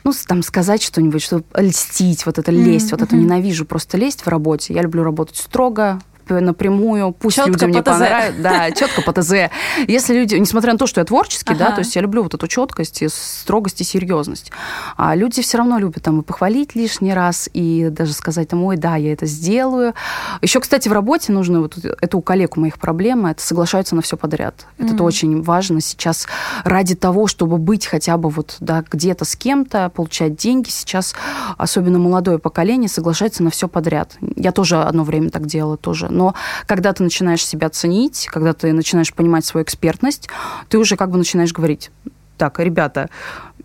ну, 0.03 0.11
там 0.27 0.43
сказать 0.43 0.81
что-нибудь, 0.81 1.21
что 1.21 1.43
льстить, 1.55 2.25
вот 2.25 2.37
это 2.37 2.51
лезть, 2.51 2.87
mm-hmm. 2.87 2.91
вот 2.91 3.01
это 3.01 3.15
ненавижу 3.15 3.65
просто 3.65 3.97
лезть 3.97 4.21
в 4.21 4.27
работе. 4.27 4.73
Я 4.73 4.81
люблю 4.81 5.03
работать 5.03 5.37
строго, 5.37 6.01
напрямую, 6.29 7.11
пусть 7.11 7.37
четко 7.37 7.51
людям 7.51 7.71
не 7.71 7.81
понравится. 7.81 8.41
Да, 8.41 8.71
четко 8.71 9.01
по 9.01 9.13
ТЗ. 9.13 9.51
Если 9.87 10.13
люди, 10.13 10.35
несмотря 10.35 10.73
на 10.73 10.79
то, 10.79 10.87
что 10.87 11.01
я 11.01 11.05
творческий, 11.05 11.53
ага. 11.53 11.69
да, 11.69 11.71
то 11.71 11.79
есть 11.79 11.95
я 11.95 12.01
люблю 12.01 12.23
вот 12.23 12.33
эту 12.33 12.47
четкость, 12.47 13.01
и 13.01 13.07
строгость 13.09 13.81
и 13.81 13.83
серьезность. 13.83 14.51
А 14.97 15.15
люди 15.15 15.41
все 15.41 15.57
равно 15.57 15.77
любят 15.79 16.03
там 16.03 16.21
и 16.21 16.23
похвалить 16.23 16.75
лишний 16.75 17.13
раз, 17.13 17.49
и 17.53 17.89
даже 17.89 18.13
сказать 18.13 18.49
там, 18.49 18.63
ой, 18.63 18.77
да, 18.77 18.95
я 18.95 19.13
это 19.13 19.25
сделаю. 19.25 19.93
Еще, 20.41 20.59
кстати, 20.59 20.89
в 20.89 20.93
работе 20.93 21.31
нужно, 21.31 21.61
вот 21.61 21.77
это 21.77 22.17
у 22.17 22.21
коллег 22.21 22.57
у 22.57 22.61
моих 22.61 22.77
проблема, 22.79 23.31
это 23.31 23.41
соглашаются 23.41 23.95
на 23.95 24.01
все 24.01 24.17
подряд. 24.17 24.65
Mm-hmm. 24.77 24.93
Это 24.93 25.03
очень 25.03 25.41
важно 25.41 25.81
сейчас 25.81 26.27
ради 26.63 26.95
того, 26.95 27.27
чтобы 27.27 27.57
быть 27.57 27.85
хотя 27.85 28.17
бы 28.17 28.29
вот, 28.29 28.57
да, 28.59 28.83
где-то 28.89 29.25
с 29.25 29.35
кем-то, 29.35 29.89
получать 29.89 30.35
деньги. 30.35 30.69
Сейчас 30.69 31.15
особенно 31.57 31.99
молодое 31.99 32.39
поколение 32.39 32.89
соглашается 32.89 33.43
на 33.43 33.49
все 33.49 33.67
подряд. 33.67 34.17
Я 34.35 34.51
тоже 34.51 34.81
одно 34.81 35.03
время 35.03 35.29
так 35.29 35.45
делала, 35.45 35.77
тоже 35.77 36.09
но 36.13 36.35
когда 36.65 36.93
ты 36.93 37.03
начинаешь 37.03 37.45
себя 37.45 37.69
ценить, 37.69 38.27
когда 38.31 38.53
ты 38.53 38.71
начинаешь 38.71 39.13
понимать 39.13 39.45
свою 39.45 39.63
экспертность, 39.63 40.29
ты 40.69 40.77
уже 40.77 40.95
как 40.95 41.09
бы 41.09 41.17
начинаешь 41.17 41.51
говорить, 41.51 41.91
так, 42.37 42.59
ребята, 42.59 43.09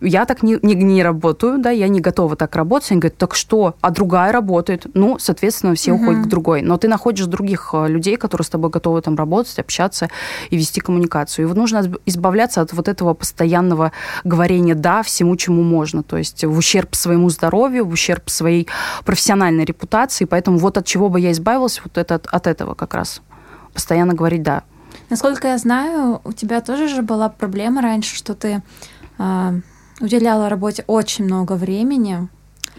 я 0.01 0.25
так 0.25 0.43
не, 0.43 0.59
не, 0.63 0.75
не 0.75 1.03
работаю, 1.03 1.59
да, 1.59 1.71
я 1.71 1.89
не 1.89 2.01
готова 2.01 2.37
так 2.37 2.55
работать. 2.57 2.93
Они 2.93 3.01
говорят, 3.01 3.19
так 3.19 3.35
что? 3.35 3.75
А 3.81 3.91
другая 3.91 4.33
работает. 4.33 4.87
Ну, 4.95 5.19
соответственно, 5.19 5.75
все 5.75 5.93
угу. 5.93 6.03
уходят 6.03 6.27
к 6.27 6.29
другой. 6.29 6.63
Но 6.63 6.77
ты 6.77 6.89
находишь 6.89 7.27
других 7.27 7.71
э, 7.73 7.89
людей, 7.89 8.17
которые 8.17 8.45
с 8.45 8.49
тобой 8.49 8.71
готовы 8.71 9.03
там 9.03 9.17
работать, 9.17 9.59
общаться 9.59 10.09
и 10.51 10.57
вести 10.57 10.81
коммуникацию. 10.81 11.45
И 11.45 11.49
вот 11.49 11.57
нужно 11.57 11.85
избавляться 12.07 12.61
от 12.61 12.73
вот 12.73 12.89
этого 12.89 13.15
постоянного 13.15 13.93
говорения 14.25 14.75
«да» 14.75 15.03
всему, 15.03 15.37
чему 15.37 15.63
можно. 15.63 16.03
То 16.03 16.17
есть 16.17 16.45
в 16.45 16.57
ущерб 16.57 16.95
своему 16.95 17.29
здоровью, 17.31 17.85
в 17.85 17.93
ущерб 17.93 18.31
своей 18.31 18.69
профессиональной 19.05 19.65
репутации. 19.65 20.25
Поэтому 20.25 20.59
вот 20.59 20.79
от 20.79 20.87
чего 20.87 21.09
бы 21.09 21.19
я 21.21 21.33
избавилась, 21.33 21.81
вот 21.83 21.99
это, 21.99 22.21
от 22.25 22.47
этого 22.47 22.75
как 22.75 22.95
раз. 22.95 23.21
Постоянно 23.73 24.15
говорить 24.15 24.43
«да». 24.43 24.63
Насколько 25.11 25.49
я 25.49 25.59
знаю, 25.59 26.21
у 26.25 26.33
тебя 26.33 26.61
тоже 26.61 26.89
же 26.89 27.03
была 27.03 27.29
проблема 27.29 27.81
раньше, 27.81 28.15
что 28.15 28.35
ты 28.35 28.63
а, 29.17 29.55
уделяла 30.01 30.49
работе 30.49 30.85
очень 30.87 31.25
много 31.25 31.55
времени, 31.55 32.29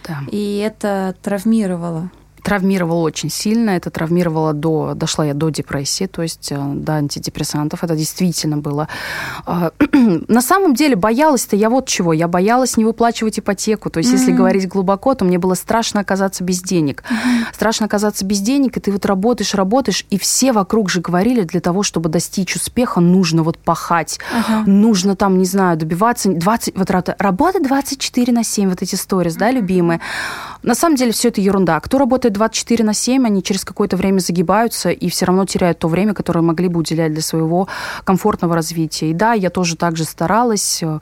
да. 0.08 0.20
и 0.32 0.58
это 0.58 1.16
травмировало 1.22 2.12
травмировало 2.44 3.02
очень 3.02 3.30
сильно. 3.30 3.72
Это 3.72 3.90
травмировало 3.90 4.54
до... 4.54 4.94
Дошла 4.96 5.26
я 5.26 5.34
до 5.34 5.50
депрессии, 5.50 6.06
то 6.06 6.22
есть 6.22 6.52
э, 6.52 6.58
до 6.58 6.94
антидепрессантов. 6.94 7.84
Это 7.84 7.96
действительно 7.96 8.58
было... 8.58 8.88
А, 9.46 9.72
на 9.94 10.42
самом 10.42 10.74
деле 10.74 10.96
боялась-то 10.96 11.56
я 11.56 11.70
вот 11.70 11.88
чего. 11.88 12.14
Я 12.14 12.28
боялась 12.28 12.78
не 12.78 12.86
выплачивать 12.86 13.40
ипотеку. 13.40 13.90
То 13.90 14.00
есть, 14.00 14.12
mm-hmm. 14.12 14.18
если 14.18 14.32
говорить 14.32 14.68
глубоко, 14.68 15.16
то 15.16 15.26
мне 15.26 15.38
было 15.38 15.54
страшно 15.54 16.02
оказаться 16.02 16.44
без 16.44 16.62
денег. 16.62 17.04
Mm-hmm. 17.04 17.54
Страшно 17.54 17.86
оказаться 17.86 18.26
без 18.26 18.40
денег, 18.40 18.78
и 18.78 18.80
ты 18.80 18.92
вот 18.92 19.06
работаешь, 19.06 19.54
работаешь, 19.54 20.06
и 20.10 20.18
все 20.18 20.52
вокруг 20.52 20.90
же 20.90 21.02
говорили, 21.02 21.44
для 21.44 21.60
того, 21.60 21.84
чтобы 21.84 22.10
достичь 22.10 22.56
успеха, 22.56 23.00
нужно 23.00 23.44
вот 23.44 23.58
пахать. 23.58 24.20
Uh-huh. 24.34 24.64
Нужно 24.66 25.16
там, 25.16 25.38
не 25.38 25.46
знаю, 25.46 25.78
добиваться 25.78 26.30
20... 26.30 26.76
Вот 26.76 26.90
работа 27.18 27.60
24 27.62 28.34
на 28.34 28.44
7, 28.44 28.70
вот 28.70 28.82
эти 28.82 28.96
сторис, 28.96 29.36
mm-hmm. 29.36 29.40
да, 29.40 29.52
любимые. 29.52 30.02
На 30.62 30.76
самом 30.76 30.96
деле 30.98 31.12
все 31.12 31.30
это 31.30 31.40
ерунда. 31.40 31.80
Кто 31.80 31.98
работает 31.98 32.34
24 32.34 32.84
на 32.84 32.94
7, 32.94 33.26
они 33.26 33.42
через 33.42 33.64
какое-то 33.64 33.96
время 33.96 34.20
загибаются 34.20 34.90
и 34.90 35.10
все 35.10 35.26
равно 35.26 35.46
теряют 35.46 35.80
то 35.80 35.88
время, 35.88 36.14
которое 36.14 36.42
могли 36.42 36.68
бы 36.68 36.80
уделять 36.80 37.14
для 37.14 37.22
своего 37.22 37.68
комфортного 38.04 38.56
развития. 38.56 39.10
И 39.12 39.14
да, 39.14 39.34
я 39.34 39.50
тоже 39.50 39.78
так 39.78 39.96
же 39.96 40.04
старалась 40.04 40.84
э, 40.84 41.00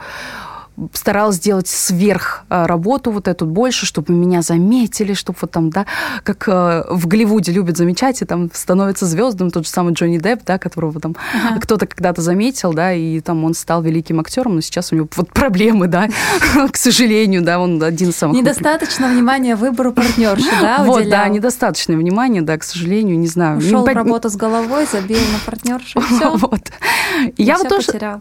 старалась 0.94 1.38
сделать 1.38 1.68
сверх 1.68 2.44
э, 2.50 2.66
работу 2.66 3.12
вот 3.12 3.28
эту 3.28 3.46
больше, 3.46 3.86
чтобы 3.86 4.14
меня 4.14 4.42
заметили, 4.42 5.14
чтобы 5.14 5.40
вот 5.42 5.52
там, 5.52 5.70
да, 5.70 5.86
как 6.24 6.48
э, 6.48 6.84
в 6.90 7.08
Голливуде 7.08 7.52
любят 7.52 7.78
замечать, 7.78 8.22
и 8.22 8.26
там 8.26 8.50
становится 8.54 9.06
звездом 9.06 9.50
тот 9.50 9.66
же 9.66 9.72
самый 9.72 9.94
Джонни 9.94 10.18
Депп, 10.18 10.42
да, 10.46 10.60
которого 10.60 11.00
там 11.00 11.16
ага. 11.34 11.60
кто-то 11.62 11.88
когда-то 11.88 12.22
заметил, 12.22 12.74
да, 12.74 12.94
и 12.94 13.20
там 13.22 13.44
он 13.44 13.54
стал 13.54 13.82
великим 13.82 14.20
актером, 14.20 14.56
но 14.56 14.62
сейчас 14.62 14.92
у 14.92 14.96
него 14.96 15.08
вот 15.16 15.34
проблемы, 15.34 15.88
да, 15.88 16.08
к 16.72 16.78
сожалению, 16.78 17.42
да, 17.42 17.60
он 17.60 17.82
один 17.82 18.10
из 18.10 18.16
самых... 18.16 18.38
Недостаточно 18.38 19.08
внимания 19.08 19.56
выбору 19.56 19.92
партнерши, 19.92 20.50
да, 20.62 20.84
Вот, 20.84 21.10
да, 21.10 21.28
недостаточно 21.28 21.96
внимания, 21.96 22.42
да, 22.42 22.58
к 22.58 22.64
сожалению, 22.64 23.18
не 23.18 23.28
знаю. 23.28 23.58
Ушел 23.58 23.84
в 23.84 23.88
работу 23.88 24.30
с 24.30 24.36
головой, 24.36 24.86
забил 24.92 25.20
на 25.34 25.40
партнершу, 25.46 26.02
все. 26.02 26.36
Вот. 26.36 26.72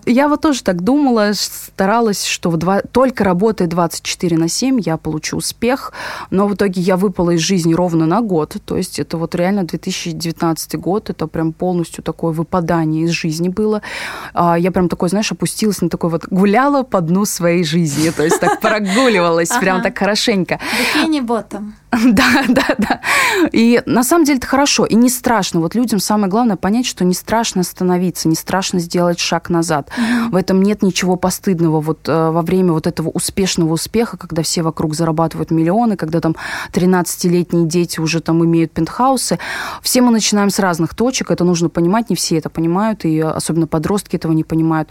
Я 0.07 0.29
вот 0.29 0.41
тоже 0.41 0.63
так 0.63 0.83
думала, 0.83 1.33
старалась, 1.35 2.25
что 2.25 2.46
что 2.47 2.51
в 2.51 2.57
два, 2.59 2.81
только 2.81 3.25
работая 3.25 3.67
24 3.67 4.37
на 4.37 4.49
7 4.49 4.81
я 4.81 4.97
получу 4.97 5.39
успех, 5.39 5.93
но 6.31 6.47
в 6.47 6.55
итоге 6.55 6.81
я 6.81 6.97
выпала 6.97 7.31
из 7.31 7.41
жизни 7.41 7.75
ровно 7.75 8.07
на 8.07 8.21
год. 8.21 8.57
То 8.65 8.77
есть 8.77 9.01
это 9.01 9.17
вот 9.17 9.35
реально 9.35 9.65
2019 9.65 10.77
год, 10.77 11.11
это 11.11 11.27
прям 11.27 11.53
полностью 11.53 12.05
такое 12.05 12.33
выпадание 12.33 13.03
из 13.05 13.11
жизни 13.11 13.49
было. 13.49 13.83
А, 14.33 14.57
я 14.57 14.71
прям 14.71 14.89
такой, 14.89 15.09
знаешь, 15.09 15.33
опустилась 15.33 15.83
на 15.83 15.89
такой 15.89 16.11
вот, 16.11 16.27
гуляла 16.31 16.85
по 16.85 17.01
дну 17.01 17.25
своей 17.25 17.65
жизни, 17.65 18.11
то 18.11 18.23
есть 18.23 18.39
так 18.39 18.61
прогуливалась 18.61 19.49
прям 19.49 19.83
так 19.83 19.99
хорошенько. 19.99 20.61
Бикини 20.79 21.21
ботом. 21.21 21.75
Да, 22.05 22.45
да, 22.49 22.67
да. 22.79 23.01
И 23.53 23.83
на 23.87 24.03
самом 24.03 24.25
деле 24.25 24.39
это 24.39 24.47
хорошо, 24.47 24.85
и 24.85 24.95
не 24.95 25.09
страшно. 25.09 25.61
Вот 25.61 25.75
людям 25.75 26.01
самое 26.01 26.31
главное 26.31 26.57
понять, 26.57 26.87
что 26.87 27.05
не 27.05 27.15
страшно 27.15 27.63
остановиться, 27.63 28.29
не 28.29 28.35
страшно 28.35 28.81
сделать 28.81 29.19
шаг 29.19 29.51
назад. 29.51 29.91
В 30.31 30.37
этом 30.37 30.63
нет 30.63 30.83
ничего 30.83 31.17
постыдного. 31.17 31.81
Вот 31.81 32.09
э, 32.09 32.31
во 32.37 32.43
время 32.43 32.72
вот 32.72 32.87
этого 32.87 33.11
успешного 33.11 33.72
успеха, 33.72 34.16
когда 34.16 34.43
все 34.43 34.62
вокруг 34.62 34.95
зарабатывают 34.95 35.51
миллионы, 35.51 35.97
когда 35.97 36.20
там 36.20 36.37
13-летние 36.72 37.66
дети 37.66 38.01
уже 38.01 38.20
там 38.20 38.45
имеют 38.45 38.72
пентхаусы, 38.72 39.39
все 39.82 40.01
мы 40.01 40.11
начинаем 40.11 40.51
с 40.51 40.59
разных 40.59 40.95
точек, 40.95 41.30
это 41.30 41.45
нужно 41.45 41.68
понимать, 41.68 42.11
не 42.11 42.16
все 42.16 42.39
это 42.39 42.51
понимают, 42.51 43.05
и 43.05 43.20
особенно 43.20 43.66
подростки 43.66 44.16
этого 44.16 44.32
не 44.32 44.45
понимают. 44.45 44.89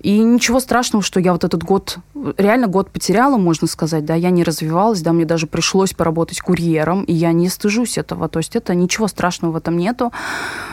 И 0.00 0.18
ничего 0.18 0.60
страшного, 0.60 1.02
что 1.02 1.20
я 1.20 1.32
вот 1.32 1.44
этот 1.44 1.62
год, 1.62 1.98
реально 2.36 2.66
год 2.66 2.90
потеряла, 2.90 3.36
можно 3.36 3.66
сказать, 3.66 4.04
да, 4.04 4.14
я 4.14 4.30
не 4.30 4.44
развивалась, 4.44 5.00
да, 5.00 5.12
мне 5.12 5.24
даже 5.24 5.46
пришлось 5.46 5.92
поработать 5.92 6.16
работать 6.16 6.40
курьером, 6.40 7.04
и 7.04 7.12
я 7.12 7.32
не 7.32 7.48
стыжусь 7.48 7.98
этого. 7.98 8.28
То 8.28 8.38
есть 8.38 8.56
это 8.56 8.74
ничего 8.74 9.08
страшного 9.08 9.52
в 9.52 9.56
этом 9.56 9.76
нету. 9.76 10.12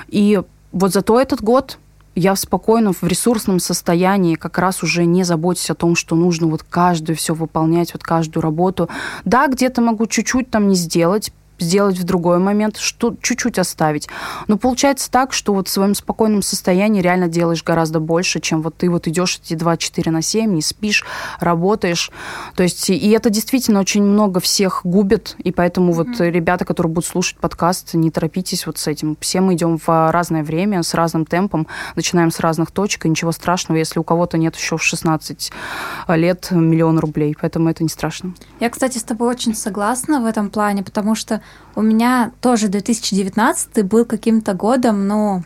И 0.07 0.41
вот 0.71 0.93
зато 0.93 1.19
этот 1.19 1.41
год 1.41 1.77
я 2.15 2.35
спокойно 2.35 2.93
в 2.93 3.03
ресурсном 3.03 3.59
состоянии, 3.59 4.35
как 4.35 4.57
раз 4.57 4.83
уже 4.83 5.05
не 5.05 5.23
заботясь 5.23 5.69
о 5.69 5.75
том, 5.75 5.95
что 5.95 6.15
нужно 6.15 6.47
вот 6.47 6.63
каждую 6.63 7.15
все 7.15 7.33
выполнять, 7.33 7.93
вот 7.93 8.03
каждую 8.03 8.41
работу. 8.41 8.89
Да, 9.25 9.47
где-то 9.47 9.81
могу 9.81 10.05
чуть-чуть 10.07 10.49
там 10.49 10.67
не 10.67 10.75
сделать, 10.75 11.31
сделать 11.63 11.97
в 11.97 12.03
другой 12.03 12.37
момент, 12.37 12.77
что 12.77 13.15
чуть-чуть 13.21 13.57
оставить. 13.57 14.07
Но 14.47 14.57
получается 14.57 15.09
так, 15.09 15.33
что 15.33 15.53
вот 15.53 15.67
в 15.67 15.71
своем 15.71 15.95
спокойном 15.95 16.41
состоянии 16.41 17.01
реально 17.01 17.27
делаешь 17.27 17.63
гораздо 17.63 17.99
больше, 17.99 18.39
чем 18.39 18.61
вот 18.61 18.77
ты 18.77 18.89
вот 18.89 19.07
идешь 19.07 19.39
эти 19.43 19.55
24 19.55 20.11
на 20.11 20.21
7, 20.21 20.53
не 20.53 20.61
спишь, 20.61 21.05
работаешь. 21.39 22.11
То 22.55 22.63
есть, 22.63 22.89
и 22.89 23.09
это 23.09 23.29
действительно 23.29 23.79
очень 23.79 24.03
много 24.03 24.39
всех 24.39 24.81
губит, 24.83 25.35
и 25.39 25.51
поэтому 25.51 25.91
mm-hmm. 25.91 26.15
вот 26.17 26.19
ребята, 26.19 26.65
которые 26.65 26.91
будут 26.91 27.09
слушать 27.09 27.37
подкаст, 27.37 27.93
не 27.93 28.11
торопитесь 28.11 28.67
вот 28.67 28.77
с 28.77 28.87
этим. 28.87 29.17
Все 29.19 29.41
мы 29.41 29.55
идем 29.55 29.77
в 29.77 30.11
разное 30.11 30.43
время, 30.43 30.83
с 30.83 30.93
разным 30.93 31.25
темпом, 31.25 31.67
начинаем 31.95 32.31
с 32.31 32.39
разных 32.39 32.71
точек, 32.71 33.05
и 33.05 33.09
ничего 33.09 33.31
страшного, 33.31 33.77
если 33.77 33.99
у 33.99 34.03
кого-то 34.03 34.37
нет 34.37 34.55
еще 34.55 34.77
в 34.77 34.83
16 34.83 35.51
лет 36.09 36.47
миллион 36.51 36.99
рублей, 36.99 37.35
поэтому 37.39 37.69
это 37.69 37.83
не 37.83 37.89
страшно. 37.89 38.33
Я, 38.59 38.69
кстати, 38.69 38.97
с 38.97 39.03
тобой 39.03 39.29
очень 39.29 39.55
согласна 39.55 40.21
в 40.21 40.25
этом 40.25 40.49
плане, 40.49 40.83
потому 40.83 41.15
что 41.15 41.41
у 41.75 41.81
меня 41.81 42.31
тоже 42.41 42.67
2019 42.67 43.83
был 43.83 44.05
каким-то 44.05 44.53
годом, 44.53 45.07
ну, 45.07 45.43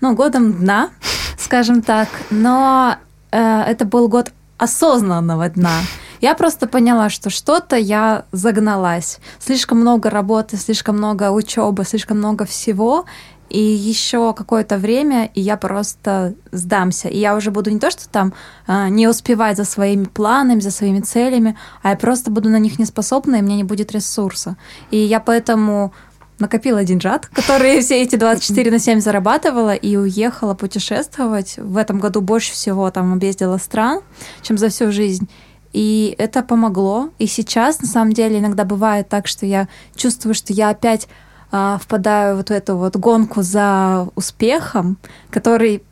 ну, 0.00 0.14
годом 0.14 0.52
дна, 0.52 0.90
скажем 1.38 1.82
так, 1.82 2.08
но 2.30 2.96
э, 3.30 3.62
это 3.62 3.84
был 3.84 4.08
год 4.08 4.32
осознанного 4.58 5.48
дна. 5.48 5.80
Я 6.20 6.34
просто 6.34 6.68
поняла, 6.68 7.10
что 7.10 7.30
что-то 7.30 7.74
я 7.74 8.26
загналась. 8.30 9.18
Слишком 9.40 9.80
много 9.80 10.08
работы, 10.08 10.56
слишком 10.56 10.96
много 10.98 11.32
учебы, 11.32 11.84
слишком 11.84 12.18
много 12.18 12.44
всего. 12.44 13.06
И 13.52 13.60
еще 13.60 14.32
какое-то 14.32 14.78
время, 14.78 15.30
и 15.34 15.42
я 15.42 15.58
просто 15.58 16.34
сдамся. 16.52 17.08
И 17.08 17.18
я 17.18 17.36
уже 17.36 17.50
буду 17.50 17.70
не 17.70 17.78
то, 17.78 17.90
что 17.90 18.08
там 18.08 18.32
э, 18.66 18.88
не 18.88 19.06
успевать 19.06 19.58
за 19.58 19.64
своими 19.64 20.04
планами, 20.04 20.60
за 20.60 20.70
своими 20.70 21.00
целями, 21.00 21.54
а 21.82 21.90
я 21.90 21.96
просто 21.96 22.30
буду 22.30 22.48
на 22.48 22.58
них 22.58 22.78
неспособна, 22.78 23.36
и 23.36 23.42
мне 23.42 23.56
не 23.56 23.64
будет 23.64 23.92
ресурса. 23.92 24.56
И 24.90 24.96
я 24.96 25.20
поэтому 25.20 25.92
накопила 26.38 26.82
деньжат, 26.82 27.26
которые 27.26 27.82
все 27.82 28.00
эти 28.00 28.16
24 28.16 28.70
на 28.70 28.78
7 28.78 29.00
зарабатывала 29.00 29.74
и 29.74 29.96
уехала 29.96 30.54
путешествовать. 30.54 31.58
В 31.58 31.76
этом 31.76 32.00
году 32.00 32.22
больше 32.22 32.52
всего 32.52 32.90
там 32.90 33.12
объездила 33.12 33.58
стран, 33.58 34.00
чем 34.40 34.56
за 34.56 34.70
всю 34.70 34.90
жизнь. 34.92 35.28
И 35.74 36.14
это 36.16 36.42
помогло. 36.42 37.10
И 37.18 37.26
сейчас, 37.26 37.82
на 37.82 37.86
самом 37.86 38.14
деле, 38.14 38.38
иногда 38.38 38.64
бывает 38.64 39.10
так, 39.10 39.26
что 39.26 39.44
я 39.44 39.68
чувствую, 39.94 40.34
что 40.34 40.54
я 40.54 40.70
опять 40.70 41.06
а, 41.52 41.78
впадаю 41.78 42.34
в 42.34 42.36
вот 42.38 42.50
эту 42.50 42.76
вот 42.76 42.96
гонку 42.96 43.42
за 43.42 44.08
успехом, 44.16 44.96
который 45.30 45.82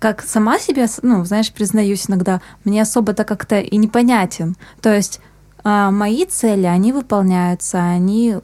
как 0.00 0.22
сама 0.22 0.58
себе, 0.58 0.86
ну, 1.02 1.24
знаешь, 1.24 1.52
признаюсь 1.52 2.10
иногда, 2.10 2.40
мне 2.64 2.82
особо-то 2.82 3.24
как-то 3.24 3.60
и 3.60 3.76
непонятен. 3.76 4.56
То 4.82 4.92
есть 4.92 5.20
а, 5.62 5.90
мои 5.90 6.26
цели, 6.26 6.66
они 6.66 6.92
выполняются, 6.92 7.78
они 7.78 8.38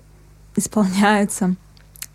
исполняются. 0.54 1.56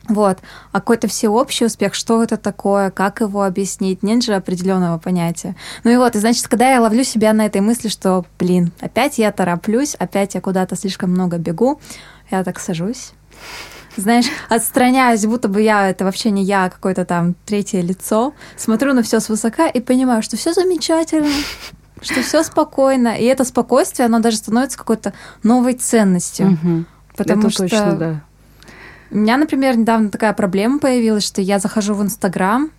Вот. 0.08 0.38
А 0.72 0.80
какой-то 0.80 1.08
всеобщий 1.08 1.66
успех, 1.66 1.94
что 1.94 2.24
это 2.24 2.38
такое, 2.38 2.92
как 2.92 3.22
его 3.22 3.44
объяснить, 3.44 4.04
нет 4.04 4.24
же 4.24 4.36
определенного 4.36 5.00
понятия. 5.00 5.56
Ну 5.84 5.92
и 5.92 5.98
вот, 5.98 6.16
и 6.16 6.20
значит, 6.20 6.48
когда 6.48 6.72
я 6.72 6.80
ловлю 6.80 7.04
себя 7.04 7.34
на 7.34 7.46
этой 7.46 7.62
мысли, 7.62 7.90
что, 7.90 8.26
блин, 8.40 8.72
опять 8.80 9.18
я 9.18 9.32
тороплюсь, 9.32 9.96
опять 9.96 10.36
я 10.36 10.42
куда-то 10.42 10.76
слишком 10.76 11.12
много 11.12 11.40
бегу, 11.40 11.82
я 12.32 12.44
так 12.44 12.60
сажусь, 12.60 13.14
знаешь, 13.98 14.26
отстраняюсь, 14.50 15.26
будто 15.26 15.48
бы 15.48 15.62
я 15.62 15.90
это 15.90 16.06
вообще 16.06 16.32
не 16.32 16.44
я, 16.44 16.66
а 16.66 16.70
какое-то 16.70 17.06
там 17.06 17.36
третье 17.46 17.82
лицо, 17.82 18.34
смотрю 18.58 18.94
на 18.94 19.04
все 19.04 19.20
свысока 19.20 19.68
и 19.68 19.80
понимаю, 19.80 20.22
что 20.22 20.38
все 20.38 20.54
замечательно, 20.54 21.30
что 22.02 22.22
все 22.22 22.44
спокойно, 22.44 23.18
и 23.18 23.24
это 23.26 23.44
спокойствие, 23.44 24.06
оно 24.06 24.20
даже 24.20 24.38
становится 24.38 24.78
какой-то 24.78 25.14
новой 25.44 25.74
ценностью. 25.74 26.54
Угу. 26.54 26.86
Потому 27.16 27.42
Это 27.42 27.50
что 27.50 27.64
точно, 27.64 27.96
да. 27.96 28.22
У 29.12 29.18
меня, 29.18 29.38
например, 29.38 29.78
недавно 29.78 30.10
такая 30.10 30.34
проблема 30.34 30.80
появилась, 30.80 31.24
что 31.24 31.42
я 31.42 31.60
захожу 31.60 31.94
в 31.94 32.02
Инстаграм, 32.02 32.72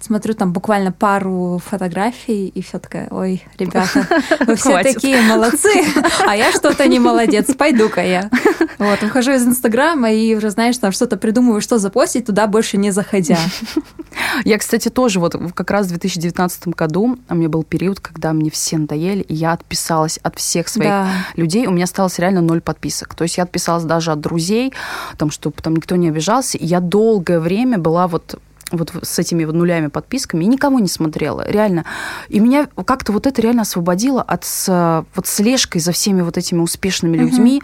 смотрю 0.00 0.34
там 0.34 0.52
буквально 0.52 0.92
пару 0.92 1.60
фотографий 1.64 2.48
и 2.48 2.62
все 2.62 2.78
такая, 2.78 3.08
ой, 3.10 3.44
ребята, 3.58 4.06
вы 4.46 4.56
все 4.56 4.82
такие 4.82 5.20
молодцы, 5.22 5.84
а 6.26 6.36
я 6.36 6.52
что-то 6.52 6.86
не 6.86 6.98
молодец, 6.98 7.54
пойду-ка 7.54 8.04
я. 8.04 8.30
Вот, 8.78 9.02
выхожу 9.02 9.32
из 9.32 9.44
Инстаграма 9.44 10.12
и 10.12 10.36
уже, 10.36 10.50
знаешь, 10.50 10.78
там 10.78 10.92
что-то 10.92 11.16
придумываю, 11.16 11.60
что 11.60 11.78
запостить, 11.78 12.26
туда 12.26 12.46
больше 12.46 12.76
не 12.76 12.92
заходя. 12.92 13.36
Я, 14.44 14.56
кстати, 14.58 14.88
тоже 14.88 15.18
вот 15.18 15.34
как 15.52 15.70
раз 15.72 15.86
в 15.86 15.90
2019 15.90 16.68
году 16.68 17.18
у 17.28 17.34
меня 17.34 17.48
был 17.48 17.64
период, 17.64 17.98
когда 17.98 18.32
мне 18.32 18.50
все 18.50 18.78
надоели, 18.78 19.22
и 19.22 19.34
я 19.34 19.52
отписалась 19.52 20.18
от 20.18 20.38
всех 20.38 20.68
своих 20.68 20.90
да. 20.90 21.08
людей. 21.34 21.66
У 21.66 21.70
меня 21.70 21.84
осталось 21.84 22.18
реально 22.18 22.40
ноль 22.40 22.60
подписок. 22.60 23.14
То 23.14 23.24
есть 23.24 23.36
я 23.36 23.44
отписалась 23.44 23.84
даже 23.84 24.12
от 24.12 24.20
друзей, 24.20 24.72
там, 25.16 25.30
чтобы 25.30 25.56
там 25.62 25.76
никто 25.76 25.96
не 25.96 26.08
обижался. 26.08 26.58
И 26.58 26.66
я 26.66 26.80
долгое 26.80 27.40
время 27.40 27.78
была 27.78 28.06
вот 28.06 28.40
вот 28.70 28.92
с 29.02 29.18
этими 29.18 29.44
вот 29.44 29.54
нулями 29.54 29.88
подписками, 29.88 30.44
и 30.44 30.48
никому 30.48 30.78
не 30.78 30.88
смотрела, 30.88 31.44
реально. 31.48 31.84
И 32.28 32.40
меня 32.40 32.68
как-то 32.84 33.12
вот 33.12 33.26
это 33.26 33.40
реально 33.42 33.62
освободило 33.62 34.22
от 34.22 34.44
с, 34.44 35.04
вот 35.14 35.26
слежкой 35.26 35.80
за 35.80 35.92
всеми 35.92 36.22
вот 36.22 36.36
этими 36.36 36.60
успешными 36.60 37.16
людьми, 37.16 37.62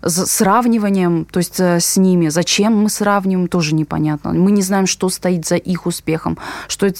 угу. 0.00 0.08
с 0.08 0.26
сравниванием, 0.26 1.24
то 1.24 1.38
есть 1.38 1.60
э, 1.60 1.80
с 1.80 1.96
ними. 1.96 2.28
Зачем 2.28 2.76
мы 2.82 2.90
сравниваем, 2.90 3.48
тоже 3.48 3.74
непонятно. 3.74 4.32
Мы 4.32 4.52
не 4.52 4.62
знаем, 4.62 4.86
что 4.86 5.08
стоит 5.08 5.46
за 5.46 5.56
их 5.56 5.86
успехом, 5.86 6.38
что, 6.68 6.90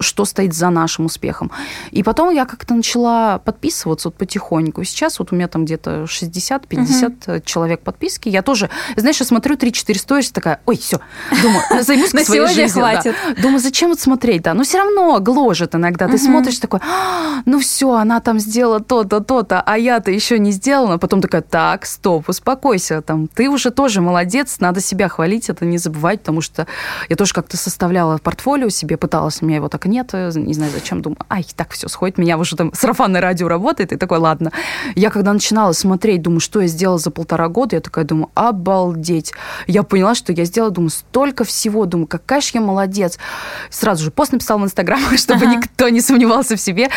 что 0.00 0.24
стоит 0.24 0.54
за 0.54 0.70
нашим 0.70 1.06
успехом. 1.06 1.50
И 1.90 2.02
потом 2.02 2.34
я 2.34 2.44
как-то 2.44 2.74
начала 2.74 3.38
подписываться 3.38 4.08
вот 4.08 4.16
потихоньку. 4.16 4.84
Сейчас 4.84 5.18
вот 5.18 5.32
у 5.32 5.36
меня 5.36 5.48
там 5.48 5.64
где-то 5.64 6.04
60-50 6.04 7.36
угу. 7.36 7.42
человек 7.44 7.80
подписки. 7.80 8.28
Я 8.28 8.42
тоже, 8.42 8.70
знаешь, 8.96 9.20
я 9.20 9.26
смотрю 9.26 9.56
3-4 9.56 9.98
сторис, 9.98 10.30
такая, 10.30 10.60
ой, 10.66 10.76
все, 10.76 11.00
думаю, 11.42 11.62
займусь 11.82 12.10
своей 12.10 12.46
жизнью 12.46 12.84
хватит. 13.02 13.14
Да. 13.36 13.42
Думаю, 13.42 13.58
зачем 13.58 13.90
вот 13.90 14.00
смотреть, 14.00 14.42
да? 14.42 14.54
Но 14.54 14.62
все 14.62 14.78
равно 14.78 15.18
гложет 15.20 15.74
иногда. 15.74 16.06
Ты 16.06 16.14
угу. 16.14 16.24
смотришь 16.24 16.58
такой, 16.58 16.80
а, 16.82 17.42
ну 17.44 17.58
все, 17.58 17.92
она 17.92 18.20
там 18.20 18.38
сделала 18.38 18.80
то-то, 18.80 19.20
то-то, 19.20 19.60
а 19.60 19.78
я-то 19.78 20.10
еще 20.10 20.38
не 20.38 20.52
сделала. 20.52 20.98
Потом 20.98 21.20
такая, 21.20 21.42
так, 21.42 21.86
стоп, 21.86 22.28
успокойся, 22.28 23.02
там, 23.02 23.28
ты 23.28 23.48
уже 23.48 23.70
тоже 23.70 24.00
молодец, 24.00 24.56
надо 24.60 24.80
себя 24.80 25.08
хвалить, 25.08 25.48
это 25.48 25.64
не 25.64 25.78
забывать, 25.78 26.20
потому 26.20 26.40
что 26.40 26.66
я 27.08 27.16
тоже 27.16 27.34
как-то 27.34 27.56
составляла 27.56 28.18
портфолио 28.18 28.68
себе, 28.68 28.96
пыталась, 28.96 29.42
у 29.42 29.46
меня 29.46 29.56
его 29.56 29.68
так 29.68 29.86
нет, 29.86 30.12
не 30.12 30.54
знаю 30.54 30.72
зачем, 30.72 31.02
думаю, 31.02 31.18
ай, 31.28 31.46
так 31.56 31.72
все 31.72 31.88
сходит, 31.88 32.18
меня 32.18 32.38
уже 32.38 32.56
там 32.56 32.72
сарафанное 32.74 33.20
радио 33.20 33.48
работает, 33.48 33.92
и 33.92 33.96
такой, 33.96 34.18
ладно. 34.18 34.52
Я 34.94 35.10
когда 35.10 35.32
начинала 35.32 35.72
смотреть, 35.72 36.22
думаю, 36.22 36.40
что 36.40 36.60
я 36.60 36.66
сделала 36.66 36.98
за 36.98 37.10
полтора 37.10 37.48
года, 37.48 37.76
я 37.76 37.80
такая 37.80 38.04
думаю, 38.04 38.30
обалдеть. 38.34 39.32
Я 39.66 39.82
поняла, 39.82 40.14
что 40.14 40.32
я 40.32 40.44
сделала, 40.44 40.70
думаю, 40.70 40.90
столько 40.90 41.44
всего, 41.44 41.86
думаю, 41.86 42.06
какая 42.06 42.40
же 42.40 42.50
я 42.54 42.60
молодец, 42.60 42.85
молодец. 42.86 43.18
Сразу 43.70 44.04
же 44.04 44.10
пост 44.10 44.32
написал 44.32 44.58
в 44.58 44.64
Инстаграм, 44.64 45.00
чтобы 45.16 45.46
ага. 45.46 45.56
никто 45.56 45.88
не 45.88 46.00
сомневался 46.00 46.56
в 46.56 46.60
себе. 46.60 46.88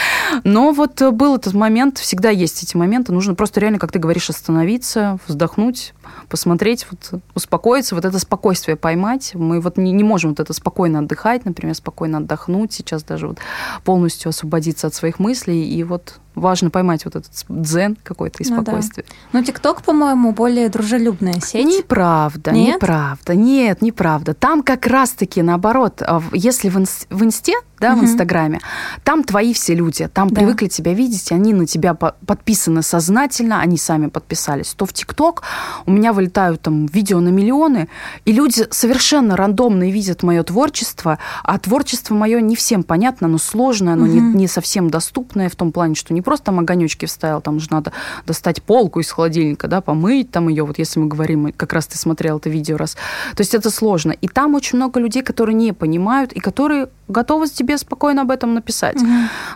Но 0.44 0.72
вот 0.72 1.02
был 1.02 1.36
этот 1.36 1.54
момент, 1.54 1.98
всегда 1.98 2.30
есть 2.30 2.64
эти 2.64 2.78
моменты. 2.78 3.12
Нужно 3.12 3.36
просто 3.36 3.60
реально, 3.60 3.80
как 3.80 3.92
ты 3.92 4.00
говоришь, 4.00 4.30
остановиться, 4.30 5.18
вздохнуть, 5.28 5.94
посмотреть, 6.30 6.88
вот, 6.90 7.22
успокоиться, 7.36 7.96
вот 7.96 8.06
это 8.06 8.20
спокойствие 8.20 8.76
поймать. 8.76 9.32
Мы 9.34 9.60
вот 9.60 9.78
не, 9.78 9.92
не 9.92 10.04
можем 10.04 10.32
вот 10.32 10.40
это 10.40 10.54
спокойно 10.54 11.00
отдыхать, 11.00 11.46
например, 11.46 11.76
спокойно 11.76 12.20
отдохнуть, 12.20 12.74
сейчас 12.74 13.04
даже 13.04 13.28
вот 13.28 13.40
полностью 13.84 14.30
освободиться 14.30 14.88
от 14.88 14.94
своих 14.94 15.20
мыслей 15.20 15.68
и 15.68 15.84
вот 15.84 16.20
важно 16.36 16.70
поймать 16.70 17.06
вот 17.06 17.16
этот 17.16 17.32
дзен 17.50 17.98
какой-то 18.04 18.42
и 18.42 18.46
спокойствие. 18.46 19.06
Ну, 19.08 19.16
да. 19.34 19.40
Но 19.40 19.46
ТикТок, 19.46 19.82
по-моему, 19.82 20.32
более 20.32 20.70
дружелюбная 20.70 21.40
сеть. 21.42 21.66
Неправда, 21.66 22.52
нет? 22.52 22.76
неправда. 22.76 23.36
Нет, 23.36 23.82
неправда. 23.82 24.34
Там 24.34 24.64
как 24.64 24.88
раз-таки 24.88 25.42
наоборот. 25.42 26.02
А 26.02 26.22
если 26.32 26.70
в 26.70 27.24
Инсте 27.24 27.56
да, 27.80 27.94
угу. 27.94 28.02
в 28.02 28.04
Инстаграме. 28.06 28.60
Там 29.04 29.24
твои 29.24 29.54
все 29.54 29.76
люди, 29.76 30.08
там 30.08 30.30
да. 30.30 30.36
привыкли 30.36 30.68
тебя 30.68 30.94
видеть, 30.94 31.32
они 31.32 31.54
на 31.54 31.66
тебя 31.66 31.94
подписаны 31.94 32.82
сознательно, 32.82 33.60
они 33.60 33.78
сами 33.78 34.08
подписались. 34.08 34.74
То 34.74 34.86
в 34.86 34.94
ТикТок 34.94 35.44
у 35.86 35.92
меня 35.92 36.14
вылетают 36.14 36.62
там 36.62 36.86
видео 36.88 37.20
на 37.20 37.30
миллионы, 37.30 37.88
и 38.26 38.32
люди 38.32 38.66
совершенно 38.72 39.36
рандомно 39.36 39.90
видят 39.90 40.24
мое 40.24 40.44
творчество, 40.44 41.20
а 41.44 41.58
творчество 41.60 42.16
мое 42.16 42.42
не 42.42 42.56
всем 42.56 42.84
понятно, 42.84 43.28
оно 43.28 43.38
сложное, 43.38 43.94
оно 43.94 44.06
угу. 44.06 44.14
не, 44.14 44.20
не 44.20 44.48
совсем 44.48 44.90
доступное 44.90 45.50
в 45.50 45.56
том 45.56 45.72
плане, 45.72 45.96
что 45.96 46.14
не 46.14 46.22
просто 46.22 46.46
там 46.46 46.60
огонечки 46.60 47.06
вставил, 47.06 47.42
там 47.42 47.60
же 47.60 47.68
надо 47.70 47.92
достать 48.26 48.64
полку 48.64 49.00
из 49.00 49.12
холодильника, 49.12 49.68
да, 49.68 49.82
помыть 49.82 50.32
там 50.32 50.50
ее, 50.50 50.66
вот 50.66 50.80
если 50.80 51.00
мы 51.00 51.08
говорим, 51.08 51.54
как 51.56 51.74
раз 51.74 51.88
ты 51.88 51.98
смотрел 51.98 52.38
это 52.38 52.50
видео 52.50 52.78
раз. 52.78 52.96
То 53.36 53.42
есть 53.42 53.54
это 53.54 53.70
сложно. 53.70 54.12
И 54.12 54.28
там 54.28 54.56
очень 54.56 54.78
много 54.78 55.00
людей, 55.00 55.22
которые 55.22 55.56
не 55.56 55.74
понимают 55.74 56.34
и 56.34 56.40
которые 56.40 56.90
готовы 57.10 57.48
с 57.48 57.52
тебе 57.52 57.78
спокойно 57.78 58.22
об 58.22 58.32
этом 58.32 58.54
написать. 58.54 58.98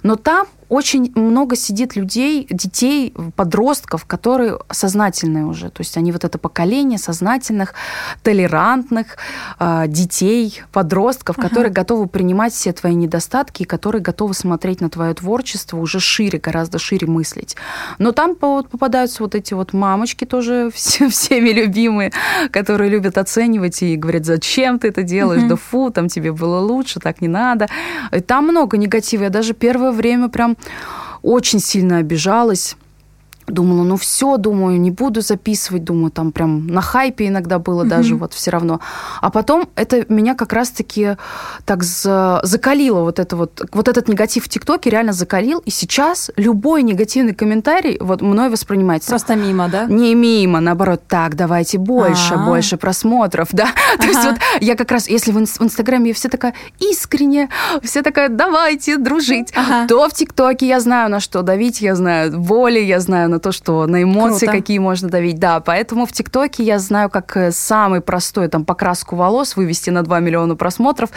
Но 0.04 0.16
там 0.18 0.48
очень 0.74 1.12
много 1.14 1.56
сидит 1.56 1.96
людей, 1.96 2.48
детей, 2.50 3.14
подростков, 3.36 4.06
которые 4.06 4.58
сознательные 4.72 5.46
уже. 5.46 5.70
То 5.70 5.82
есть 5.82 5.98
они 5.98 6.12
вот 6.12 6.24
это 6.24 6.40
поколение 6.40 6.98
сознательных, 6.98 7.76
толерантных 8.24 9.18
э, 9.60 9.86
детей, 9.88 10.64
подростков, 10.72 11.38
ага. 11.38 11.48
которые 11.48 11.72
готовы 11.72 12.08
принимать 12.08 12.54
все 12.54 12.74
твои 12.74 12.96
недостатки 12.96 13.62
и 13.62 13.66
которые 13.66 14.02
готовы 14.02 14.34
смотреть 14.34 14.82
на 14.82 14.90
твое 14.90 15.14
творчество 15.14 15.78
уже 15.78 16.00
шире, 16.00 16.40
гораздо 16.40 16.80
шире 16.80 17.06
мыслить. 17.06 17.56
Но 18.00 18.12
там 18.12 18.36
попадаются 18.36 19.22
вот 19.22 19.36
эти 19.36 19.54
вот 19.54 19.74
мамочки 19.74 20.26
тоже 20.26 20.72
все, 20.74 21.08
всеми 21.08 21.50
любимые, 21.50 22.12
которые 22.50 22.90
любят 22.90 23.20
оценивать 23.20 23.84
и 23.84 23.96
говорят, 23.96 24.26
зачем 24.26 24.80
ты 24.80 24.88
это 24.88 25.04
делаешь, 25.04 25.44
угу. 25.44 25.50
да 25.50 25.56
фу, 25.56 25.92
там 25.92 26.08
тебе 26.08 26.32
было 26.32 26.60
лучше, 26.60 27.00
так 27.00 27.22
не 27.22 27.28
надо. 27.28 27.68
И 28.12 28.22
там 28.22 28.48
много 28.48 28.78
негатива. 28.78 29.26
Я 29.26 29.30
даже 29.30 29.54
первое 29.54 29.92
время 29.92 30.30
прям 30.30 30.58
очень 31.22 31.60
сильно 31.60 31.98
обижалась. 31.98 32.76
Думала, 33.48 33.84
ну 33.84 33.98
все, 33.98 34.38
думаю, 34.38 34.80
не 34.80 34.92
буду 34.92 35.22
записывать, 35.22 35.84
думаю, 35.84 36.12
там 36.12 36.32
прям 36.32 36.68
на 36.68 36.82
хайпе 36.82 37.28
иногда 37.28 37.60
было 37.60 37.84
mm-hmm. 37.84 37.88
даже 37.88 38.16
вот 38.16 38.34
все 38.34 38.52
равно. 38.52 38.80
А 39.22 39.30
потом 39.30 39.68
это 39.76 40.06
меня 40.10 40.36
как 40.36 40.54
раз-таки 40.54 41.18
так 41.66 41.84
за, 41.84 42.40
закалило 42.44 43.02
вот 43.02 43.20
это 43.20 43.36
вот, 43.36 43.62
вот 43.72 43.88
этот 43.88 44.08
негатив 44.08 44.46
в 44.46 44.50
ТикТоке 44.50 44.90
реально 44.90 45.14
закалил, 45.14 45.60
и 45.60 45.72
сейчас 45.72 46.32
любой 46.36 46.84
негативный 46.84 47.34
комментарий 47.34 47.98
вот 48.00 48.22
мной 48.22 48.50
воспринимается. 48.50 49.10
Просто 49.10 49.36
мимо, 49.36 49.68
да? 49.70 49.86
Не 49.86 50.16
мимо, 50.16 50.60
наоборот, 50.60 51.02
так, 51.08 51.36
давайте 51.36 51.78
больше, 51.78 52.34
А-а-а. 52.34 52.46
больше 52.46 52.78
просмотров, 52.78 53.50
да. 53.52 53.68
То 54.00 54.08
есть 54.08 54.24
вот 54.24 54.36
я 54.62 54.76
как 54.76 54.92
раз, 54.92 55.08
если 55.10 55.32
в, 55.32 55.40
ин- 55.40 55.46
в 55.46 55.62
Инстаграме 55.62 56.10
я 56.10 56.14
все 56.14 56.30
такая 56.30 56.54
искренне, 56.80 57.50
все 57.82 58.02
такая, 58.02 58.30
давайте 58.30 58.98
дружить, 58.98 59.54
то 59.88 60.08
в 60.08 60.14
ТикТоке 60.14 60.68
я 60.68 60.80
знаю, 60.80 61.10
на 61.10 61.20
что 61.20 61.42
давить, 61.42 61.82
я 61.82 61.96
знаю 61.96 62.40
воли, 62.40 62.80
я 62.80 63.00
знаю, 63.00 63.30
на 63.34 63.40
то, 63.40 63.52
что 63.52 63.86
на 63.88 64.04
эмоции 64.04 64.46
Круто. 64.46 64.60
какие 64.60 64.80
можно 64.80 65.10
давить. 65.10 65.40
Да, 65.40 65.60
поэтому 65.60 66.06
в 66.06 66.12
ТикТоке 66.12 66.64
я 66.64 66.80
знаю, 66.80 67.10
как 67.10 67.36
э, 67.36 67.52
самый 67.52 68.02
простой 68.02 68.48
там 68.48 68.64
покраску 68.64 69.16
волос 69.16 69.56
вывести 69.56 69.90
на 69.90 70.04
2 70.04 70.20
миллиона 70.20 70.56
просмотров, 70.56 71.10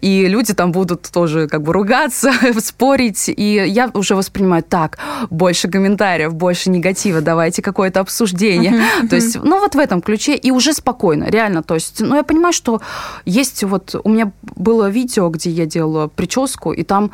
и 0.00 0.26
люди 0.26 0.52
там 0.52 0.72
будут 0.72 1.02
тоже 1.10 1.48
как 1.48 1.62
бы 1.62 1.72
ругаться, 1.72 2.32
спорить, 2.60 3.28
и 3.28 3.64
я 3.66 3.90
уже 3.94 4.14
воспринимаю 4.14 4.62
так, 4.62 4.98
больше 5.30 5.68
комментариев, 5.68 6.34
больше 6.34 6.70
негатива, 6.70 7.20
давайте 7.20 7.62
какое-то 7.62 8.00
обсуждение. 8.00 8.82
То 9.08 9.16
есть, 9.16 9.36
ну 9.42 9.60
вот 9.60 9.74
в 9.74 9.78
этом 9.78 10.02
ключе, 10.02 10.34
и 10.34 10.50
уже 10.50 10.72
спокойно, 10.72 11.24
реально. 11.24 11.62
То 11.62 11.74
есть, 11.74 12.00
ну 12.00 12.16
я 12.16 12.22
понимаю, 12.22 12.52
что 12.52 12.80
есть 13.24 13.62
вот, 13.64 13.94
у 14.02 14.08
меня 14.08 14.32
было 14.42 14.90
видео, 14.90 15.28
где 15.28 15.50
я 15.50 15.66
делала 15.66 16.08
прическу, 16.08 16.72
и 16.72 16.82
там 16.82 17.10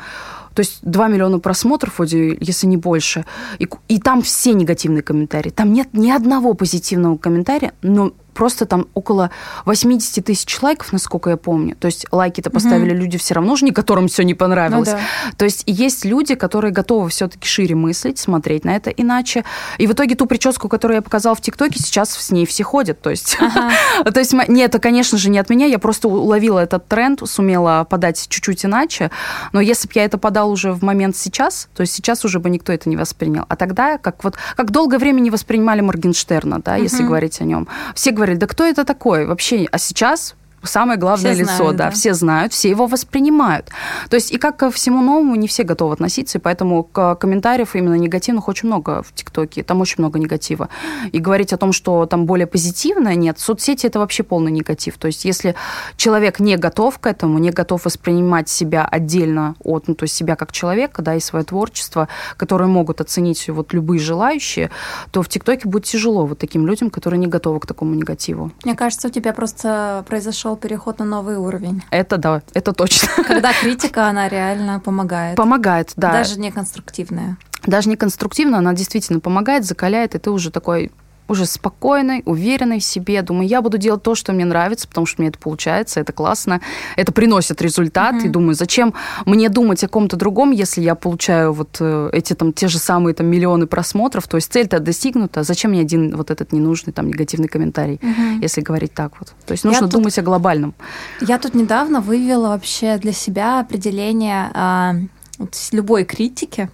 то 0.57 0.61
есть 0.61 0.79
2 0.81 1.07
миллиона 1.09 1.37
просмотров, 1.37 1.99
вроде, 1.99 2.35
если 2.39 2.65
не 2.65 2.77
больше. 2.77 3.25
И, 3.59 3.69
и 3.89 3.99
там 3.99 4.23
все 4.23 4.53
негативные 4.53 5.03
комментарии. 5.03 5.51
Там 5.51 5.71
нет 5.71 5.89
ни 5.93 6.09
одного 6.09 6.55
позитивного 6.55 7.15
комментария, 7.15 7.73
но 7.83 8.13
просто 8.37 8.67
там 8.67 8.87
около 8.93 9.31
80 9.65 10.23
тысяч 10.23 10.61
лайков, 10.61 10.93
насколько 10.93 11.31
я 11.31 11.37
помню. 11.37 11.75
То 11.75 11.87
есть 11.87 12.05
лайки-то 12.11 12.51
поставили 12.51 12.91
угу. 12.91 12.99
люди 12.99 13.17
все 13.17 13.33
равно 13.33 13.55
же, 13.55 13.65
не 13.65 13.71
которым 13.71 14.07
все 14.07 14.23
не 14.23 14.35
понравилось. 14.35 14.89
Ну, 14.89 14.93
да. 14.93 15.33
То 15.37 15.45
есть 15.45 15.63
есть 15.65 16.05
люди, 16.05 16.35
которые 16.35 16.71
готовы 16.71 17.09
все-таки 17.09 17.47
шире 17.47 17.73
мыслить, 17.73 18.19
смотреть 18.19 18.63
на 18.63 18.75
это 18.75 18.91
иначе. 18.91 19.43
И 19.79 19.87
в 19.87 19.93
итоге 19.93 20.13
ту 20.13 20.27
прическу, 20.27 20.69
которую 20.69 20.97
я 20.97 21.01
показала 21.01 21.35
в 21.35 21.41
ТикТоке, 21.41 21.79
сейчас 21.79 22.11
с 22.11 22.29
ней 22.29 22.45
все 22.45 22.63
ходят. 22.63 23.01
То 23.01 23.09
есть, 23.09 23.37
ага. 23.39 23.71
то 24.11 24.19
есть 24.19 24.33
нет, 24.47 24.69
это, 24.69 24.77
конечно 24.77 25.17
же, 25.17 25.31
не 25.31 25.39
от 25.39 25.49
меня. 25.49 25.65
Я 25.65 25.79
просто 25.79 26.07
уловила 26.07 26.59
этот 26.59 26.87
тренд, 26.87 27.21
сумела 27.25 27.87
подать 27.89 28.27
чуть-чуть 28.29 28.65
иначе. 28.65 29.09
Но 29.51 29.61
если 29.61 29.87
бы 29.87 29.93
я 29.95 30.05
это 30.05 30.19
подал 30.19 30.51
уже 30.51 30.73
в 30.73 30.83
момент 30.83 31.15
сейчас, 31.15 31.69
то 31.75 31.81
есть 31.81 31.93
сейчас 31.93 32.23
уже 32.23 32.39
бы 32.39 32.51
никто 32.51 32.71
это 32.71 32.87
не 32.87 32.97
воспринял. 32.97 33.45
А 33.49 33.55
тогда, 33.55 33.97
как 33.97 34.23
вот 34.23 34.35
как 34.55 34.69
долгое 34.69 34.99
время 34.99 35.21
не 35.21 35.31
воспринимали 35.31 35.81
Моргенштерна, 35.81 36.59
да, 36.59 36.75
угу. 36.75 36.83
если 36.83 37.01
говорить 37.01 37.41
о 37.41 37.45
нем. 37.45 37.67
Все 37.95 38.11
говорят, 38.11 38.26
говорили, 38.27 38.39
да 38.39 38.47
кто 38.47 38.65
это 38.65 38.83
такой 38.85 39.25
вообще? 39.25 39.67
А 39.71 39.77
сейчас 39.77 40.35
самое 40.63 40.99
главное 40.99 41.33
все 41.33 41.41
лицо, 41.41 41.55
знают, 41.55 41.75
да, 41.77 41.85
да, 41.85 41.91
все 41.91 42.13
знают, 42.13 42.53
все 42.53 42.69
его 42.69 42.87
воспринимают. 42.87 43.69
То 44.09 44.15
есть 44.15 44.31
и 44.31 44.37
как 44.37 44.57
ко 44.57 44.71
всему 44.71 45.01
новому 45.01 45.35
не 45.35 45.47
все 45.47 45.63
готовы 45.63 45.93
относиться, 45.93 46.37
и 46.37 46.41
поэтому 46.41 46.83
комментариев 46.83 47.75
именно 47.75 47.95
негативных 47.95 48.47
очень 48.47 48.67
много 48.67 49.03
в 49.03 49.13
ТикТоке, 49.13 49.63
там 49.63 49.81
очень 49.81 49.95
много 49.99 50.19
негатива. 50.19 50.69
И 51.11 51.19
говорить 51.19 51.53
о 51.53 51.57
том, 51.57 51.73
что 51.73 52.05
там 52.05 52.25
более 52.25 52.47
позитивное, 52.47 53.15
нет, 53.15 53.39
соцсети 53.39 53.87
это 53.87 53.99
вообще 53.99 54.23
полный 54.23 54.51
негатив. 54.51 54.97
То 54.97 55.07
есть 55.07 55.25
если 55.25 55.55
человек 55.95 56.39
не 56.39 56.57
готов 56.57 56.99
к 56.99 57.07
этому, 57.07 57.37
не 57.39 57.51
готов 57.51 57.85
воспринимать 57.85 58.49
себя 58.49 58.85
отдельно 58.85 59.55
от, 59.63 59.87
ну, 59.87 59.95
то 59.95 60.03
есть 60.03 60.15
себя 60.15 60.35
как 60.35 60.51
человека, 60.51 61.01
да, 61.01 61.15
и 61.15 61.19
свое 61.19 61.45
творчество, 61.45 62.07
которое 62.37 62.67
могут 62.67 63.01
оценить 63.01 63.47
вот 63.49 63.73
любые 63.73 63.99
желающие, 63.99 64.69
то 65.11 65.21
в 65.21 65.29
ТикТоке 65.29 65.67
будет 65.67 65.85
тяжело 65.85 66.25
вот 66.25 66.39
таким 66.39 66.65
людям, 66.65 66.89
которые 66.89 67.19
не 67.19 67.27
готовы 67.27 67.59
к 67.59 67.65
такому 67.65 67.93
негативу. 67.95 68.51
Мне 68.63 68.75
кажется, 68.75 69.07
у 69.07 69.11
тебя 69.11 69.33
просто 69.33 70.05
произошел 70.07 70.46
переход 70.55 70.99
на 70.99 71.05
новый 71.05 71.37
уровень. 71.37 71.83
Это 71.89 72.17
да, 72.17 72.41
это 72.53 72.73
точно. 72.73 73.09
Когда 73.27 73.51
критика, 73.61 74.07
она 74.07 74.29
реально 74.29 74.79
помогает. 74.79 75.35
Помогает, 75.35 75.93
да. 75.95 76.11
Даже 76.11 76.39
не 76.39 76.51
конструктивная. 76.51 77.37
Даже 77.65 77.89
не 77.89 77.97
конструктивно, 77.97 78.59
она 78.59 78.73
действительно 78.73 79.19
помогает, 79.19 79.65
закаляет, 79.65 80.15
и 80.15 80.19
ты 80.19 80.31
уже 80.31 80.51
такой 80.51 80.91
уже 81.27 81.45
спокойной, 81.45 82.23
уверенной 82.25 82.79
в 82.79 82.83
себе. 82.83 83.21
Думаю, 83.21 83.47
я 83.47 83.61
буду 83.61 83.77
делать 83.77 84.03
то, 84.03 84.15
что 84.15 84.33
мне 84.33 84.45
нравится, 84.45 84.87
потому 84.87 85.05
что 85.05 85.21
мне 85.21 85.29
это 85.29 85.39
получается, 85.39 85.99
это 85.99 86.13
классно, 86.13 86.61
это 86.95 87.11
приносит 87.11 87.61
результат. 87.61 88.15
Mm-hmm. 88.15 88.25
И 88.25 88.29
думаю, 88.29 88.55
зачем 88.55 88.93
мне 89.25 89.49
думать 89.49 89.83
о 89.83 89.87
ком-то 89.87 90.15
другом, 90.15 90.51
если 90.51 90.81
я 90.81 90.95
получаю 90.95 91.53
вот 91.53 91.77
э, 91.79 92.09
эти 92.13 92.33
там 92.33 92.53
те 92.53 92.67
же 92.67 92.79
самые 92.79 93.13
там 93.13 93.27
миллионы 93.27 93.67
просмотров, 93.67 94.27
то 94.27 94.37
есть 94.37 94.51
цель-то 94.51 94.79
достигнута, 94.79 95.43
зачем 95.43 95.71
мне 95.71 95.81
один 95.81 96.15
вот 96.15 96.31
этот 96.31 96.53
ненужный 96.53 96.93
там 96.93 97.07
негативный 97.07 97.47
комментарий, 97.47 97.95
mm-hmm. 97.95 98.41
если 98.41 98.61
говорить 98.61 98.93
так 98.93 99.13
вот. 99.19 99.33
То 99.45 99.51
есть 99.51 99.63
нужно 99.63 99.85
я 99.85 99.91
думать 99.91 100.15
тут, 100.15 100.23
о 100.23 100.25
глобальном. 100.25 100.73
Я 101.21 101.37
тут 101.37 101.55
недавно 101.55 102.01
вывела 102.01 102.49
вообще 102.49 102.97
для 102.97 103.13
себя 103.13 103.59
определение 103.59 105.09
вот, 105.37 105.55
любой 105.71 106.05
критики. 106.05 106.69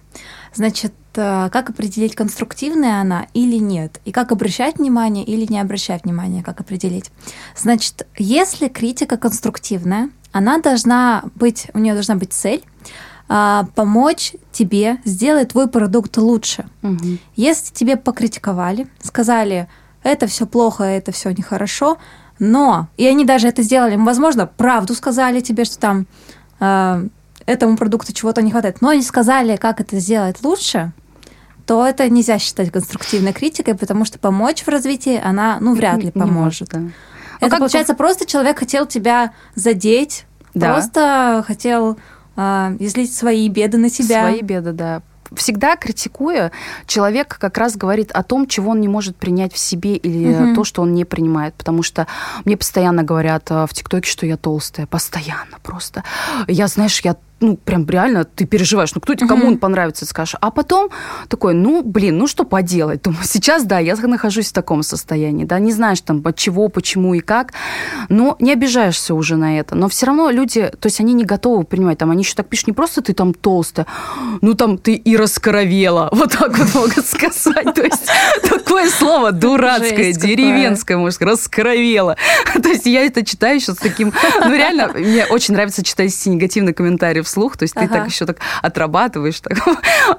Значит, 0.54 0.92
Э, 0.94 1.03
как 1.14 1.70
определить, 1.70 2.14
конструктивная 2.14 3.00
она 3.00 3.26
или 3.34 3.56
нет, 3.56 4.00
и 4.04 4.12
как 4.12 4.32
обращать 4.32 4.78
внимание 4.78 5.24
или 5.24 5.50
не 5.50 5.60
обращать 5.60 6.04
внимания, 6.04 6.42
как 6.42 6.60
определить. 6.60 7.10
Значит, 7.56 8.06
если 8.16 8.68
критика 8.68 9.16
конструктивная, 9.16 10.10
она 10.32 10.58
должна 10.58 11.24
быть, 11.34 11.68
у 11.74 11.78
нее 11.78 11.94
должна 11.94 12.16
быть 12.16 12.32
цель 12.32 12.64
а, 13.28 13.66
помочь 13.74 14.34
тебе 14.52 14.98
сделать 15.04 15.50
твой 15.50 15.68
продукт 15.68 16.16
лучше. 16.18 16.66
Угу. 16.82 17.18
Если 17.36 17.72
тебе 17.72 17.96
покритиковали, 17.96 18.86
сказали, 19.00 19.68
это 20.02 20.26
все 20.26 20.46
плохо, 20.46 20.84
это 20.84 21.12
все 21.12 21.30
нехорошо, 21.30 21.98
но, 22.38 22.88
и 22.96 23.06
они 23.06 23.24
даже 23.24 23.48
это 23.48 23.62
сделали, 23.62 23.96
возможно, 23.96 24.46
правду 24.46 24.94
сказали 24.94 25.40
тебе, 25.40 25.64
что 25.64 25.78
там 25.78 26.06
э, 26.60 27.08
этому 27.46 27.76
продукту 27.76 28.12
чего-то 28.12 28.42
не 28.42 28.50
хватает, 28.50 28.80
но 28.80 28.90
они 28.90 29.02
сказали, 29.02 29.56
как 29.56 29.80
это 29.80 29.98
сделать 29.98 30.42
лучше, 30.42 30.92
то 31.66 31.86
это 31.86 32.08
нельзя 32.08 32.38
считать 32.38 32.70
конструктивной 32.70 33.32
критикой, 33.32 33.74
потому 33.74 34.04
что 34.04 34.18
помочь 34.18 34.62
в 34.62 34.68
развитии 34.68 35.20
она, 35.22 35.58
ну, 35.60 35.74
вряд 35.74 36.02
ли 36.02 36.10
поможет. 36.10 36.72
Не 36.72 36.80
может, 36.80 36.92
да. 36.92 36.94
Это, 37.40 37.50
как 37.50 37.58
получается, 37.60 37.94
просто 37.94 38.26
человек 38.26 38.58
хотел 38.58 38.86
тебя 38.86 39.32
задеть, 39.54 40.26
да. 40.54 40.72
просто 40.72 41.44
хотел 41.46 41.98
э, 42.36 42.76
излить 42.80 43.14
свои 43.14 43.48
беды 43.48 43.78
на 43.78 43.90
себя. 43.90 44.28
Свои 44.28 44.42
беды, 44.42 44.72
да 44.72 45.02
всегда 45.36 45.76
критикуя, 45.76 46.52
человек 46.86 47.38
как 47.38 47.58
раз 47.58 47.76
говорит 47.76 48.10
о 48.12 48.22
том, 48.22 48.46
чего 48.46 48.70
он 48.70 48.80
не 48.80 48.88
может 48.88 49.16
принять 49.16 49.52
в 49.52 49.58
себе 49.58 49.96
или 49.96 50.32
угу. 50.32 50.54
то, 50.54 50.64
что 50.64 50.82
он 50.82 50.94
не 50.94 51.04
принимает. 51.04 51.54
Потому 51.54 51.82
что 51.82 52.06
мне 52.44 52.56
постоянно 52.56 53.02
говорят 53.02 53.50
э, 53.50 53.66
в 53.66 53.74
ТикТоке, 53.74 54.08
что 54.08 54.26
я 54.26 54.36
толстая. 54.36 54.86
Постоянно 54.86 55.58
просто. 55.62 56.04
Я, 56.46 56.68
знаешь, 56.68 57.00
я 57.00 57.16
ну, 57.44 57.56
прям 57.56 57.86
реально 57.86 58.24
ты 58.24 58.46
переживаешь, 58.46 58.94
ну, 58.94 59.00
кто, 59.00 59.12
угу. 59.12 59.26
кому 59.26 59.46
он 59.46 59.58
понравится, 59.58 60.06
скажешь. 60.06 60.36
А 60.40 60.50
потом 60.50 60.90
такой, 61.28 61.54
ну, 61.54 61.82
блин, 61.82 62.18
ну, 62.18 62.26
что 62.26 62.44
поделать? 62.44 63.02
Думаю, 63.02 63.24
сейчас, 63.24 63.64
да, 63.64 63.78
я 63.78 63.96
нахожусь 63.96 64.48
в 64.48 64.52
таком 64.52 64.82
состоянии, 64.82 65.44
да, 65.44 65.58
не 65.58 65.72
знаешь 65.72 66.00
там 66.00 66.22
от 66.24 66.36
чего, 66.36 66.68
почему 66.68 67.14
и 67.14 67.20
как, 67.20 67.52
но 68.08 68.36
не 68.40 68.52
обижаешься 68.52 69.14
уже 69.14 69.36
на 69.36 69.58
это. 69.58 69.74
Но 69.74 69.88
все 69.88 70.06
равно 70.06 70.30
люди, 70.30 70.70
то 70.80 70.86
есть 70.86 71.00
они 71.00 71.12
не 71.12 71.24
готовы 71.24 71.64
принимать, 71.64 71.98
там, 71.98 72.10
они 72.10 72.22
еще 72.22 72.34
так 72.34 72.48
пишут, 72.48 72.68
не 72.68 72.72
просто 72.72 73.02
ты 73.02 73.14
там 73.14 73.34
толстая, 73.34 73.86
ну, 74.40 74.54
там, 74.54 74.78
ты 74.78 74.94
и 74.94 75.16
раскоровела, 75.16 76.08
вот 76.12 76.32
так 76.32 76.56
вот 76.58 76.74
могут 76.74 77.06
сказать. 77.06 77.74
То 77.74 77.82
есть 77.82 78.10
такое 78.48 78.88
слово 78.88 79.32
дурацкое, 79.32 80.12
деревенское, 80.12 80.96
может 80.96 81.16
сказать, 81.16 81.34
раскоровела. 81.34 82.16
То 82.62 82.68
есть 82.68 82.86
я 82.86 83.04
это 83.04 83.24
читаю 83.24 83.60
сейчас 83.60 83.76
с 83.76 83.78
таким, 83.78 84.12
ну, 84.44 84.54
реально, 84.54 84.92
мне 84.94 85.26
очень 85.26 85.54
нравится 85.54 85.82
читать 85.82 86.14
эти 86.14 86.28
негативные 86.28 86.74
комментарии 86.74 87.22
вслух, 87.34 87.56
то 87.56 87.64
есть 87.64 87.76
ага. 87.76 87.86
ты 87.86 87.92
так 87.92 88.08
еще 88.08 88.26
так 88.26 88.38
отрабатываешь 88.62 89.40
так, 89.40 89.58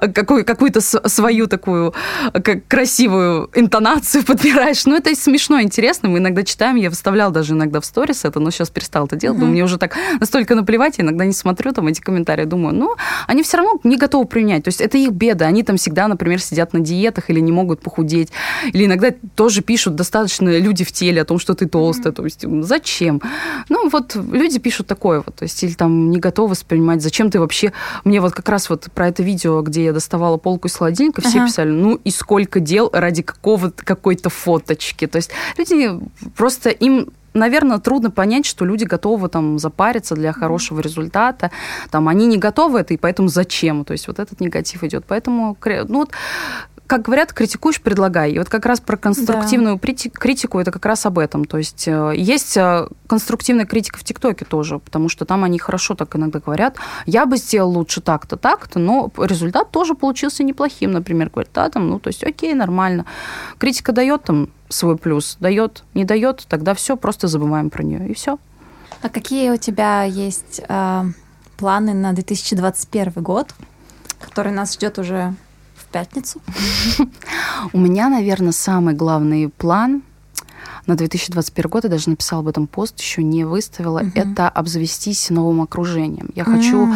какую, 0.14 0.44
какую-то 0.44 0.80
свою 0.80 1.46
такую 1.46 1.94
как, 2.32 2.66
красивую 2.68 3.50
интонацию 3.54 4.24
подбираешь. 4.24 4.84
Ну, 4.84 4.96
это 4.96 5.14
смешно, 5.14 5.60
интересно. 5.60 6.08
Мы 6.08 6.18
иногда 6.18 6.42
читаем, 6.42 6.76
я 6.76 6.90
выставляла 6.90 7.32
даже 7.32 7.54
иногда 7.54 7.80
в 7.80 7.84
сторис 7.84 8.24
это, 8.24 8.38
но 8.40 8.50
сейчас 8.50 8.70
перестал 8.70 9.06
это 9.06 9.16
делать. 9.16 9.38
Угу. 9.38 9.46
Мне 9.46 9.64
уже 9.64 9.78
так 9.78 9.96
настолько 10.20 10.54
наплевать, 10.54 10.98
я 10.98 11.04
иногда 11.04 11.24
не 11.24 11.32
смотрю 11.32 11.72
там 11.72 11.86
эти 11.86 12.00
комментарии, 12.00 12.44
думаю, 12.44 12.74
ну, 12.74 12.94
они 13.26 13.42
все 13.42 13.56
равно 13.56 13.80
не 13.84 13.96
готовы 13.96 14.26
принять. 14.26 14.64
То 14.64 14.68
есть 14.68 14.80
это 14.80 14.98
их 14.98 15.12
беда. 15.12 15.46
Они 15.46 15.62
там 15.62 15.76
всегда, 15.76 16.08
например, 16.08 16.40
сидят 16.40 16.74
на 16.74 16.80
диетах 16.80 17.30
или 17.30 17.40
не 17.40 17.52
могут 17.52 17.80
похудеть. 17.80 18.30
Или 18.72 18.84
иногда 18.84 19.10
тоже 19.34 19.62
пишут 19.62 19.94
достаточно 19.94 20.58
люди 20.58 20.84
в 20.84 20.92
теле 20.92 21.22
о 21.22 21.24
том, 21.24 21.38
что 21.38 21.54
ты 21.54 21.66
толстая. 21.66 22.12
То 22.12 22.24
есть 22.24 22.44
зачем? 22.62 23.22
Ну, 23.68 23.88
вот 23.88 24.14
люди 24.14 24.58
пишут 24.58 24.86
такое 24.86 25.22
вот. 25.24 25.34
То 25.36 25.44
есть 25.44 25.62
или 25.62 25.72
там 25.72 26.10
не 26.10 26.18
готовы 26.18 26.50
воспринимать 26.50 26.95
понимать, 26.96 27.02
зачем 27.02 27.30
ты 27.30 27.40
вообще... 27.40 27.72
Мне 28.04 28.20
вот 28.20 28.32
как 28.32 28.48
раз 28.48 28.70
вот 28.70 28.88
про 28.94 29.08
это 29.08 29.22
видео, 29.22 29.62
где 29.62 29.84
я 29.84 29.92
доставала 29.92 30.36
полку 30.36 30.68
из 30.68 30.76
холодильника, 30.76 31.20
все 31.20 31.38
ага. 31.38 31.46
писали, 31.46 31.70
ну 31.70 32.00
и 32.04 32.10
сколько 32.10 32.60
дел 32.60 32.90
ради 32.92 33.22
какого-то 33.22 33.84
какой-то 33.84 34.30
фоточки. 34.30 35.06
То 35.06 35.16
есть 35.16 35.30
люди 35.58 35.90
просто 36.36 36.70
им 36.70 37.08
наверное, 37.34 37.78
трудно 37.78 38.10
понять, 38.10 38.46
что 38.46 38.64
люди 38.64 38.84
готовы 38.84 39.28
там 39.28 39.58
запариться 39.58 40.14
для 40.14 40.32
хорошего 40.32 40.80
результата. 40.80 41.50
Там 41.90 42.08
они 42.08 42.26
не 42.26 42.38
готовы 42.38 42.78
это, 42.80 42.94
и 42.94 42.96
поэтому 42.96 43.28
зачем? 43.28 43.84
То 43.84 43.92
есть 43.92 44.08
вот 44.08 44.18
этот 44.18 44.40
негатив 44.40 44.82
идет. 44.82 45.04
Поэтому, 45.06 45.54
ну 45.62 45.98
вот, 45.98 46.12
как 46.86 47.02
говорят, 47.02 47.32
критикуешь, 47.32 47.80
предлагай. 47.80 48.32
И 48.32 48.38
вот 48.38 48.48
как 48.48 48.64
раз 48.66 48.80
про 48.80 48.96
конструктивную 48.96 49.80
да. 49.82 50.10
критику 50.10 50.58
это 50.58 50.70
как 50.70 50.86
раз 50.86 51.04
об 51.06 51.18
этом. 51.18 51.44
То 51.44 51.58
есть 51.58 51.88
э, 51.88 52.12
есть 52.16 52.56
э, 52.56 52.88
конструктивная 53.06 53.66
критика 53.66 53.98
в 53.98 54.04
ТикТоке 54.04 54.44
тоже, 54.44 54.78
потому 54.78 55.08
что 55.08 55.24
там 55.24 55.44
они 55.44 55.58
хорошо 55.58 55.94
так 55.94 56.14
иногда 56.16 56.38
говорят, 56.38 56.76
я 57.06 57.26
бы 57.26 57.36
сделал 57.36 57.72
лучше 57.72 58.00
так-то, 58.00 58.36
так-то, 58.36 58.78
но 58.78 59.10
результат 59.18 59.70
тоже 59.70 59.94
получился 59.94 60.44
неплохим, 60.44 60.92
например, 60.92 61.30
говорят, 61.30 61.50
да, 61.54 61.68
там, 61.68 61.88
ну, 61.88 61.98
то 61.98 62.08
есть 62.08 62.22
окей, 62.22 62.54
нормально. 62.54 63.04
Критика 63.58 63.92
дает 63.92 64.24
там 64.24 64.48
свой 64.68 64.96
плюс, 64.96 65.36
дает, 65.40 65.84
не 65.94 66.04
дает, 66.04 66.46
тогда 66.48 66.74
все, 66.74 66.96
просто 66.96 67.28
забываем 67.28 67.70
про 67.70 67.82
нее, 67.82 68.08
и 68.08 68.14
все. 68.14 68.38
А 69.02 69.08
какие 69.08 69.50
у 69.50 69.56
тебя 69.56 70.04
есть 70.04 70.60
э, 70.68 71.04
планы 71.56 71.94
на 71.94 72.12
2021 72.12 73.22
год, 73.22 73.54
который 74.20 74.52
нас 74.52 74.74
ждет 74.74 74.98
уже 74.98 75.34
пятницу? 75.96 76.42
У 77.72 77.78
меня, 77.78 78.08
наверное, 78.08 78.52
самый 78.52 78.94
главный 78.94 79.48
план 79.48 80.02
на 80.86 80.94
2021 80.94 81.70
год, 81.70 81.84
я 81.84 81.90
даже 81.90 82.10
написала 82.10 82.40
об 82.40 82.48
этом 82.48 82.66
пост, 82.66 83.00
еще 83.00 83.22
не 83.22 83.44
выставила, 83.44 84.00
угу. 84.00 84.10
это 84.14 84.48
обзавестись 84.48 85.30
новым 85.30 85.62
окружением. 85.62 86.28
Я 86.34 86.44
хочу 86.44 86.88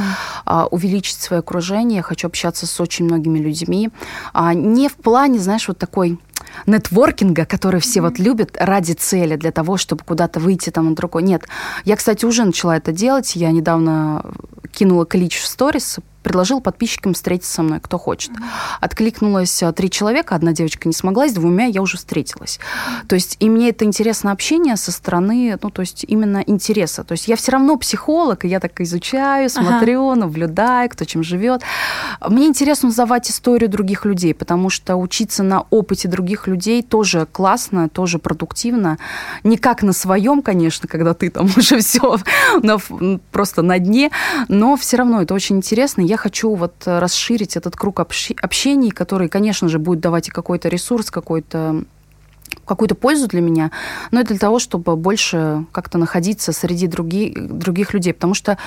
а, 0.44 0.66
увеличить 0.66 1.18
свое 1.18 1.40
окружение, 1.40 1.96
я 1.96 2.02
хочу 2.02 2.28
общаться 2.28 2.66
с 2.66 2.80
очень 2.80 3.06
многими 3.06 3.38
людьми. 3.38 3.88
А, 4.32 4.52
не 4.52 4.88
в 4.88 4.96
плане, 4.96 5.38
знаешь, 5.38 5.66
вот 5.66 5.78
такой 5.78 6.18
нетворкинга, 6.66 7.46
который 7.46 7.80
все 7.80 8.00
mm-hmm. 8.00 8.02
вот 8.02 8.18
любят 8.18 8.56
ради 8.58 8.92
цели, 8.92 9.36
для 9.36 9.50
того, 9.50 9.76
чтобы 9.76 10.04
куда-то 10.04 10.40
выйти 10.40 10.70
там 10.70 10.90
на 10.90 10.94
другой. 10.94 11.22
Нет. 11.22 11.44
Я, 11.84 11.96
кстати, 11.96 12.24
уже 12.26 12.44
начала 12.44 12.76
это 12.76 12.92
делать. 12.92 13.34
Я 13.34 13.50
недавно 13.50 14.24
кинула 14.72 15.06
клич 15.06 15.38
в 15.38 15.46
сторис 15.46 15.98
предложил 16.22 16.60
подписчикам 16.60 17.14
встретиться 17.14 17.52
со 17.52 17.62
мной, 17.62 17.80
кто 17.80 17.98
хочет. 17.98 18.32
Откликнулось 18.80 19.62
э, 19.62 19.72
три 19.72 19.90
человека, 19.90 20.34
одна 20.34 20.52
девочка 20.52 20.88
не 20.88 20.94
смогла, 20.94 21.28
с 21.28 21.32
двумя 21.32 21.66
я 21.66 21.82
уже 21.82 21.96
встретилась. 21.96 22.58
То 23.08 23.14
есть 23.14 23.36
и 23.40 23.48
мне 23.48 23.70
это 23.70 23.84
интересно 23.84 24.32
общение 24.32 24.76
со 24.76 24.92
стороны, 24.92 25.58
ну, 25.62 25.70
то 25.70 25.80
есть 25.80 26.04
именно 26.06 26.42
интереса. 26.46 27.04
То 27.04 27.12
есть 27.12 27.28
я 27.28 27.36
все 27.36 27.52
равно 27.52 27.76
психолог, 27.76 28.44
и 28.44 28.48
я 28.48 28.60
так 28.60 28.80
изучаю, 28.80 29.48
смотрю, 29.48 30.10
ага. 30.10 30.20
наблюдаю, 30.20 30.88
кто 30.90 31.04
чем 31.04 31.22
живет. 31.22 31.62
Мне 32.26 32.46
интересно 32.46 32.88
узнавать 32.88 33.30
историю 33.30 33.70
других 33.70 34.04
людей, 34.04 34.34
потому 34.34 34.70
что 34.70 34.96
учиться 34.96 35.42
на 35.42 35.62
опыте 35.70 36.08
других 36.08 36.46
людей 36.46 36.82
тоже 36.82 37.26
классно, 37.30 37.88
тоже 37.88 38.18
продуктивно. 38.18 38.98
Не 39.44 39.56
как 39.56 39.82
на 39.82 39.92
своем, 39.92 40.42
конечно, 40.42 40.88
когда 40.88 41.14
ты 41.14 41.30
там 41.30 41.48
уже 41.56 41.80
все 41.80 42.18
просто 43.30 43.62
на 43.62 43.78
дне, 43.78 44.10
но 44.48 44.76
все 44.76 44.96
равно 44.96 45.22
это 45.22 45.34
очень 45.34 45.56
интересно 45.56 46.02
я 46.10 46.16
хочу 46.16 46.54
вот 46.56 46.74
расширить 46.86 47.56
этот 47.56 47.76
круг 47.76 48.00
общений, 48.00 48.90
который, 48.90 49.28
конечно 49.28 49.68
же, 49.68 49.78
будет 49.78 50.00
давать 50.00 50.28
и 50.28 50.30
какой-то 50.30 50.68
ресурс, 50.68 51.10
какой-то 51.10 51.84
какую-то 52.64 52.96
пользу 52.96 53.28
для 53.28 53.40
меня, 53.40 53.70
но 54.10 54.20
и 54.20 54.24
для 54.24 54.38
того, 54.38 54.58
чтобы 54.58 54.96
больше 54.96 55.64
как-то 55.70 55.98
находиться 55.98 56.52
среди 56.52 56.88
други, 56.88 57.32
других 57.36 57.94
людей. 57.94 58.12
Потому 58.12 58.34
что 58.34 58.58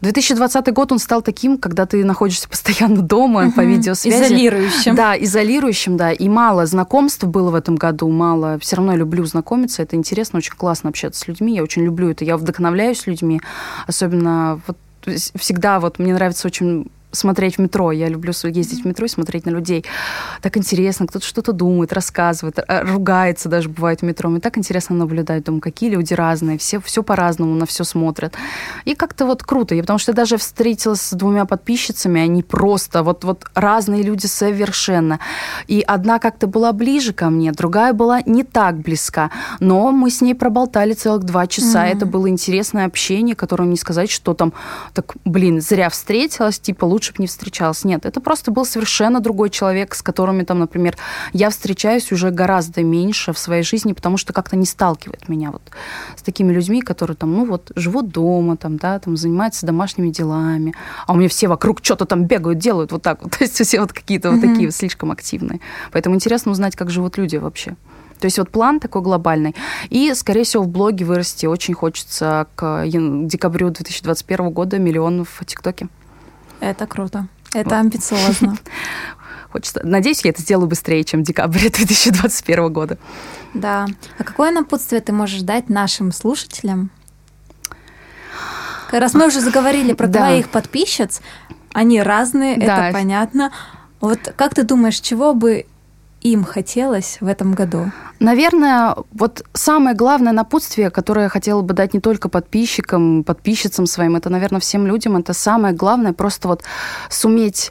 2020 0.00 0.72
год, 0.72 0.92
он 0.92 0.98
стал 0.98 1.20
таким, 1.20 1.58
когда 1.58 1.84
ты 1.84 2.02
находишься 2.02 2.48
постоянно 2.54 3.02
дома 3.02 3.46
угу. 3.46 3.52
по 3.52 3.60
видеосвязи. 3.60 4.24
Изолирующим. 4.24 4.94
Да, 4.94 5.22
изолирующим, 5.22 5.96
да. 5.98 6.12
И 6.12 6.28
мало 6.30 6.64
знакомств 6.64 7.24
было 7.24 7.50
в 7.50 7.54
этом 7.54 7.76
году, 7.76 8.08
мало. 8.08 8.58
Все 8.58 8.76
равно 8.76 8.92
я 8.92 8.98
люблю 8.98 9.24
знакомиться, 9.26 9.82
это 9.82 9.96
интересно, 9.96 10.38
очень 10.38 10.54
классно 10.54 10.88
общаться 10.88 11.20
с 11.20 11.28
людьми, 11.28 11.56
я 11.56 11.62
очень 11.62 11.82
люблю 11.82 12.10
это. 12.10 12.24
Я 12.24 12.38
вдохновляюсь 12.38 13.06
людьми, 13.06 13.40
особенно 13.86 14.60
вот 14.66 14.76
всегда 15.06 15.80
вот 15.80 15.98
мне 15.98 16.12
нравится 16.14 16.48
очень 16.48 16.90
смотреть 17.16 17.56
в 17.56 17.58
метро. 17.60 17.92
Я 17.92 18.08
люблю 18.08 18.32
ездить 18.44 18.82
в 18.82 18.86
метро 18.86 19.06
и 19.06 19.08
смотреть 19.08 19.46
на 19.46 19.50
людей. 19.50 19.84
Так 20.42 20.56
интересно, 20.56 21.06
кто-то 21.06 21.24
что-то 21.24 21.52
думает, 21.52 21.92
рассказывает, 21.92 22.58
э, 22.58 22.82
ругается 22.82 23.48
даже 23.48 23.68
бывает 23.68 24.00
в 24.00 24.04
метро. 24.04 24.30
Мне 24.30 24.40
так 24.40 24.58
интересно 24.58 24.96
наблюдать. 24.96 25.44
Думаю, 25.44 25.60
какие 25.60 25.90
люди 25.90 26.14
разные, 26.14 26.58
все, 26.58 26.80
все 26.80 27.02
по-разному 27.02 27.54
на 27.54 27.66
все 27.66 27.84
смотрят. 27.84 28.34
И 28.84 28.94
как-то 28.94 29.26
вот 29.26 29.42
круто. 29.42 29.74
Я, 29.74 29.82
потому 29.82 29.98
что 29.98 30.12
я 30.12 30.16
даже 30.16 30.36
встретилась 30.36 31.00
с 31.00 31.12
двумя 31.12 31.44
подписчицами, 31.44 32.20
они 32.20 32.42
просто 32.42 33.02
вот, 33.02 33.24
вот 33.24 33.44
разные 33.54 34.02
люди 34.02 34.26
совершенно. 34.26 35.18
И 35.66 35.80
одна 35.86 36.18
как-то 36.18 36.46
была 36.46 36.72
ближе 36.72 37.12
ко 37.12 37.30
мне, 37.30 37.52
другая 37.52 37.92
была 37.92 38.20
не 38.26 38.44
так 38.44 38.76
близка. 38.76 39.30
Но 39.60 39.90
мы 39.92 40.10
с 40.10 40.20
ней 40.20 40.34
проболтали 40.34 40.92
целых 40.92 41.24
два 41.24 41.46
часа. 41.46 41.86
Mm-hmm. 41.86 41.96
Это 41.96 42.06
было 42.06 42.28
интересное 42.28 42.86
общение, 42.86 43.34
которое 43.34 43.68
не 43.68 43.76
сказать, 43.76 44.10
что 44.10 44.34
там, 44.34 44.52
так, 44.94 45.14
блин, 45.24 45.60
зря 45.60 45.88
встретилась, 45.88 46.58
типа, 46.58 46.84
лучше 46.84 47.05
лучше 47.06 47.12
бы 47.12 47.22
не 47.22 47.26
встречалась. 47.26 47.84
Нет, 47.84 48.04
это 48.04 48.20
просто 48.20 48.50
был 48.50 48.64
совершенно 48.64 49.20
другой 49.20 49.50
человек, 49.50 49.94
с 49.94 50.02
которыми 50.02 50.42
там, 50.42 50.58
например, 50.58 50.96
я 51.32 51.50
встречаюсь 51.50 52.12
уже 52.12 52.30
гораздо 52.30 52.82
меньше 52.82 53.32
в 53.32 53.38
своей 53.38 53.62
жизни, 53.62 53.92
потому 53.92 54.16
что 54.16 54.32
как-то 54.32 54.56
не 54.56 54.66
сталкивает 54.66 55.28
меня 55.28 55.50
вот 55.50 55.62
с 56.16 56.22
такими 56.22 56.52
людьми, 56.52 56.82
которые 56.82 57.16
там, 57.16 57.32
ну 57.32 57.44
вот, 57.46 57.70
живут 57.76 58.08
дома, 58.08 58.56
там, 58.56 58.76
да, 58.76 58.98
там, 58.98 59.16
занимаются 59.16 59.66
домашними 59.66 60.10
делами, 60.10 60.74
а 61.06 61.12
у 61.12 61.16
меня 61.16 61.28
все 61.28 61.48
вокруг 61.48 61.80
что-то 61.82 62.06
там 62.06 62.24
бегают, 62.24 62.58
делают 62.58 62.92
вот 62.92 63.02
так 63.02 63.22
вот. 63.22 63.32
То 63.38 63.44
есть 63.44 63.62
все 63.62 63.80
вот 63.80 63.92
какие-то 63.92 64.30
вот 64.30 64.40
такие 64.40 64.70
слишком 64.70 65.10
активные. 65.10 65.60
Поэтому 65.92 66.16
интересно 66.16 66.52
узнать, 66.52 66.76
как 66.76 66.90
живут 66.90 67.18
люди 67.18 67.36
вообще. 67.36 67.76
То 68.18 68.24
есть 68.24 68.38
вот 68.38 68.50
план 68.50 68.80
такой 68.80 69.02
глобальный. 69.02 69.54
И, 69.90 70.14
скорее 70.14 70.44
всего, 70.44 70.62
в 70.62 70.68
блоге 70.68 71.04
вырасти 71.04 71.44
очень 71.46 71.74
хочется 71.74 72.46
к 72.54 72.84
декабрю 72.86 73.68
2021 73.70 74.50
года 74.50 74.78
миллионов 74.78 75.36
в 75.38 75.44
ТикТоке. 75.44 75.88
Это 76.60 76.86
круто. 76.86 77.28
Это 77.52 77.70
вот. 77.70 77.76
амбициозно. 77.76 78.56
Хочется. 79.50 79.80
Надеюсь, 79.84 80.24
я 80.24 80.30
это 80.30 80.42
сделаю 80.42 80.68
быстрее, 80.68 81.04
чем 81.04 81.22
декабрь 81.22 81.58
2021 81.70 82.72
года. 82.72 82.98
Да. 83.54 83.86
А 84.18 84.24
какое 84.24 84.50
напутствие 84.50 85.00
ты 85.00 85.12
можешь 85.12 85.42
дать 85.42 85.68
нашим 85.68 86.12
слушателям? 86.12 86.90
Раз 88.92 89.14
мы 89.14 89.26
уже 89.26 89.40
заговорили 89.40 89.92
про 89.94 90.06
да. 90.06 90.20
твоих 90.20 90.48
подписчиц, 90.48 91.20
они 91.72 92.00
разные, 92.00 92.56
да. 92.56 92.88
это 92.88 92.92
понятно. 92.92 93.52
Вот 94.00 94.32
как 94.36 94.54
ты 94.54 94.62
думаешь, 94.62 95.00
чего 95.00 95.34
бы 95.34 95.66
им 96.32 96.44
хотелось 96.44 97.18
в 97.20 97.26
этом 97.26 97.52
году? 97.52 97.90
Наверное, 98.18 98.96
вот 99.12 99.44
самое 99.52 99.94
главное 99.96 100.32
напутствие, 100.32 100.90
которое 100.90 101.22
я 101.22 101.28
хотела 101.28 101.62
бы 101.62 101.74
дать 101.74 101.94
не 101.94 102.00
только 102.00 102.28
подписчикам, 102.28 103.24
подписчицам 103.24 103.86
своим, 103.86 104.16
это, 104.16 104.30
наверное, 104.30 104.60
всем 104.60 104.86
людям, 104.86 105.16
это 105.16 105.32
самое 105.32 105.74
главное 105.74 106.12
просто 106.12 106.48
вот 106.48 106.62
суметь 107.08 107.70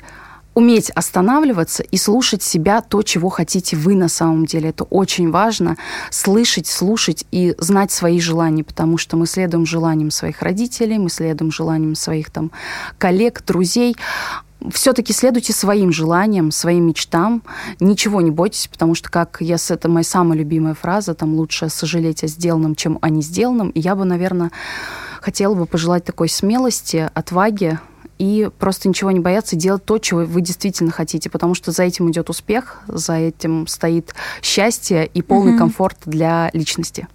уметь 0.55 0.89
останавливаться 0.91 1.83
и 1.83 1.97
слушать 1.97 2.41
себя, 2.41 2.81
то, 2.81 3.03
чего 3.03 3.29
хотите 3.29 3.75
вы 3.75 3.93
на 3.93 4.07
самом 4.07 4.45
деле. 4.45 4.69
Это 4.69 4.85
очень 4.85 5.29
важно. 5.29 5.75
Слышать, 6.09 6.65
слушать 6.65 7.25
и 7.29 7.53
знать 7.59 7.91
свои 7.91 8.19
желания, 8.21 8.63
потому 8.63 8.97
что 8.97 9.17
мы 9.17 9.27
следуем 9.27 9.65
желаниям 9.65 10.11
своих 10.11 10.41
родителей, 10.41 10.97
мы 10.97 11.09
следуем 11.09 11.51
желаниям 11.51 11.93
своих 11.93 12.29
там 12.29 12.51
коллег, 12.97 13.43
друзей 13.45 13.97
все-таки 14.71 15.13
следуйте 15.13 15.53
своим 15.53 15.91
желаниям, 15.91 16.51
своим 16.51 16.87
мечтам, 16.87 17.43
ничего 17.79 18.21
не 18.21 18.31
бойтесь, 18.31 18.67
потому 18.67 18.95
что, 18.95 19.09
как 19.09 19.37
я, 19.39 19.57
это 19.69 19.89
моя 19.89 20.03
самая 20.03 20.37
любимая 20.37 20.73
фраза, 20.73 21.13
там 21.13 21.33
лучше 21.35 21.69
сожалеть 21.69 22.23
о 22.23 22.27
сделанном, 22.27 22.75
чем 22.75 22.99
о 23.01 23.09
не 23.09 23.21
сделанном. 23.21 23.69
И 23.69 23.79
я 23.79 23.95
бы, 23.95 24.05
наверное, 24.05 24.51
хотела 25.21 25.55
бы 25.55 25.65
пожелать 25.65 26.05
такой 26.05 26.29
смелости, 26.29 27.09
отваги, 27.13 27.79
и 28.17 28.49
просто 28.59 28.87
ничего 28.87 29.11
не 29.11 29.19
бояться 29.19 29.55
делать 29.55 29.83
то, 29.83 29.97
чего 29.97 30.21
вы 30.21 30.41
действительно 30.41 30.91
хотите, 30.91 31.29
потому 31.29 31.53
что 31.53 31.71
за 31.71 31.83
этим 31.83 32.09
идет 32.09 32.29
успех, 32.29 32.81
за 32.87 33.13
этим 33.13 33.67
стоит 33.67 34.15
счастье 34.41 35.05
и 35.05 35.21
полный 35.21 35.51
угу. 35.51 35.59
комфорт 35.59 35.97
для 36.05 36.49
личности. 36.53 37.07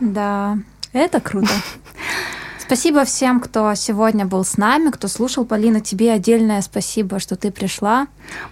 Да, 0.00 0.58
это 0.92 1.20
круто. 1.20 1.48
Спасибо 2.66 3.04
всем, 3.04 3.40
кто 3.40 3.74
сегодня 3.74 4.24
был 4.24 4.44
с 4.44 4.56
нами, 4.56 4.90
кто 4.90 5.08
слушал. 5.08 5.44
Полина, 5.44 5.80
тебе 5.80 6.12
отдельное 6.12 6.62
спасибо, 6.62 7.18
что 7.18 7.36
ты 7.36 7.50
пришла. 7.50 8.06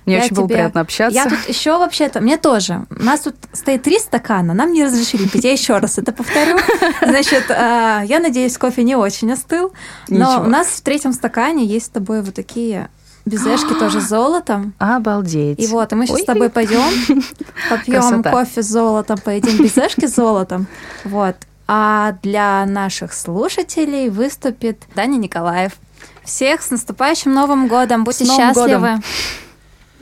Мне 0.04 0.16
я 0.16 0.20
очень 0.20 0.28
тебе... 0.30 0.36
было 0.36 0.46
приятно 0.48 0.80
общаться. 0.82 1.14
Я 1.14 1.28
тут 1.28 1.48
еще 1.48 1.78
вообще-то, 1.78 2.20
мне 2.20 2.36
тоже. 2.36 2.86
У 2.90 3.02
нас 3.02 3.20
тут 3.20 3.36
стоит 3.52 3.82
три 3.82 3.98
стакана, 3.98 4.52
нам 4.54 4.72
не 4.72 4.84
разрешили 4.84 5.26
пить. 5.26 5.44
Я 5.44 5.52
еще 5.52 5.78
раз 5.78 5.98
это 5.98 6.12
повторю. 6.12 6.58
Значит, 7.00 7.50
а, 7.50 8.02
я 8.02 8.20
надеюсь, 8.20 8.58
кофе 8.58 8.82
не 8.82 8.96
очень 8.96 9.32
остыл. 9.32 9.72
Но 10.08 10.30
Ничего. 10.30 10.44
у 10.44 10.48
нас 10.48 10.68
в 10.68 10.82
третьем 10.82 11.12
стакане 11.12 11.64
есть 11.64 11.86
с 11.86 11.90
тобой 11.90 12.22
вот 12.22 12.34
такие 12.34 12.90
Безешки 13.24 13.72
тоже 13.74 14.00
с 14.00 14.08
золотом. 14.08 14.74
Обалдеть. 14.78 15.60
И 15.60 15.66
вот, 15.68 15.92
и 15.92 15.94
мы 15.94 16.06
сейчас 16.06 16.16
Ой. 16.16 16.22
с 16.22 16.26
тобой 16.26 16.50
пойдем, 16.50 16.90
попьем 17.70 18.22
кофе 18.22 18.62
с 18.62 18.66
золотом, 18.66 19.18
поедим 19.18 19.62
безешки 19.62 20.06
с 20.06 20.16
золотом. 20.16 20.66
Вот. 21.04 21.36
А 21.66 22.12
для 22.22 22.66
наших 22.66 23.12
слушателей 23.12 24.08
выступит 24.08 24.82
Даня 24.94 25.16
Николаев. 25.16 25.72
Всех 26.24 26.62
с 26.62 26.70
наступающим 26.70 27.32
Новым 27.32 27.68
годом! 27.68 28.04
Будьте 28.04 28.24
счастливы! 28.24 29.00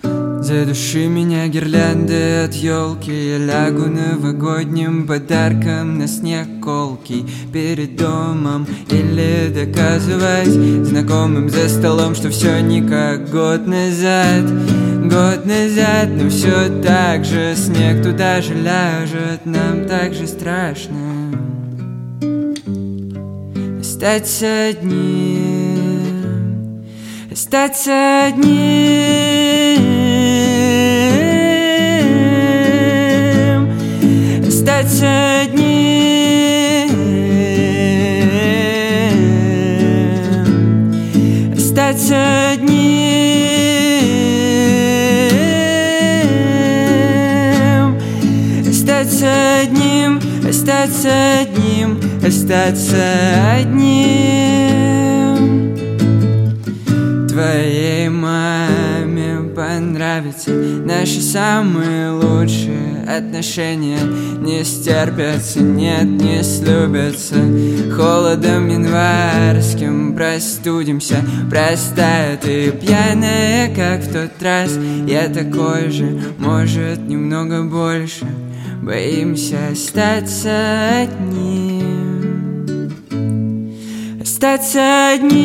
Задуши 0.02 1.06
меня 1.06 1.46
гирлянды 1.48 2.44
от 2.44 2.54
елки 2.54 3.12
Я 3.12 3.38
лягу 3.38 3.90
новогодним 3.90 5.06
подарком 5.06 5.98
на 5.98 6.08
снег 6.08 6.48
колки 6.60 7.26
Перед 7.52 7.96
домом 7.96 8.66
или 8.88 9.52
доказывать 9.54 10.48
Знакомым 10.88 11.50
за 11.50 11.68
столом, 11.68 12.14
что 12.14 12.30
все 12.30 12.60
не 12.60 12.80
как 12.80 13.30
год 13.30 13.66
назад 13.66 14.50
Год 15.02 15.44
назад, 15.44 16.08
но 16.08 16.30
все 16.30 16.82
так 16.82 17.24
же 17.24 17.54
Снег 17.54 18.02
туда 18.02 18.40
же 18.40 18.54
ляжет, 18.54 19.44
нам 19.44 19.86
так 19.86 20.14
же 20.14 20.26
страшно 20.26 21.29
Стать 24.00 24.42
одним, 24.42 25.76
стать 27.34 27.86
одним, 27.86 28.56
стать 34.50 35.02
одним, 35.02 35.68
стать 41.58 42.10
одним, 42.10 42.80
стать 48.72 49.22
одним, 49.22 50.20
стать 50.50 51.04
одним 51.04 51.49
остаться 52.30 53.56
одним. 53.56 54.06
Твоей 57.28 58.08
маме 58.08 59.52
понравится 59.54 60.50
Наши 60.52 61.20
самые 61.20 62.12
лучшие 62.12 63.04
отношения. 63.08 63.98
Не 64.40 64.62
стерпятся, 64.64 65.60
нет, 65.60 66.04
не 66.04 66.42
слюбятся. 66.44 67.34
Холодом 67.96 68.68
январским 68.68 70.14
простудимся. 70.14 71.16
Простая 71.50 72.36
ты 72.36 72.70
пьяная, 72.70 73.74
как 73.74 74.02
в 74.02 74.12
тот 74.12 74.40
раз. 74.40 74.78
Я 75.08 75.28
такой 75.28 75.90
же, 75.90 76.20
может, 76.38 77.00
немного 77.08 77.64
больше. 77.64 78.24
Боимся 78.82 79.58
остаться 79.72 81.02
одним 81.02 81.69
Остаться 84.42 85.10
одним 85.10 85.36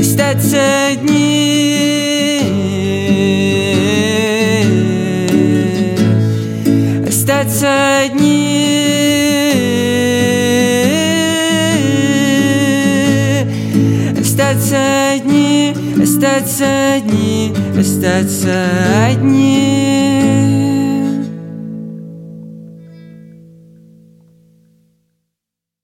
Остаться 0.00 0.86
одним 0.88 1.44
Остаться 7.06 8.00
одним 8.04 8.24
Остаться 14.18 14.78
одни, 15.12 15.74
остаться 16.02 16.94
одни, 16.94 17.52
остаться 17.78 18.54
одни 19.06 19.93